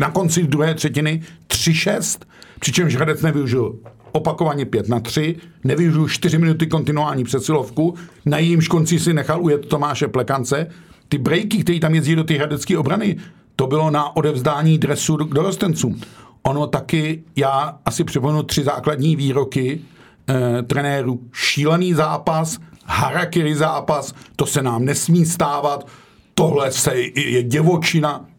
na 0.00 0.10
konci 0.10 0.42
druhé 0.42 0.74
třetiny 0.74 1.22
3-6, 1.48 2.20
přičemž 2.60 2.96
Hradec 2.96 3.22
nevyužil 3.22 3.74
opakovaně 4.12 4.66
5 4.66 4.88
na 4.88 5.00
3, 5.00 5.36
nevyužil 5.64 6.08
4 6.08 6.38
minuty 6.38 6.66
kontinuální 6.66 7.24
přesilovku, 7.24 7.94
na 8.26 8.38
jejímž 8.38 8.68
konci 8.68 8.98
si 8.98 9.12
nechal 9.12 9.42
ujet 9.42 9.66
Tomáše 9.66 10.08
Plekance. 10.08 10.66
Ty 11.08 11.18
breaky, 11.18 11.58
které 11.62 11.80
tam 11.80 11.94
jezdí 11.94 12.16
do 12.16 12.24
té 12.24 12.34
hradecké 12.34 12.78
obrany, 12.78 13.16
to 13.56 13.66
bylo 13.66 13.90
na 13.90 14.16
odevzdání 14.16 14.78
dresu 14.78 15.16
dorostencům. 15.16 16.00
Ono 16.42 16.66
taky, 16.66 17.22
já 17.36 17.78
asi 17.84 18.04
připomenu 18.04 18.42
tři 18.42 18.64
základní 18.64 19.16
výroky 19.16 19.80
eh, 20.28 20.62
trenéru. 20.62 21.20
Šílený 21.32 21.94
zápas, 21.94 22.58
harakiri 22.84 23.54
zápas, 23.54 24.14
to 24.36 24.46
se 24.46 24.62
nám 24.62 24.84
nesmí 24.84 25.26
stávat, 25.26 25.86
tohle 26.34 26.72
se, 26.72 26.94
je 27.16 27.42
děvočina. 27.42 28.29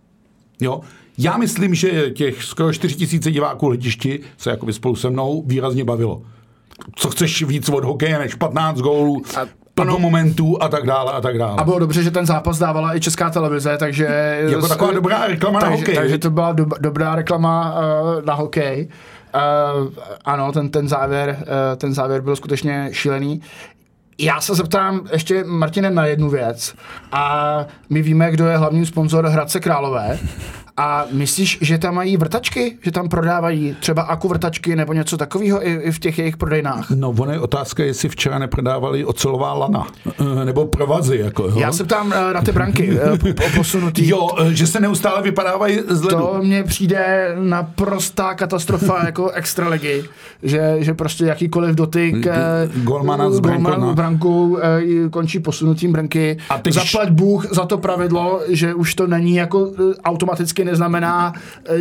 Jo? 0.61 0.81
Já 1.17 1.37
myslím, 1.37 1.75
že 1.75 2.09
těch 2.09 2.43
skoro 2.43 2.73
4 2.73 2.95
tisíce 2.95 3.31
diváků 3.31 3.67
letišti 3.67 4.19
se 4.37 4.49
jako 4.49 4.73
spolu 4.73 4.95
se 4.95 5.09
mnou 5.09 5.43
výrazně 5.47 5.83
bavilo. 5.83 6.21
Co 6.95 7.09
chceš 7.09 7.43
víc 7.43 7.69
od 7.69 7.83
hokeje 7.83 8.19
než 8.19 8.35
15 8.35 8.77
gólů, 8.77 9.21
a 9.37 9.45
plno 9.75 9.99
momentů 9.99 10.63
a 10.63 10.67
tak 10.67 10.85
dále 10.85 11.11
a 11.11 11.21
tak 11.21 11.37
dále. 11.37 11.55
A 11.57 11.63
bylo 11.63 11.79
dobře, 11.79 12.03
že 12.03 12.11
ten 12.11 12.25
zápas 12.25 12.59
dávala 12.59 12.95
i 12.95 12.99
česká 12.99 13.29
televize, 13.29 13.77
takže... 13.77 14.05
Jako 14.49 14.67
taková 14.67 14.91
dobrá 14.91 15.27
reklama 15.27 15.59
takže, 15.59 15.71
na 15.71 15.77
hokej. 15.77 15.95
Takže 15.95 16.17
to 16.17 16.29
byla 16.29 16.51
do, 16.51 16.65
dobrá 16.79 17.15
reklama 17.15 17.75
uh, 17.79 18.25
na 18.25 18.33
hokej. 18.33 18.87
Uh, 19.35 19.93
ano, 20.25 20.51
ten, 20.51 20.69
ten, 20.69 20.87
závěr, 20.87 21.37
uh, 21.39 21.45
ten 21.77 21.93
závěr 21.93 22.21
byl 22.21 22.35
skutečně 22.35 22.89
šílený. 22.91 23.41
Já 24.23 24.41
se 24.41 24.55
zeptám 24.55 25.01
ještě, 25.11 25.43
Martine, 25.43 25.89
na 25.89 26.05
jednu 26.05 26.29
věc. 26.29 26.75
A 27.11 27.65
my 27.89 28.01
víme, 28.01 28.31
kdo 28.31 28.47
je 28.47 28.57
hlavní 28.57 28.85
sponzor 28.85 29.27
Hradce 29.27 29.59
Králové. 29.59 30.19
A 30.81 31.05
myslíš, 31.11 31.57
že 31.61 31.77
tam 31.77 31.95
mají 31.95 32.17
vrtačky? 32.17 32.77
Že 32.81 32.91
tam 32.91 33.09
prodávají 33.09 33.75
třeba 33.79 34.01
aku 34.01 34.27
vrtačky 34.27 34.75
nebo 34.75 34.93
něco 34.93 35.17
takového 35.17 35.67
i, 35.67 35.73
i 35.73 35.91
v 35.91 35.99
těch 35.99 36.19
jejich 36.19 36.37
prodejnách? 36.37 36.89
No, 36.89 37.09
ono 37.09 37.31
je 37.31 37.39
otázka, 37.39 37.83
jestli 37.83 38.09
včera 38.09 38.39
neprodávali 38.39 39.05
ocelová 39.05 39.53
lana. 39.53 39.87
Eh, 40.19 40.45
nebo 40.45 40.65
provazy, 40.65 41.17
jako. 41.17 41.43
Jo? 41.43 41.53
Já 41.59 41.71
se 41.71 41.83
ptám 41.83 42.13
eh, 42.13 42.33
na 42.33 42.41
ty 42.41 42.51
branky 42.51 42.99
eh, 42.99 43.49
posunutý. 43.55 44.09
Jo, 44.09 44.29
že 44.49 44.67
se 44.67 44.79
neustále 44.79 45.21
vypadávají 45.21 45.79
z 45.87 46.03
ledu. 46.03 46.17
To 46.17 46.39
mně 46.43 46.63
přijde 46.63 47.35
naprostá 47.39 48.33
katastrofa 48.33 49.01
jako 49.05 49.29
extraligy. 49.29 50.03
Že, 50.43 50.77
že 50.79 50.93
prostě 50.93 51.25
jakýkoliv 51.25 51.75
dotyk 51.75 52.27
golmana 52.75 53.31
z 53.31 53.39
golmana 53.39 53.93
branku 53.93 54.57
končí 55.11 55.39
posunutím 55.39 55.91
branky. 55.91 56.37
A 56.49 56.57
teď... 56.57 56.73
Zaplať 56.73 57.09
Bůh 57.09 57.53
za 57.53 57.65
to 57.65 57.77
pravidlo, 57.77 58.41
že 58.47 58.73
už 58.73 58.95
to 58.95 59.07
není 59.07 59.35
jako 59.35 59.71
automaticky 60.03 60.70
neznamená 60.71 61.33
eh, 61.65 61.77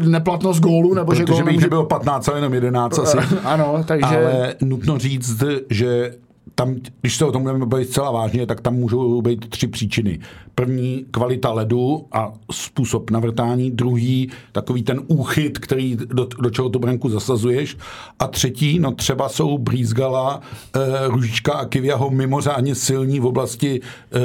neplatnost 0.00 0.60
gólu, 0.60 0.94
nebo 0.94 1.06
Protože 1.06 1.20
že 1.20 1.32
gól 1.32 1.44
nemůže... 1.44 1.68
bylo 1.68 1.84
15, 1.84 2.28
ale 2.28 2.38
jenom 2.38 2.54
11 2.54 2.98
asi. 2.98 3.18
ano, 3.44 3.84
takže... 3.86 4.06
Ale 4.06 4.54
nutno 4.60 4.98
říct, 4.98 5.42
že 5.70 6.12
tam, 6.54 6.76
když 7.00 7.16
se 7.16 7.24
o 7.24 7.32
tom 7.32 7.42
budeme 7.42 7.66
bavit 7.66 7.90
celá 7.90 8.10
vážně, 8.10 8.46
tak 8.46 8.60
tam 8.60 8.74
můžou 8.74 9.22
být 9.22 9.48
tři 9.48 9.66
příčiny. 9.68 10.18
První, 10.54 11.04
kvalita 11.10 11.52
ledu 11.52 12.06
a 12.12 12.32
způsob 12.52 13.10
navrtání. 13.10 13.70
Druhý, 13.70 14.30
takový 14.52 14.82
ten 14.82 15.00
úchyt, 15.06 15.58
který 15.58 15.96
do, 15.96 16.28
do 16.40 16.50
čeho 16.50 16.68
tu 16.68 16.78
branku 16.78 17.08
zasazuješ. 17.08 17.76
A 18.18 18.26
třetí, 18.26 18.78
no 18.78 18.92
třeba 18.92 19.28
jsou 19.28 19.58
Brýzgala, 19.58 20.40
e, 20.76 21.08
Ružička 21.08 21.52
a 21.52 21.64
Kiviaho 21.64 22.10
mimořádně 22.10 22.74
silní 22.74 23.20
v 23.20 23.26
oblasti 23.26 23.80
e, 24.12 24.20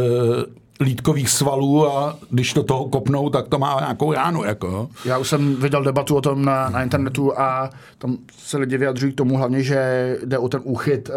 lítkových 0.80 1.30
svalů 1.30 1.88
a 1.97 2.17
když 2.30 2.53
to 2.53 2.63
toho 2.63 2.86
kopnou, 2.86 3.30
tak 3.30 3.47
to 3.47 3.59
má 3.59 3.80
nějakou 3.80 4.13
ránu. 4.13 4.43
Jako. 4.43 4.89
Já 5.05 5.17
už 5.17 5.28
jsem 5.30 5.55
viděl 5.55 5.84
debatu 5.84 6.15
o 6.15 6.21
tom 6.21 6.45
na, 6.45 6.69
na 6.69 6.84
internetu 6.84 7.39
a 7.39 7.69
tam 7.97 8.17
se 8.38 8.57
lidi 8.57 8.78
vyjadřují 8.78 9.13
k 9.13 9.15
tomu 9.15 9.38
hlavně, 9.38 9.63
že 9.63 10.17
jde 10.25 10.38
o 10.38 10.49
ten 10.49 10.61
úchyt, 10.63 11.09
uh, 11.09 11.15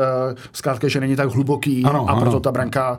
zkrátka, 0.53 0.89
že 0.89 1.01
není 1.01 1.17
tak 1.17 1.31
hluboký 1.31 1.85
Ano, 1.85 2.07
a 2.11 2.15
proto 2.15 2.31
ano. 2.31 2.41
ta 2.41 2.53
branka 2.53 2.99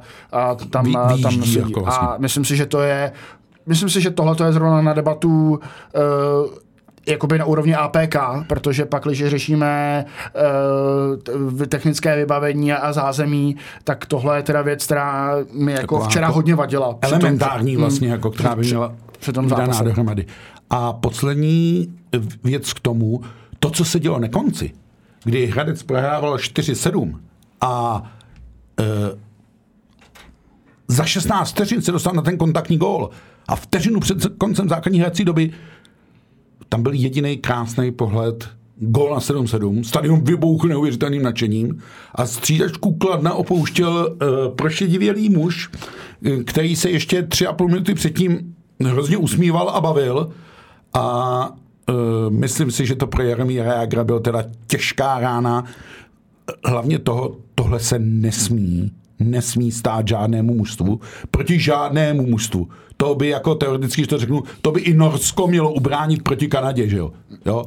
uh, 0.54 0.70
tam, 0.70 0.86
Vy- 0.86 0.92
uh, 0.96 1.08
tam 1.22 1.32
vyjíždí 1.32 1.54
sedí. 1.54 1.70
jako 1.70 1.80
vlastně. 1.82 2.08
A 2.08 2.16
myslím 2.18 2.46
si, 2.46 2.56
že 2.56 2.66
to 2.66 2.82
je 2.82 3.12
Myslím 3.66 3.90
si, 3.90 4.02
že 4.02 4.12
tohle 4.12 4.36
je 4.46 4.54
zrovna 4.54 4.82
na 4.82 4.94
debatu 4.94 5.30
uh, 5.50 5.60
jakoby 7.08 7.38
na 7.38 7.46
úrovni 7.46 7.76
APK, 7.76 8.16
protože 8.48 8.86
pak, 8.86 9.04
když 9.04 9.26
řešíme 9.26 10.06
uh, 11.56 11.66
technické 11.66 12.16
vybavení 12.16 12.74
a 12.74 12.94
zázemí, 12.94 13.56
tak 13.84 14.06
tohle 14.06 14.38
je 14.38 14.44
teda 14.44 14.62
věc, 14.62 14.86
která 14.86 15.36
mi 15.54 15.72
jako 15.72 15.82
Taková 15.82 16.06
včera 16.08 16.28
jako 16.28 16.36
hodně 16.36 16.56
vadila. 16.56 16.88
Tom- 16.88 16.98
Elementární 17.02 17.76
Mm, 17.76 17.82
vlastně, 17.82 18.08
jako, 18.10 18.32
která 18.32 18.56
by 18.56 18.62
měla 18.62 18.94
při 19.20 19.34
tom 19.34 19.48
daná 19.48 19.82
dohromady. 19.84 20.26
A 20.70 20.94
poslední 20.94 21.94
věc 22.44 22.74
k 22.74 22.80
tomu, 22.80 23.22
to, 23.60 23.70
co 23.70 23.86
se 23.86 24.00
dělo 24.00 24.20
na 24.20 24.28
konci, 24.28 24.72
kdy 25.24 25.46
Hradec 25.48 25.84
prohrával 25.84 26.36
4-7 26.38 27.16
a 27.62 28.04
e, 28.80 28.84
za 30.88 31.06
16 31.06 31.50
vteřin 31.52 31.82
se 31.82 31.92
dostal 31.92 32.14
na 32.14 32.22
ten 32.22 32.38
kontaktní 32.38 32.78
gól 32.78 33.10
a 33.48 33.56
vteřinu 33.56 34.00
před 34.00 34.18
koncem 34.38 34.70
základní 34.70 35.00
hrací 35.00 35.26
doby 35.26 35.52
tam 36.72 36.84
byl 36.84 36.94
jediný 36.94 37.38
krásný 37.38 37.92
pohled. 37.92 38.50
Gól 38.78 39.10
na 39.10 39.20
7-7, 39.20 39.84
stadion 39.84 40.24
vybouchl 40.24 40.68
neuvěřitelným 40.68 41.24
nadšením. 41.24 41.82
A 42.16 42.26
střídačku 42.26 42.94
Kladna 42.94 43.34
opouštěl 43.34 44.16
uh, 44.22 44.56
prošedivělý 44.56 45.30
muž, 45.30 45.70
eh, 46.26 46.44
který 46.44 46.76
se 46.76 46.90
ještě 46.90 47.24
tři 47.24 47.48
a 47.48 47.54
půl 47.54 47.68
minuty 47.68 47.94
předtím 47.94 48.56
hrozně 48.84 49.18
usmíval 49.18 49.70
a 49.70 49.82
bavil. 49.82 50.32
A 50.94 51.50
uh, 51.50 52.34
myslím 52.34 52.72
si, 52.72 52.86
že 52.86 52.96
to 52.96 53.08
pro 53.08 53.24
Jaromíra 53.24 53.74
Jágra 53.74 54.04
byl 54.04 54.20
teda 54.20 54.44
těžká 54.68 55.20
rána. 55.20 55.66
Hlavně 56.66 57.00
toho, 57.00 57.38
tohle 57.56 57.80
se 57.80 58.00
nesmí, 58.00 58.92
nesmí 59.24 59.72
stát 59.72 60.08
žádnému 60.08 60.54
mužstvu, 60.54 61.00
proti 61.32 61.60
žádnému 61.60 62.28
mužstvu. 62.28 62.68
To 62.98 63.16
by 63.16 63.28
jako 63.28 63.56
teoreticky, 63.56 64.08
to 64.08 64.18
řeknu, 64.18 64.44
to 64.62 64.72
by 64.72 64.82
i 64.82 64.94
Norsko 64.94 65.48
mělo 65.48 65.74
ubránit 65.74 66.24
proti 66.24 66.48
Kanadě, 66.48 66.90
že 66.90 66.98
jo? 66.98 67.12
jo? 67.46 67.66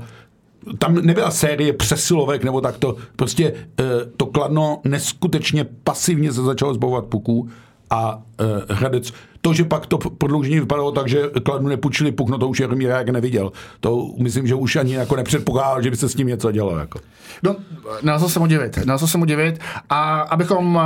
Tam 0.78 0.94
nebyla 0.94 1.30
série 1.30 1.72
přesilovek 1.72 2.44
nebo 2.44 2.60
tak 2.60 2.76
to. 2.78 2.96
Prostě 3.16 3.52
eh, 3.80 3.84
to 4.16 4.26
Kladno 4.26 4.80
neskutečně 4.84 5.66
pasivně 5.84 6.32
se 6.32 6.42
začalo 6.42 6.74
zbavovat 6.74 7.04
puků 7.04 7.48
a 7.90 8.22
eh, 8.40 8.74
Hradec, 8.74 9.12
to, 9.40 9.52
že 9.52 9.64
pak 9.64 9.86
to 9.86 9.98
prodloužení 9.98 10.60
vypadalo 10.60 10.92
tak, 10.92 11.08
že 11.08 11.22
Kladnu 11.42 11.68
nepůjčili 11.68 12.12
puk, 12.12 12.28
no 12.28 12.38
to 12.38 12.48
už 12.48 12.60
Jaromír 12.60 12.88
jak 12.88 13.08
neviděl. 13.08 13.52
To 13.80 14.08
myslím, 14.18 14.46
že 14.46 14.54
už 14.54 14.76
ani 14.76 14.94
jako 14.94 15.16
nepředpokládal, 15.16 15.82
že 15.82 15.90
by 15.90 15.96
se 15.96 16.08
s 16.08 16.14
tím 16.14 16.26
něco 16.26 16.52
dělo. 16.52 16.78
Jako. 16.78 16.98
No, 17.42 17.56
nelze 18.02 18.28
se 18.28 18.38
mu 18.38 18.46
divit, 18.46 18.78
nelze 18.84 19.08
se 19.08 19.18
mu 19.18 19.24
divit. 19.24 19.60
A 19.90 20.20
abychom 20.20 20.74
uh, 20.74 20.82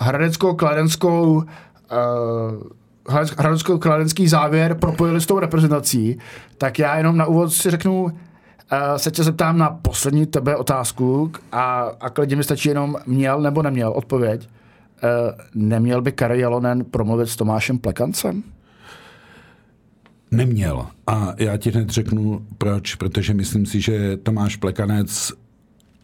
hradecko-kladenskou 0.00 1.34
uh, 1.34 1.42
hradecko-kladenský 3.36 4.28
závěr 4.28 4.74
propojili 4.74 5.20
s 5.20 5.26
tou 5.26 5.38
reprezentací, 5.38 6.18
tak 6.58 6.78
já 6.78 6.96
jenom 6.96 7.16
na 7.16 7.26
úvod 7.26 7.52
si 7.52 7.70
řeknu, 7.70 8.02
uh, 8.02 8.10
se 8.96 9.10
tě 9.10 9.22
zeptám 9.22 9.58
na 9.58 9.70
poslední 9.70 10.26
tebe 10.26 10.56
otázku 10.56 11.32
a, 11.52 11.90
a 12.00 12.10
klidně 12.10 12.36
mi 12.36 12.44
stačí 12.44 12.68
jenom 12.68 12.96
měl 13.06 13.40
nebo 13.40 13.62
neměl 13.62 13.92
odpověď. 13.92 14.48
Uh, 15.02 15.10
neměl 15.54 16.02
by 16.02 16.12
Kari 16.12 16.40
Jalonen 16.40 16.84
promluvit 16.84 17.28
s 17.28 17.36
Tomášem 17.36 17.78
Plekancem? 17.78 18.42
Neměl. 20.30 20.86
A 21.06 21.34
já 21.38 21.56
ti 21.56 21.70
hned 21.70 21.90
řeknu 21.90 22.46
proč, 22.58 22.94
protože 22.94 23.34
myslím 23.34 23.66
si, 23.66 23.80
že 23.80 24.16
Tomáš 24.16 24.56
Plekanec 24.56 25.32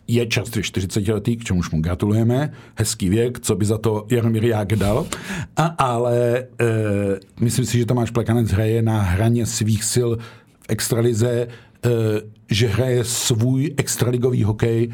je 0.08 0.26
čerstvě 0.26 0.62
40 0.62 1.08
letý, 1.08 1.36
k 1.36 1.44
čemuž 1.44 1.70
mu 1.70 1.80
gratulujeme, 1.80 2.52
hezký 2.74 3.08
věk, 3.08 3.40
co 3.40 3.54
by 3.56 3.64
za 3.64 3.78
to 3.78 4.06
Jaromír 4.10 4.44
Jak 4.44 4.68
dal, 4.68 5.06
a, 5.56 5.66
ale 5.66 6.38
e, 6.38 6.46
myslím 7.40 7.66
si, 7.66 7.78
že 7.78 7.86
Tomáš 7.86 8.10
Plekanec 8.10 8.50
hraje 8.50 8.82
na 8.82 9.02
hraně 9.02 9.46
svých 9.46 9.84
sil 9.92 10.10
v 10.60 10.66
extralize, 10.68 11.30
e, 11.30 11.48
že 12.50 12.68
hraje 12.68 13.04
svůj 13.04 13.74
extraligový 13.76 14.44
hokej. 14.44 14.88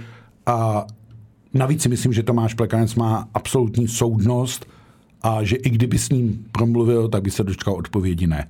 A 0.46 0.86
navíc 1.54 1.82
si 1.82 1.88
myslím, 1.88 2.12
že 2.12 2.22
Tomáš 2.22 2.54
Plekanec 2.54 2.94
má 2.94 3.28
absolutní 3.34 3.88
soudnost 3.88 4.66
a 5.22 5.44
že 5.44 5.56
i 5.56 5.70
kdyby 5.70 5.98
s 5.98 6.08
ním 6.08 6.44
promluvil, 6.52 7.08
tak 7.08 7.22
by 7.22 7.30
se 7.30 7.44
dočkal 7.44 7.74
odpovědi 7.74 8.26
ne 8.26 8.48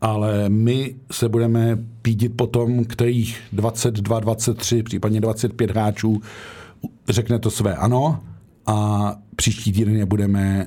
ale 0.00 0.48
my 0.48 0.94
se 1.12 1.28
budeme 1.28 1.78
pídit 2.02 2.28
potom, 2.28 2.84
kterých 2.84 3.40
22, 3.52 4.20
23, 4.20 4.82
případně 4.82 5.20
25 5.20 5.70
hráčů 5.70 6.22
řekne 7.08 7.38
to 7.38 7.50
své 7.50 7.74
ano 7.74 8.20
a 8.66 9.16
příští 9.36 9.72
týden 9.72 9.96
je 9.96 10.06
budeme 10.06 10.66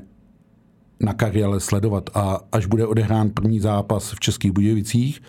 na 1.00 1.12
kariéle 1.12 1.60
sledovat 1.60 2.10
a 2.14 2.40
až 2.52 2.66
bude 2.66 2.86
odehrán 2.86 3.30
první 3.30 3.60
zápas 3.60 4.12
v 4.12 4.20
Českých 4.20 4.52
Budějovicích, 4.52 5.22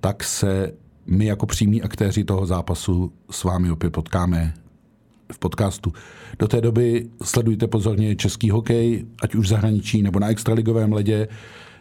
tak 0.00 0.24
se 0.24 0.72
my 1.06 1.24
jako 1.24 1.46
přímí 1.46 1.82
aktéři 1.82 2.24
toho 2.24 2.46
zápasu 2.46 3.12
s 3.30 3.44
vámi 3.44 3.70
opět 3.70 3.90
potkáme 3.90 4.54
v 5.32 5.38
podcastu. 5.38 5.92
Do 6.38 6.48
té 6.48 6.60
doby 6.60 7.08
sledujte 7.22 7.66
pozorně 7.66 8.16
český 8.16 8.50
hokej, 8.50 9.06
ať 9.22 9.34
už 9.34 9.46
v 9.46 9.48
zahraničí 9.48 10.02
nebo 10.02 10.18
na 10.18 10.28
extraligovém 10.28 10.92
ledě. 10.92 11.28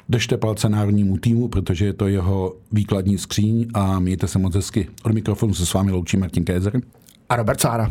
Držte 0.09 0.37
palce 0.37 0.69
národnímu 0.69 1.17
týmu, 1.17 1.47
protože 1.47 1.85
je 1.85 1.93
to 1.93 2.07
jeho 2.07 2.55
výkladní 2.71 3.17
skříň 3.17 3.67
a 3.73 3.99
mějte 3.99 4.27
se 4.27 4.39
moc 4.39 4.55
hezky. 4.55 4.87
Od 5.03 5.11
mikrofonu 5.11 5.53
se 5.53 5.65
s 5.65 5.73
vámi 5.73 5.91
loučí 5.91 6.17
Martin 6.17 6.45
Kézer. 6.45 6.81
A 7.29 7.35
Robert 7.35 7.61
Sára. 7.61 7.89